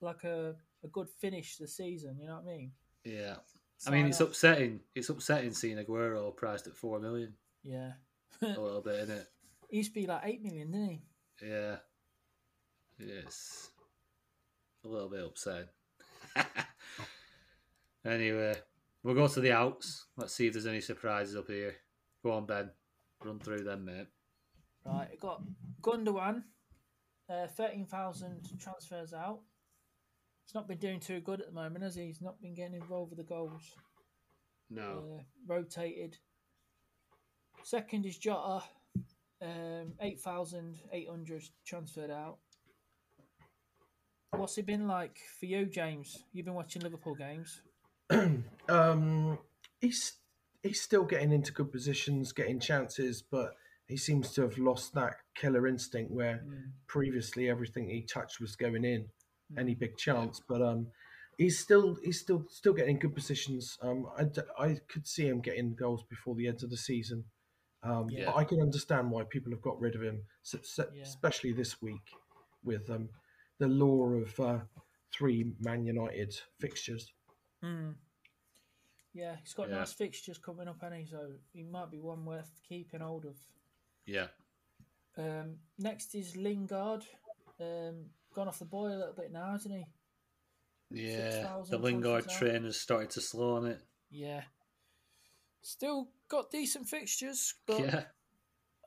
like 0.01 0.23
a, 0.23 0.55
a 0.83 0.87
good 0.87 1.07
finish 1.21 1.57
the 1.57 1.67
season. 1.67 2.17
You 2.19 2.27
know 2.27 2.35
what 2.43 2.51
I 2.51 2.57
mean? 2.57 2.71
Yeah, 3.03 3.35
I 3.37 3.41
So 3.77 3.91
mean 3.91 4.07
it's 4.07 4.19
upsetting. 4.19 4.79
It's 4.95 5.09
upsetting 5.09 5.53
seeing 5.53 5.77
Aguero 5.77 6.35
priced 6.35 6.67
at 6.67 6.75
four 6.75 6.99
million. 6.99 7.33
Yeah, 7.63 7.91
A 8.41 8.45
little 8.59 8.81
bit, 8.81 8.95
isn't 9.01 9.15
it? 9.17 9.27
he 9.69 9.77
used 9.77 9.93
to 9.93 9.99
be 9.99 10.07
like 10.07 10.21
eight 10.25 10.41
million, 10.43 10.71
didn't 10.71 10.89
he? 10.89 11.01
Yeah. 11.47 11.75
Yes. 12.97 13.69
A 14.83 14.87
little 14.87 15.09
bit 15.09 15.23
upsetting. 15.25 15.67
anyway, 18.05 18.55
we'll 19.05 19.15
go 19.15 19.27
to 19.27 19.39
the 19.39 19.51
outs. 19.51 20.07
Let's 20.17 20.33
see 20.33 20.47
if 20.47 20.53
there's 20.53 20.65
any 20.65 20.81
surprises 20.81 21.35
up 21.35 21.47
here. 21.47 21.75
Go 22.23 22.31
on, 22.31 22.45
Ben. 22.45 22.71
Run 23.23 23.39
through 23.39 23.63
them, 23.63 23.85
mate. 23.85 24.07
Right, 24.83 25.07
it 25.13 25.19
got 25.21 25.41
Gundogan, 25.81 26.43
uh, 27.29 27.47
thirteen 27.47 27.85
thousand 27.85 28.41
transfers 28.59 29.13
out. 29.13 29.39
He's 30.45 30.53
not 30.53 30.67
been 30.67 30.77
doing 30.77 30.99
too 30.99 31.21
good 31.21 31.39
at 31.39 31.47
the 31.47 31.53
moment, 31.53 31.83
has 31.83 31.95
he? 31.95 32.07
He's 32.07 32.21
not 32.21 32.41
been 32.41 32.53
getting 32.53 32.75
involved 32.75 33.11
with 33.11 33.17
the 33.17 33.23
goals. 33.23 33.75
No. 34.69 35.17
Uh, 35.17 35.23
rotated. 35.47 36.17
Second 37.63 38.05
is 38.05 38.17
Jota, 38.17 38.63
um, 39.41 39.93
eight 40.01 40.19
thousand 40.19 40.77
eight 40.91 41.09
hundred 41.09 41.43
transferred 41.65 42.11
out. 42.11 42.37
What's 44.31 44.57
it 44.57 44.65
been 44.65 44.87
like 44.87 45.17
for 45.39 45.45
you, 45.45 45.65
James? 45.65 46.23
You've 46.33 46.45
been 46.45 46.53
watching 46.53 46.81
Liverpool 46.81 47.15
games. 47.15 47.61
um, 48.69 49.37
he's 49.79 50.13
he's 50.63 50.81
still 50.81 51.03
getting 51.03 51.31
into 51.31 51.51
good 51.51 51.71
positions, 51.71 52.31
getting 52.31 52.59
chances, 52.59 53.21
but 53.21 53.55
he 53.87 53.97
seems 53.97 54.31
to 54.33 54.41
have 54.41 54.57
lost 54.57 54.93
that 54.95 55.15
killer 55.35 55.67
instinct 55.67 56.11
where 56.11 56.43
previously 56.87 57.49
everything 57.49 57.87
he 57.89 58.01
touched 58.01 58.39
was 58.39 58.55
going 58.55 58.83
in, 58.83 59.05
any 59.57 59.75
big 59.75 59.95
chance. 59.97 60.41
But 60.47 60.61
um, 60.61 60.87
he's 61.37 61.59
still 61.59 61.97
he's 62.03 62.19
still 62.19 62.45
still 62.49 62.73
getting 62.73 62.97
good 62.99 63.13
positions. 63.15 63.77
Um, 63.81 64.07
I, 64.17 64.25
I 64.63 64.77
could 64.87 65.07
see 65.07 65.27
him 65.27 65.39
getting 65.41 65.75
goals 65.75 66.03
before 66.09 66.35
the 66.35 66.47
end 66.47 66.63
of 66.63 66.69
the 66.69 66.77
season. 66.77 67.25
Um, 67.83 68.09
Yeah. 68.09 68.25
But 68.27 68.37
I 68.37 68.43
can 68.45 68.61
understand 68.61 69.11
why 69.11 69.23
people 69.23 69.51
have 69.51 69.61
got 69.61 69.79
rid 69.79 69.93
of 69.95 70.01
him, 70.01 70.23
s- 70.43 70.79
Yeah. 70.93 71.03
especially 71.03 71.53
this 71.53 71.79
week 71.81 72.01
with 72.63 72.89
um, 72.89 73.09
the 73.59 73.67
law 73.67 74.07
of 74.09 74.39
uh, 74.39 74.59
three 75.13 75.51
Man 75.59 75.85
United 75.85 76.35
fixtures. 76.59 77.11
Mm. 77.65 77.95
Yeah, 79.13 79.37
he's 79.37 79.53
got 79.53 79.69
Yeah. 79.69 79.77
nice 79.79 79.93
fixtures 79.93 80.37
coming 80.37 80.67
up, 80.67 80.83
he 80.93 81.05
so 81.05 81.33
he 81.53 81.63
might 81.63 81.89
be 81.89 81.99
one 81.99 82.25
worth 82.25 82.61
keeping 82.67 82.99
hold 82.99 83.25
of. 83.25 83.37
Yeah. 84.05 84.27
Um, 85.17 85.59
next 85.77 86.13
is 86.15 86.35
Lingard. 86.35 87.05
Um, 87.59 88.11
gone 88.33 88.47
off 88.49 88.59
the 88.59 88.65
boil 88.65 88.93
a 88.93 88.97
little 88.99 89.13
bit 89.13 89.31
now, 89.31 89.51
hasn't 89.51 89.73
he? 89.73 89.85
Yeah. 90.91 91.31
6,000 91.31 91.71
The 91.71 91.83
Lingard 91.83 92.29
train 92.29 92.63
has 92.65 92.79
started 92.79 93.09
to 93.11 93.21
slow 93.21 93.55
on 93.55 93.65
it. 93.65 93.81
Yeah. 94.11 94.43
Still 95.61 96.09
got 96.27 96.51
decent 96.51 96.87
fixtures, 96.87 97.55
but 97.65 97.79
Yeah. 97.79 98.05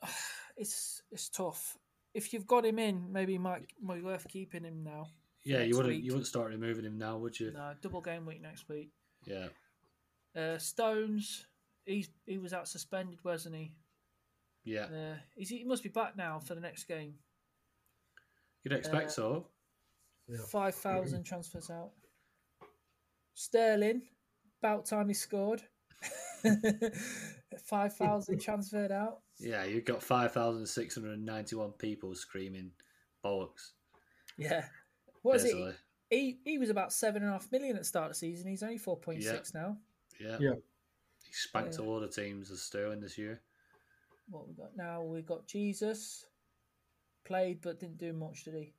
it's 0.56 1.02
it's 1.10 1.28
tough. 1.28 1.76
If 2.14 2.32
you've 2.32 2.46
got 2.46 2.64
him 2.66 2.78
in, 2.78 3.10
maybe 3.12 3.38
might 3.38 3.66
might 3.80 3.96
be 3.96 4.02
worth 4.02 4.28
keeping 4.28 4.64
him 4.64 4.84
now. 4.84 5.08
Yeah, 5.48 5.58
next 5.58 5.68
you 5.68 5.76
wouldn't 5.76 5.94
week. 5.94 6.04
you 6.04 6.10
wouldn't 6.12 6.26
start 6.26 6.50
removing 6.50 6.84
him 6.84 6.98
now, 6.98 7.16
would 7.16 7.38
you? 7.38 7.52
No, 7.52 7.72
double 7.80 8.02
game 8.02 8.26
week 8.26 8.42
next 8.42 8.68
week. 8.68 8.90
Yeah. 9.24 9.48
Uh, 10.36 10.58
Stones, 10.58 11.46
he's 11.86 12.10
he 12.26 12.38
was 12.38 12.52
out 12.52 12.68
suspended, 12.68 13.18
wasn't 13.24 13.56
he? 13.56 13.72
Yeah. 14.64 14.84
Uh, 14.84 15.16
is 15.36 15.48
he, 15.48 15.58
he 15.58 15.64
must 15.64 15.82
be 15.82 15.88
back 15.88 16.16
now 16.16 16.38
for 16.38 16.54
the 16.54 16.60
next 16.60 16.84
game. 16.84 17.14
You'd 18.62 18.74
expect 18.74 19.06
uh, 19.06 19.12
so. 19.12 19.46
Yeah. 20.28 20.36
Five 20.50 20.74
thousand 20.74 21.24
transfers 21.24 21.70
out. 21.70 21.92
Sterling, 23.34 24.02
about 24.62 24.84
time 24.84 25.08
he 25.08 25.14
scored. 25.14 25.62
Five 27.64 27.96
thousand 27.96 28.40
transferred 28.40 28.92
out. 28.92 29.20
Yeah, 29.40 29.64
you've 29.64 29.86
got 29.86 30.02
five 30.02 30.32
thousand 30.32 30.66
six 30.66 30.94
hundred 30.94 31.14
and 31.14 31.24
ninety 31.24 31.56
one 31.56 31.72
people 31.72 32.14
screaming 32.14 32.72
bollocks. 33.24 33.72
Yeah. 34.36 34.64
What 35.28 35.36
is 35.36 35.42
basically. 35.44 35.68
it? 35.70 35.76
He 36.10 36.38
he 36.44 36.58
was 36.58 36.70
about 36.70 36.92
seven 36.92 37.22
and 37.22 37.30
a 37.30 37.32
half 37.34 37.50
million 37.52 37.76
at 37.76 37.82
the 37.82 37.86
start 37.88 38.06
of 38.06 38.12
the 38.12 38.18
season. 38.18 38.48
He's 38.48 38.62
only 38.62 38.78
four 38.78 38.96
point 38.96 39.22
six 39.22 39.54
now. 39.54 39.76
Yeah. 40.20 40.36
Yeah. 40.40 40.54
He 41.24 41.32
spanked 41.32 41.76
Yeah. 41.78 41.84
a 41.84 41.86
lot 41.86 42.02
of 42.02 42.14
teams 42.14 42.50
as 42.50 42.62
Sterling 42.62 43.00
this 43.00 43.18
year. 43.18 43.40
What 44.30 44.48
we 44.48 44.54
got 44.54 44.76
now? 44.76 45.02
We 45.02 45.22
got 45.22 45.46
Jesus. 45.46 46.24
Played 47.24 47.60
but 47.60 47.78
didn't 47.80 47.98
do 47.98 48.12
much, 48.12 48.44
did 48.44 48.54
he? 48.54 48.72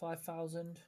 Five 0.00 0.22
thousand. 0.22 0.80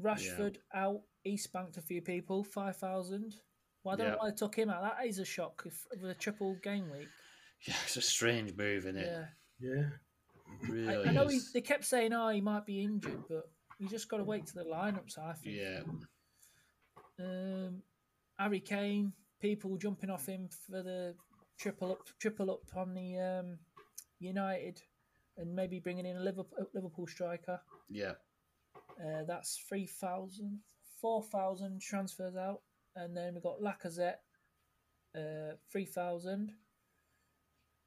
Rashford 0.00 0.58
out. 0.72 1.02
He 1.24 1.36
spanked 1.36 1.76
a 1.76 1.82
few 1.82 2.00
people. 2.00 2.44
Five 2.44 2.76
thousand. 2.76 3.34
Well, 3.82 3.94
I 3.94 3.96
don't 3.96 4.06
Yeah. 4.06 4.12
know 4.12 4.18
why 4.18 4.30
they 4.30 4.36
took 4.36 4.54
him 4.54 4.70
out. 4.70 4.82
That 4.82 5.06
is 5.06 5.18
a 5.18 5.24
shock 5.24 5.62
if, 5.66 5.86
with 5.90 6.10
a 6.10 6.14
triple 6.14 6.54
game 6.62 6.88
week. 6.90 7.08
Yeah, 7.66 7.74
it's 7.84 7.96
a 7.96 8.02
strange 8.02 8.56
move, 8.56 8.86
isn't 8.86 8.96
it? 8.96 9.06
Yeah. 9.60 9.70
Yeah. 9.74 9.88
Really 10.68 10.94
I, 11.06 11.10
I 11.10 11.12
know 11.12 11.26
he, 11.26 11.40
they 11.52 11.60
kept 11.60 11.84
saying, 11.84 12.12
"Oh, 12.12 12.28
he 12.28 12.40
might 12.40 12.64
be 12.64 12.82
injured," 12.82 13.24
but 13.28 13.50
you 13.78 13.88
just 13.88 14.08
got 14.08 14.18
to 14.18 14.24
wait 14.24 14.46
to 14.46 14.54
the 14.54 14.64
lineups. 14.64 15.18
I 15.18 15.32
think. 15.34 15.56
Yeah. 15.56 15.80
Um, 17.20 17.82
Harry 18.38 18.60
Kane, 18.60 19.12
people 19.40 19.76
jumping 19.76 20.10
off 20.10 20.26
him 20.26 20.48
for 20.66 20.82
the 20.82 21.14
triple 21.58 21.92
up, 21.92 22.08
triple 22.20 22.50
up 22.50 22.62
on 22.76 22.94
the 22.94 23.18
um, 23.18 23.58
United, 24.20 24.80
and 25.36 25.54
maybe 25.54 25.80
bringing 25.80 26.06
in 26.06 26.16
a 26.16 26.20
Liverpool, 26.20 26.66
Liverpool 26.74 27.06
striker. 27.06 27.60
Yeah. 27.88 28.12
Uh, 29.00 29.24
that's 29.26 29.58
3,000, 29.68 30.58
4,000 31.00 31.80
transfers 31.80 32.36
out, 32.36 32.60
and 32.96 33.16
then 33.16 33.34
we've 33.34 33.42
got 33.42 33.60
Lacazette, 33.60 34.18
uh, 35.16 35.54
three 35.70 35.84
thousand. 35.84 36.52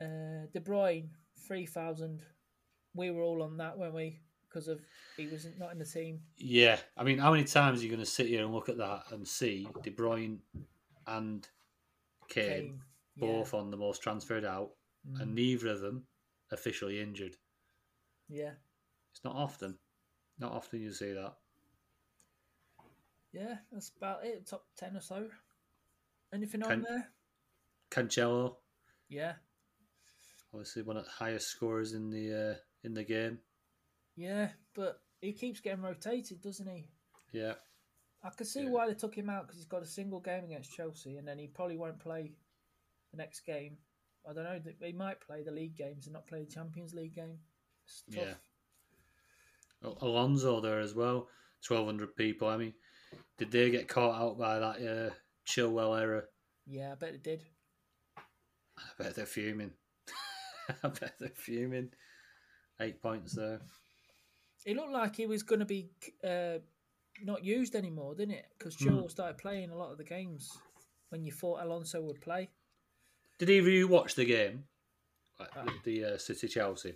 Uh, 0.01 0.47
De 0.51 0.59
Bruyne, 0.59 1.09
3,000. 1.47 2.23
We 2.95 3.11
were 3.11 3.21
all 3.21 3.43
on 3.43 3.57
that, 3.57 3.77
weren't 3.77 3.93
we? 3.93 4.19
Because 4.51 4.67
of 4.67 4.81
he 5.15 5.27
was 5.27 5.47
not 5.57 5.71
in 5.71 5.79
the 5.79 5.85
team. 5.85 6.19
Yeah, 6.37 6.77
I 6.97 7.03
mean, 7.05 7.19
how 7.19 7.31
many 7.31 7.45
times 7.45 7.79
are 7.79 7.83
you 7.83 7.89
going 7.89 7.99
to 8.03 8.05
sit 8.05 8.27
here 8.27 8.43
and 8.43 8.53
look 8.53 8.67
at 8.67 8.77
that 8.77 9.03
and 9.11 9.25
see 9.25 9.65
De 9.81 9.91
Bruyne 9.91 10.39
and 11.07 11.47
Kane, 12.27 12.49
Kane. 12.49 12.81
yeah. 13.15 13.27
both 13.27 13.53
on 13.53 13.71
the 13.71 13.77
most 13.77 14.01
transferred 14.01 14.43
out, 14.45 14.71
Mm. 15.09 15.21
and 15.21 15.35
neither 15.35 15.69
of 15.69 15.79
them 15.81 16.05
officially 16.51 16.99
injured? 16.99 17.35
Yeah. 18.29 18.51
It's 19.11 19.23
not 19.23 19.35
often. 19.35 19.79
Not 20.37 20.51
often 20.51 20.81
you 20.81 20.91
see 20.93 21.13
that. 21.13 21.33
Yeah, 23.31 23.55
that's 23.71 23.89
about 23.97 24.25
it. 24.25 24.45
Top 24.47 24.65
10 24.77 24.97
or 24.97 25.01
so. 25.01 25.29
Anything 26.33 26.61
Can- 26.61 26.71
on 26.71 26.81
there? 26.83 27.11
Cancelo, 27.89 28.57
Yeah. 29.09 29.35
obviously 30.53 30.81
one 30.83 30.97
of 30.97 31.05
the 31.05 31.11
highest 31.11 31.47
scorers 31.47 31.93
in 31.93 32.09
the 32.09 32.33
uh, 32.51 32.55
in 32.83 32.93
the 32.93 33.03
game. 33.03 33.39
Yeah, 34.15 34.49
but 34.75 35.01
he 35.21 35.33
keeps 35.33 35.59
getting 35.59 35.83
rotated, 35.83 36.41
doesn't 36.41 36.67
he? 36.67 36.89
Yeah, 37.31 37.53
I 38.23 38.29
can 38.29 38.45
see 38.45 38.63
Yeah. 38.63 38.69
why 38.69 38.87
they 38.87 38.93
took 38.93 39.15
him 39.15 39.29
out 39.29 39.43
because 39.47 39.57
he's 39.57 39.65
got 39.65 39.81
a 39.83 39.87
single 39.87 40.19
game 40.19 40.43
against 40.43 40.73
Chelsea, 40.75 41.17
and 41.17 41.27
then 41.27 41.39
he 41.39 41.47
probably 41.47 41.77
won't 41.77 41.99
play 41.99 42.33
the 43.11 43.17
next 43.17 43.41
game. 43.41 43.77
I 44.29 44.33
don't 44.33 44.43
know. 44.43 44.61
He 44.81 44.93
might 44.93 45.19
play 45.21 45.43
the 45.43 45.51
league 45.51 45.75
games 45.75 46.05
and 46.05 46.13
not 46.13 46.27
play 46.27 46.43
the 46.43 46.51
Champions 46.51 46.93
League 46.93 47.15
game. 47.15 47.39
It's 47.85 48.03
tough. 48.13 48.23
Yeah. 49.83 49.89
Alonso 50.01 50.61
there 50.61 50.79
as 50.79 50.93
well. 50.93 51.27
Twelve 51.65 51.85
hundred 51.87 52.15
people. 52.15 52.47
I 52.47 52.57
mean, 52.57 52.73
did 53.37 53.51
they 53.51 53.71
get 53.71 53.87
caught 53.87 54.19
out 54.21 54.37
by 54.37 54.59
that 54.59 54.77
uh, 55.09 55.13
Chilwell 55.47 55.99
error? 55.99 56.29
Yeah, 56.67 56.91
I 56.91 56.95
bet 56.95 57.15
it 57.15 57.23
did. 57.23 57.43
I 58.17 58.23
bet 58.99 59.15
they're 59.15 59.25
fuming. 59.25 59.71
I 60.83 60.87
bet 60.89 61.15
they're 61.19 61.29
fuming. 61.29 61.89
Eight 62.79 63.01
points 63.01 63.33
there. 63.33 63.61
It 64.65 64.75
looked 64.75 64.91
like 64.91 65.15
he 65.15 65.25
was 65.27 65.43
going 65.43 65.59
to 65.59 65.65
be 65.65 65.89
uh, 66.23 66.59
not 67.23 67.43
used 67.43 67.75
anymore, 67.75 68.15
didn't 68.15 68.35
it? 68.35 68.45
Because 68.57 68.75
Hmm. 68.75 68.89
Chilwell 68.89 69.09
started 69.11 69.37
playing 69.37 69.69
a 69.71 69.75
lot 69.77 69.91
of 69.91 69.97
the 69.97 70.03
games 70.03 70.49
when 71.09 71.23
you 71.23 71.31
thought 71.31 71.61
Alonso 71.63 72.01
would 72.01 72.21
play. 72.21 72.49
Did 73.39 73.49
either 73.49 73.67
of 73.69 73.73
you 73.73 73.87
watch 73.87 74.15
the 74.15 74.25
game? 74.25 74.65
Like 75.39 75.53
the, 75.53 75.71
the 75.83 76.05
uh, 76.13 76.17
City 76.17 76.47
Chelsea. 76.47 76.93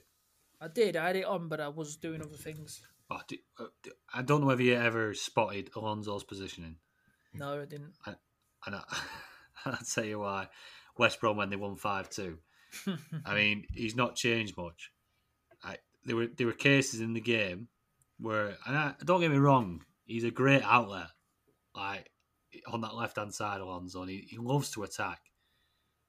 I 0.62 0.68
did. 0.68 0.96
I 0.96 1.08
had 1.08 1.16
it 1.16 1.26
on, 1.26 1.48
but 1.50 1.60
I 1.60 1.68
was 1.68 1.96
doing 1.96 2.22
other 2.22 2.38
things. 2.38 2.82
Oh, 3.10 3.20
di- 3.28 3.42
uh, 3.60 3.66
I 4.14 4.22
don't 4.22 4.42
know 4.42 4.48
whether 4.48 4.62
you 4.64 4.76
ever 4.76 5.14
spotted 5.14 5.72
Alonso's 5.76 6.24
positioning. 6.24 6.76
No, 7.34 7.62
I 7.62 7.66
didn't. 7.66 7.94
And 8.06 8.76
I, 8.76 8.84
I'll 9.66 9.78
tell 9.78 10.06
you 10.06 10.20
why. 10.20 10.48
West 10.98 11.20
Brom 11.20 11.38
when 11.38 11.50
they 11.50 11.56
won 11.56 11.76
five 11.76 12.10
two. 12.10 12.38
I 13.26 13.34
mean, 13.36 13.66
he's 13.74 13.96
not 13.96 14.16
changed 14.16 14.56
much. 14.58 14.92
There 16.06 16.16
were 16.16 16.28
there 16.28 16.48
were 16.48 16.54
cases 16.54 17.02
in 17.02 17.14
the 17.14 17.22
game 17.22 17.68
where, 18.20 18.58
and 18.66 18.78
I, 18.78 18.94
don't 19.04 19.22
get 19.22 19.32
me 19.32 19.38
wrong, 19.38 19.84
he's 20.06 20.24
a 20.24 20.32
great 20.32 20.64
outlet, 20.64 21.08
like 21.76 22.12
on 22.68 22.82
that 22.82 22.96
left 22.96 23.18
hand 23.18 23.34
side, 23.34 23.62
of 23.62 23.68
Alonso, 23.68 24.02
and 24.02 24.10
he, 24.10 24.26
he 24.30 24.38
loves 24.38 24.72
to 24.72 24.84
attack. 24.84 25.20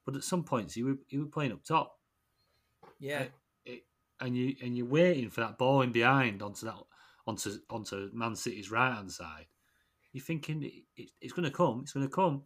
But 0.05 0.15
at 0.15 0.23
some 0.23 0.43
points, 0.43 0.73
he 0.73 0.83
were 0.83 0.97
he 1.07 1.17
were 1.17 1.25
playing 1.25 1.51
up 1.51 1.63
top, 1.63 1.99
Yeah, 2.99 3.25
it, 3.65 3.83
and 4.21 4.35
you 4.37 4.55
and 4.61 4.77
you're 4.77 4.85
waiting 4.85 5.29
for 5.29 5.41
that 5.41 5.57
ball 5.57 5.81
in 5.81 5.91
behind 5.91 6.41
onto 6.41 6.65
that 6.65 6.77
onto 7.25 7.57
onto 7.69 8.09
Man 8.13 8.35
City's 8.35 8.71
right 8.71 8.93
hand 8.93 9.11
side. 9.11 9.47
You're 10.13 10.23
thinking 10.23 10.63
it, 10.63 10.73
it, 10.95 11.09
it's 11.19 11.33
going 11.33 11.43
to 11.43 11.55
come, 11.55 11.81
it's 11.81 11.91
going 11.91 12.07
to 12.07 12.13
come, 12.13 12.43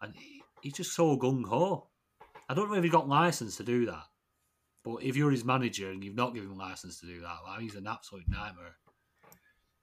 and 0.00 0.14
he, 0.16 0.42
he's 0.62 0.72
just 0.72 0.94
so 0.94 1.16
gung 1.18 1.46
ho. 1.46 1.88
I 2.48 2.54
don't 2.54 2.68
know 2.68 2.76
if 2.76 2.82
he 2.84 2.90
got 2.90 3.08
license 3.08 3.56
to 3.58 3.62
do 3.62 3.86
that, 3.86 4.04
but 4.84 5.02
if 5.02 5.16
you're 5.16 5.30
his 5.30 5.44
manager 5.44 5.90
and 5.90 6.02
you've 6.02 6.14
not 6.16 6.34
given 6.34 6.50
him 6.50 6.58
license 6.58 7.00
to 7.00 7.06
do 7.06 7.20
that, 7.20 7.36
well, 7.46 7.58
he's 7.60 7.74
an 7.74 7.86
absolute 7.86 8.28
nightmare. 8.28 8.76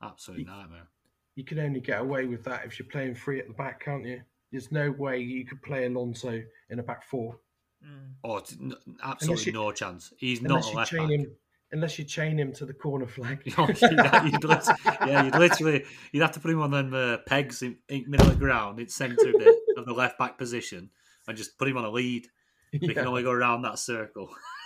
Absolute 0.01 0.45
nightmare. 0.45 0.87
You 1.35 1.43
can 1.43 1.59
only 1.59 1.79
get 1.79 2.01
away 2.01 2.25
with 2.25 2.43
that 2.45 2.65
if 2.65 2.79
you're 2.79 2.87
playing 2.87 3.15
free 3.15 3.39
at 3.39 3.47
the 3.47 3.53
back, 3.53 3.83
can't 3.83 4.05
you? 4.05 4.21
There's 4.51 4.71
no 4.71 4.91
way 4.91 5.19
you 5.19 5.45
could 5.45 5.61
play 5.61 5.85
Alonso 5.85 6.41
in 6.69 6.79
a 6.79 6.83
back 6.83 7.03
four 7.03 7.37
Mm. 7.85 8.13
Oh, 8.23 8.41
n- 8.59 8.73
absolutely 9.03 9.45
you- 9.45 9.51
no 9.51 9.71
chance. 9.71 10.11
He's 10.17 10.41
not 10.41 10.65
a 10.65 10.69
you 10.71 10.75
left 10.75 10.89
chain 10.89 10.99
back. 11.01 11.09
him. 11.11 11.31
Unless 11.73 11.99
you 11.99 12.05
chain 12.05 12.39
him 12.39 12.51
to 12.53 12.65
the 12.65 12.73
corner 12.73 13.05
flag. 13.05 13.43
Oh, 13.57 13.67
you'd, 13.67 13.81
you'd 14.33 14.43
lit- 14.43 14.65
yeah, 15.05 15.23
you'd 15.25 15.35
literally 15.35 15.85
you'd 16.11 16.21
have 16.21 16.31
to 16.31 16.39
put 16.39 16.49
him 16.49 16.59
on 16.63 16.71
them 16.71 16.91
uh, 16.95 17.17
pegs 17.27 17.61
in, 17.61 17.77
in 17.87 18.05
middle 18.09 18.25
of 18.25 18.33
the 18.33 18.39
ground, 18.39 18.79
in 18.79 18.87
centre 18.87 19.31
bit 19.31 19.55
of 19.77 19.85
the 19.85 19.93
left 19.93 20.17
back 20.17 20.39
position, 20.39 20.89
and 21.27 21.37
just 21.37 21.55
put 21.59 21.67
him 21.67 21.77
on 21.77 21.85
a 21.85 21.89
lead. 21.91 22.25
He 22.71 22.79
can 22.79 23.05
only 23.05 23.21
go 23.21 23.29
around 23.31 23.61
that 23.61 23.77
circle. 23.77 24.29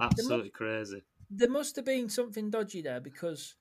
Absolutely 0.00 0.50
crazy. 0.50 1.02
there 1.30 1.50
must 1.50 1.76
have 1.76 1.84
been 1.84 2.08
something 2.08 2.50
dodgy 2.50 2.82
there 2.82 3.00
because 3.00 3.54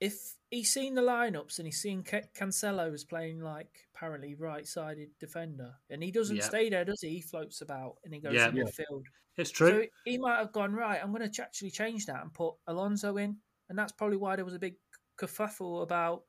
if 0.00 0.34
he's 0.50 0.72
seen 0.72 0.94
the 0.94 1.02
lineups 1.02 1.58
and 1.58 1.66
he's 1.66 1.80
seen 1.80 2.02
Ca- 2.02 2.28
Cancelo 2.34 2.92
as 2.92 3.04
playing 3.04 3.40
like 3.40 3.68
apparently 3.94 4.34
right-sided 4.34 5.10
defender, 5.18 5.72
and 5.90 6.02
he 6.02 6.10
doesn't 6.10 6.36
Yeah. 6.36 6.44
stay 6.44 6.70
there, 6.70 6.84
does 6.84 7.02
he? 7.02 7.10
He 7.10 7.20
floats 7.20 7.60
about 7.60 7.96
and 8.04 8.14
he 8.14 8.20
goes 8.20 8.34
Yeah. 8.34 8.50
to 8.50 8.56
Yeah. 8.56 8.64
midfield. 8.64 9.04
It's 9.36 9.50
true. 9.50 9.70
So 9.70 9.86
he 10.04 10.16
might 10.18 10.38
have 10.38 10.52
gone 10.52 10.72
right. 10.72 11.02
I'm 11.02 11.12
going 11.12 11.30
to 11.30 11.42
actually 11.42 11.70
change 11.70 12.06
that 12.06 12.22
and 12.22 12.32
put 12.32 12.54
Alonso 12.66 13.16
in, 13.18 13.36
and 13.68 13.78
that's 13.78 13.92
probably 13.92 14.16
why 14.16 14.36
there 14.36 14.44
was 14.44 14.54
a 14.54 14.58
big 14.58 14.76
kerfuffle 15.18 15.82
about 15.82 16.24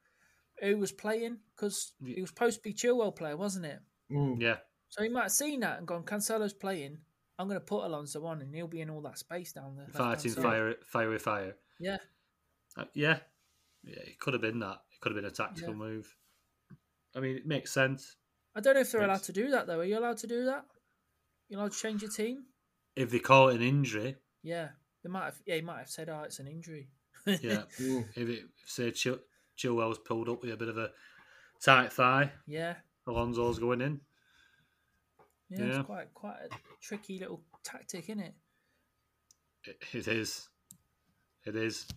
who 0.61 0.77
was 0.77 0.91
playing 0.91 1.37
because 1.55 1.93
he 2.03 2.19
was 2.21 2.29
supposed 2.29 2.57
to 2.57 2.61
be 2.63 2.73
Chilwell 2.73 3.15
player, 3.15 3.37
wasn't 3.37 3.65
it? 3.65 3.79
Mm. 4.11 4.41
yeah, 4.41 4.57
So 4.89 5.01
he 5.01 5.09
might 5.09 5.23
have 5.23 5.31
seen 5.31 5.61
that 5.61 5.77
and 5.79 5.87
gone, 5.87 6.03
Cancelo's 6.03 6.53
playing. 6.53 6.97
I'm 7.41 7.47
going 7.47 7.59
to 7.59 7.65
put 7.65 7.83
Alonso 7.83 8.25
on, 8.25 8.41
and 8.41 8.53
he'll 8.53 8.67
be 8.67 8.81
in 8.81 8.89
all 8.89 9.01
that 9.01 9.17
space 9.17 9.51
down 9.53 9.75
there. 9.75 9.87
fighting 9.93 10.31
fire, 10.33 10.75
fire 10.85 11.09
with 11.09 11.21
fire. 11.21 11.55
Yeah, 11.79 11.97
Uh, 12.77 12.85
yeah, 12.93 13.19
yeah. 13.83 13.99
It 13.99 14.19
could 14.19 14.33
have 14.33 14.41
been 14.41 14.59
that. 14.59 14.81
It 14.93 15.01
could 15.01 15.11
have 15.13 15.21
been 15.21 15.29
a 15.31 15.33
tactical 15.33 15.71
Yeah. 15.73 15.77
move. 15.79 16.15
I 17.15 17.19
mean, 17.19 17.35
it 17.35 17.45
makes 17.45 17.71
sense 17.71 18.15
I 18.55 18.59
don't 18.61 18.73
know 18.75 18.81
if 18.81 18.91
they're 18.91 19.01
allowed 19.03 19.23
to 19.23 19.33
do 19.33 19.49
that 19.51 19.65
though. 19.67 19.79
Are 19.79 19.85
you 19.85 19.97
allowed 19.97 20.17
to 20.19 20.27
do 20.27 20.45
that? 20.45 20.65
You 21.49 21.57
allowed 21.57 21.71
to 21.73 21.77
change 21.77 22.01
your 22.01 22.11
team? 22.11 22.45
if 22.95 23.09
they 23.09 23.19
call 23.19 23.49
it 23.49 23.55
an 23.55 23.61
injury. 23.61 24.17
Yeah, 24.43 24.69
they 25.03 25.09
might 25.09 25.25
have. 25.25 25.41
Yeah, 25.45 25.55
he 25.55 25.61
might 25.61 25.79
have 25.79 25.89
said, 25.89 26.09
"Oh, 26.09 26.21
it's 26.23 26.39
an 26.39 26.47
injury." 26.47 26.89
Yeah, 27.25 27.63
Mm. 27.79 28.09
if 28.15 28.29
it 28.29 28.43
say 28.65 28.91
Chil- 28.91 29.21
Chilwell's 29.57 29.99
pulled 29.99 30.27
up 30.29 30.41
with 30.41 30.51
a 30.51 30.57
bit 30.57 30.67
of 30.69 30.77
a 30.77 30.91
tight 31.63 31.93
thigh, 31.93 32.31
yeah, 32.47 32.75
Alonso's 33.07 33.59
going 33.59 33.79
in. 33.81 34.01
Yeah. 35.51 35.65
Yeah. 35.65 35.77
It's 35.77 35.85
quite 35.85 36.13
quite 36.13 36.37
a 36.49 36.55
tricky 36.81 37.19
little 37.19 37.41
tactic, 37.63 38.09
isn't 38.09 38.19
it? 38.21 38.33
It, 39.65 39.77
it 39.93 40.07
is. 40.07 40.47
It 41.45 41.55
is. 41.55 41.87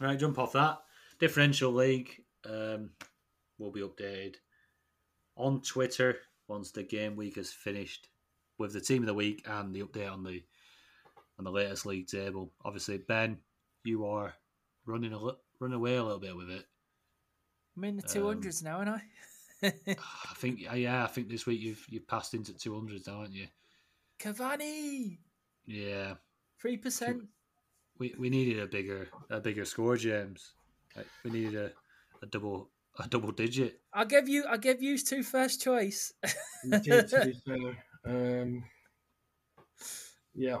Right, 0.00 0.18
jump 0.18 0.38
off 0.38 0.52
that. 0.52 0.78
Differential 1.18 1.72
League 1.72 2.22
um, 2.44 2.90
will 3.58 3.72
be 3.72 3.80
updated 3.80 4.36
on 5.36 5.60
Twitter 5.62 6.18
once 6.46 6.70
the 6.70 6.82
game 6.82 7.16
week 7.16 7.36
is 7.36 7.52
finished 7.52 8.08
with 8.58 8.72
the 8.72 8.80
team 8.80 9.02
of 9.02 9.06
the 9.06 9.14
week 9.14 9.44
and 9.46 9.74
the 9.74 9.82
update 9.82 10.12
on 10.12 10.24
the 10.24 10.42
on 11.38 11.44
the 11.44 11.50
latest 11.50 11.86
league 11.86 12.08
table. 12.08 12.52
Obviously, 12.64 12.98
Ben, 12.98 13.38
you 13.84 14.06
are 14.06 14.34
running 14.86 15.12
a 15.12 15.18
run 15.60 15.72
away 15.72 15.96
a 15.96 16.02
little 16.02 16.20
bit 16.20 16.36
with 16.36 16.50
it. 16.50 16.64
I'm 17.76 17.84
in 17.84 17.96
the 17.96 18.02
Um, 18.02 18.08
two 18.08 18.26
hundreds 18.26 18.62
now, 18.62 18.78
aren't 18.78 18.90
I? 18.90 19.02
I 19.62 20.34
think, 20.36 20.60
yeah, 20.74 21.04
I 21.04 21.06
think 21.08 21.28
this 21.28 21.46
week 21.46 21.60
you've 21.60 21.84
you've 21.88 22.06
passed 22.06 22.34
into 22.34 22.52
two 22.54 22.74
hundred, 22.74 23.02
haven't 23.06 23.32
you? 23.32 23.46
Cavani, 24.20 25.18
Yeah, 25.66 26.14
three 26.60 26.76
percent. 26.76 27.22
we 27.98 28.14
we 28.18 28.30
needed 28.30 28.60
a 28.62 28.66
bigger 28.66 29.08
a 29.30 29.40
bigger 29.40 29.64
score, 29.64 29.96
James. 29.96 30.52
Like, 30.96 31.06
we 31.24 31.30
needed 31.30 31.54
a, 31.56 31.70
a 32.22 32.26
double 32.26 32.70
a 32.98 33.08
double 33.08 33.32
digit. 33.32 33.80
I 33.92 34.04
give 34.04 34.28
you. 34.28 34.44
I 34.48 34.56
give 34.56 34.82
you 34.82 34.98
two 34.98 35.22
first 35.22 35.60
choice. 35.62 36.12
Did, 36.82 37.08
to 37.08 37.24
be 37.26 37.32
fair. 37.46 37.76
Um, 38.42 38.64
yeah, 40.34 40.58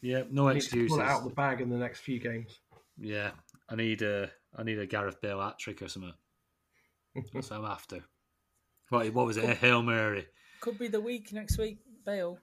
Yeah, 0.00 0.22
no 0.30 0.46
need 0.48 0.54
to 0.54 0.56
excuses. 0.66 0.90
pull 0.90 1.00
it 1.00 1.06
out 1.06 1.18
of 1.22 1.28
the 1.28 1.34
bag 1.34 1.60
in 1.60 1.70
the 1.70 1.76
next 1.78 2.00
few 2.00 2.18
games. 2.18 2.58
Yeah, 2.98 3.30
I 3.68 3.76
need 3.76 4.02
a 4.02 4.30
I 4.56 4.62
need 4.64 4.78
a 4.78 4.86
Gareth 4.86 5.20
Bale 5.20 5.40
hat 5.40 5.58
trick 5.58 5.82
or 5.82 5.88
something. 5.88 6.12
That's 7.14 7.50
what 7.50 7.58
I'm 7.58 7.64
after. 7.64 8.04
What 8.88 9.12
what 9.14 9.26
was 9.26 9.36
it? 9.36 9.44
A 9.44 9.54
hail 9.54 9.82
mary. 9.82 10.26
Could 10.60 10.78
be 10.78 10.88
the 10.88 11.00
week 11.00 11.32
next 11.32 11.58
week. 11.58 11.78
Bale, 12.04 12.38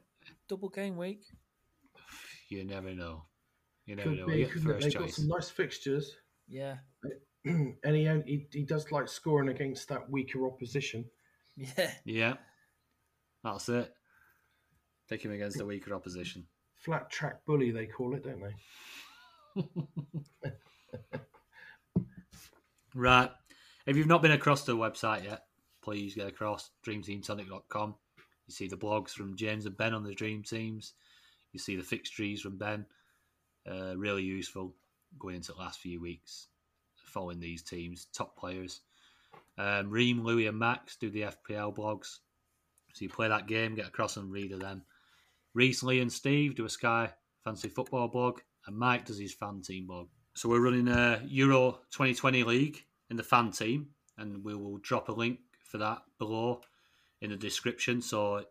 double 0.48 0.70
game 0.70 0.98
week. 0.98 1.22
You 2.50 2.64
never 2.64 2.94
know. 2.94 3.26
You 3.86 3.96
never 3.96 4.10
Could 4.10 4.20
know. 4.20 4.26
be, 4.28 4.34
You 4.40 4.46
get 4.46 4.52
couldn't 4.54 4.70
it? 4.70 4.74
first 4.74 4.84
They've 4.86 5.00
got 5.00 5.10
some 5.12 5.28
nice 5.28 5.50
fixtures, 5.50 6.16
Yeah, 6.48 6.78
and 7.46 7.76
he, 7.84 8.06
he 8.26 8.48
he 8.52 8.64
does 8.64 8.92
like 8.92 9.08
scoring 9.08 9.50
against 9.50 9.90
that 9.90 10.10
weaker 10.10 10.46
opposition. 10.46 11.06
yeah. 11.56 11.92
Yeah, 12.06 12.34
that's 13.44 13.70
it. 13.70 13.94
Take 15.10 15.24
him 15.24 15.32
against 15.32 15.60
a 15.62 15.66
weaker 15.66 15.94
opposition. 15.94 16.46
Flat 16.76 17.10
track 17.10 17.46
bully, 17.46 17.72
they 17.72 17.86
call 17.88 18.14
it, 18.16 18.24
don't 18.24 18.42
they? 18.42 19.64
Right. 22.96 23.30
If 23.88 23.96
you've 23.96 24.06
not 24.06 24.22
been 24.22 24.34
across 24.34 24.66
the 24.66 24.76
website 24.76 25.24
yet, 25.24 25.44
please 25.82 26.14
get 26.14 26.28
across 26.28 26.72
dreamteamtonic.com. 26.86 27.96
You 28.48 28.54
see 28.54 28.68
the 28.68 28.76
blogs 28.76 29.12
from 29.12 29.38
James 29.38 29.66
and 29.66 29.78
Ben 29.78 29.94
on 29.94 30.04
the 30.04 30.14
dream 30.14 30.44
teams. 30.44 30.94
You 31.54 31.60
see 31.60 31.78
the 31.78 31.84
fixtures 31.84 32.42
from 32.42 32.58
Ben. 32.58 32.86
Uh, 33.66 33.96
really 33.96 34.24
useful 34.24 34.76
going 35.18 35.36
into 35.36 35.54
the 35.54 35.60
last 35.60 35.80
few 35.80 36.02
weeks, 36.02 36.48
following 36.98 37.40
these 37.40 37.64
teams, 37.64 38.08
top 38.14 38.38
players. 38.38 38.82
Um, 39.58 39.90
Reem, 39.90 40.22
Louis, 40.22 40.48
and 40.48 40.60
Max 40.60 40.98
do 40.98 41.10
the 41.10 41.22
FPL 41.22 41.74
blogs. 41.74 42.18
So 42.92 43.06
you 43.06 43.10
play 43.10 43.30
that 43.30 43.48
game, 43.48 43.76
get 43.76 43.88
across 43.88 44.18
and 44.18 44.30
read 44.30 44.52
of 44.52 44.60
them. 44.60 44.82
Recently, 45.54 46.02
and 46.02 46.12
Steve 46.12 46.56
do 46.56 46.66
a 46.66 46.70
Sky 46.70 47.10
Fantasy 47.46 47.70
Football 47.70 48.10
blog, 48.10 48.42
and 48.66 48.78
Mike 48.78 49.06
does 49.06 49.18
his 49.18 49.34
fan 49.34 49.62
team 49.62 49.88
blog. 49.88 50.10
So 50.34 50.50
we're 50.50 50.60
running 50.60 50.90
a 50.90 51.22
Euro 51.26 51.80
2020 51.92 52.44
league 52.44 52.84
in 53.10 53.18
the 53.18 53.24
fan 53.24 53.52
team, 53.52 53.90
and 54.18 54.44
we 54.44 54.56
will 54.56 54.78
drop 54.80 55.10
a 55.10 55.14
link 55.14 55.40
for 55.64 55.78
that 55.78 56.02
below 56.18 56.62
in 57.22 57.30
the 57.30 57.38
description. 57.38 58.02
So 58.02 58.44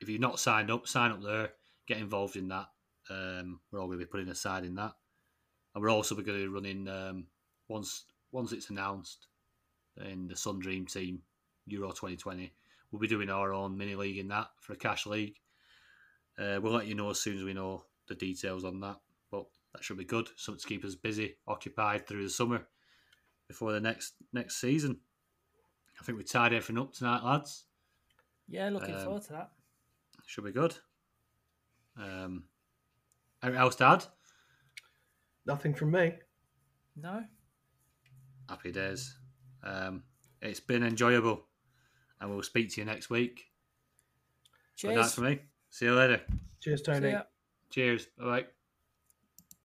if 0.00 0.08
you've 0.08 0.20
not 0.20 0.40
signed 0.40 0.70
up, 0.70 0.86
sign 0.86 1.10
up 1.10 1.22
there, 1.22 1.50
get 1.86 1.98
involved 1.98 2.36
in 2.36 2.48
that. 2.48 2.66
Um, 3.10 3.60
we're 3.70 3.80
all 3.80 3.86
going 3.86 3.98
to 3.98 4.04
be 4.04 4.10
putting 4.10 4.28
aside 4.28 4.64
in 4.64 4.74
that, 4.74 4.92
and 5.74 5.82
we're 5.82 5.90
also 5.90 6.14
going 6.14 6.26
to 6.26 6.32
be 6.32 6.46
running 6.46 6.88
um, 6.88 7.26
once 7.68 8.04
once 8.32 8.52
it's 8.52 8.68
announced 8.68 9.28
in 10.04 10.28
the 10.28 10.36
Sun 10.36 10.58
Dream 10.58 10.86
team 10.86 11.22
Euro 11.66 11.88
2020. 11.88 12.52
We'll 12.90 13.00
be 13.00 13.08
doing 13.08 13.30
our 13.30 13.52
own 13.52 13.76
mini 13.76 13.94
league 13.94 14.18
in 14.18 14.28
that 14.28 14.48
for 14.60 14.74
a 14.74 14.76
cash 14.76 15.06
league. 15.06 15.36
Uh, 16.38 16.60
we'll 16.62 16.72
let 16.72 16.86
you 16.86 16.94
know 16.94 17.10
as 17.10 17.20
soon 17.20 17.36
as 17.36 17.44
we 17.44 17.54
know 17.54 17.84
the 18.08 18.14
details 18.14 18.64
on 18.64 18.80
that, 18.80 18.96
but 19.30 19.46
that 19.72 19.82
should 19.82 19.98
be 19.98 20.04
good. 20.04 20.28
Something 20.36 20.60
to 20.60 20.68
keep 20.68 20.84
us 20.84 20.94
busy, 20.94 21.36
occupied 21.46 22.06
through 22.06 22.22
the 22.22 22.30
summer 22.30 22.66
before 23.48 23.72
the 23.72 23.80
next 23.80 24.14
next 24.32 24.60
season. 24.60 25.00
I 26.00 26.04
think 26.04 26.16
we 26.18 26.24
tied 26.24 26.52
everything 26.52 26.78
up 26.78 26.92
tonight, 26.92 27.24
lads. 27.24 27.64
Yeah, 28.46 28.68
looking 28.68 28.94
Um, 28.94 29.04
forward 29.04 29.22
to 29.24 29.32
that. 29.32 29.52
Should 30.26 30.44
be 30.44 30.52
good. 30.52 30.76
Um, 31.96 32.44
anything 33.42 33.60
else 33.60 33.74
to 33.76 33.84
add? 33.86 34.04
Nothing 35.46 35.74
from 35.74 35.90
me. 35.90 36.12
No, 36.94 37.24
Happy 38.48 38.72
days. 38.72 39.18
Um, 39.62 40.02
it's 40.40 40.60
been 40.60 40.82
enjoyable, 40.82 41.46
and 42.20 42.30
we'll 42.30 42.42
speak 42.42 42.70
to 42.74 42.80
you 42.80 42.84
next 42.84 43.10
week. 43.10 43.50
Good 44.80 44.94
night 44.94 45.02
cheers. 45.02 45.14
for 45.14 45.20
me. 45.22 45.40
See 45.70 45.84
you 45.86 45.94
later. 45.94 46.22
Cheers, 46.60 46.82
Tony. 46.82 47.16
Cheers. 47.70 48.06
Bye. 48.18 48.46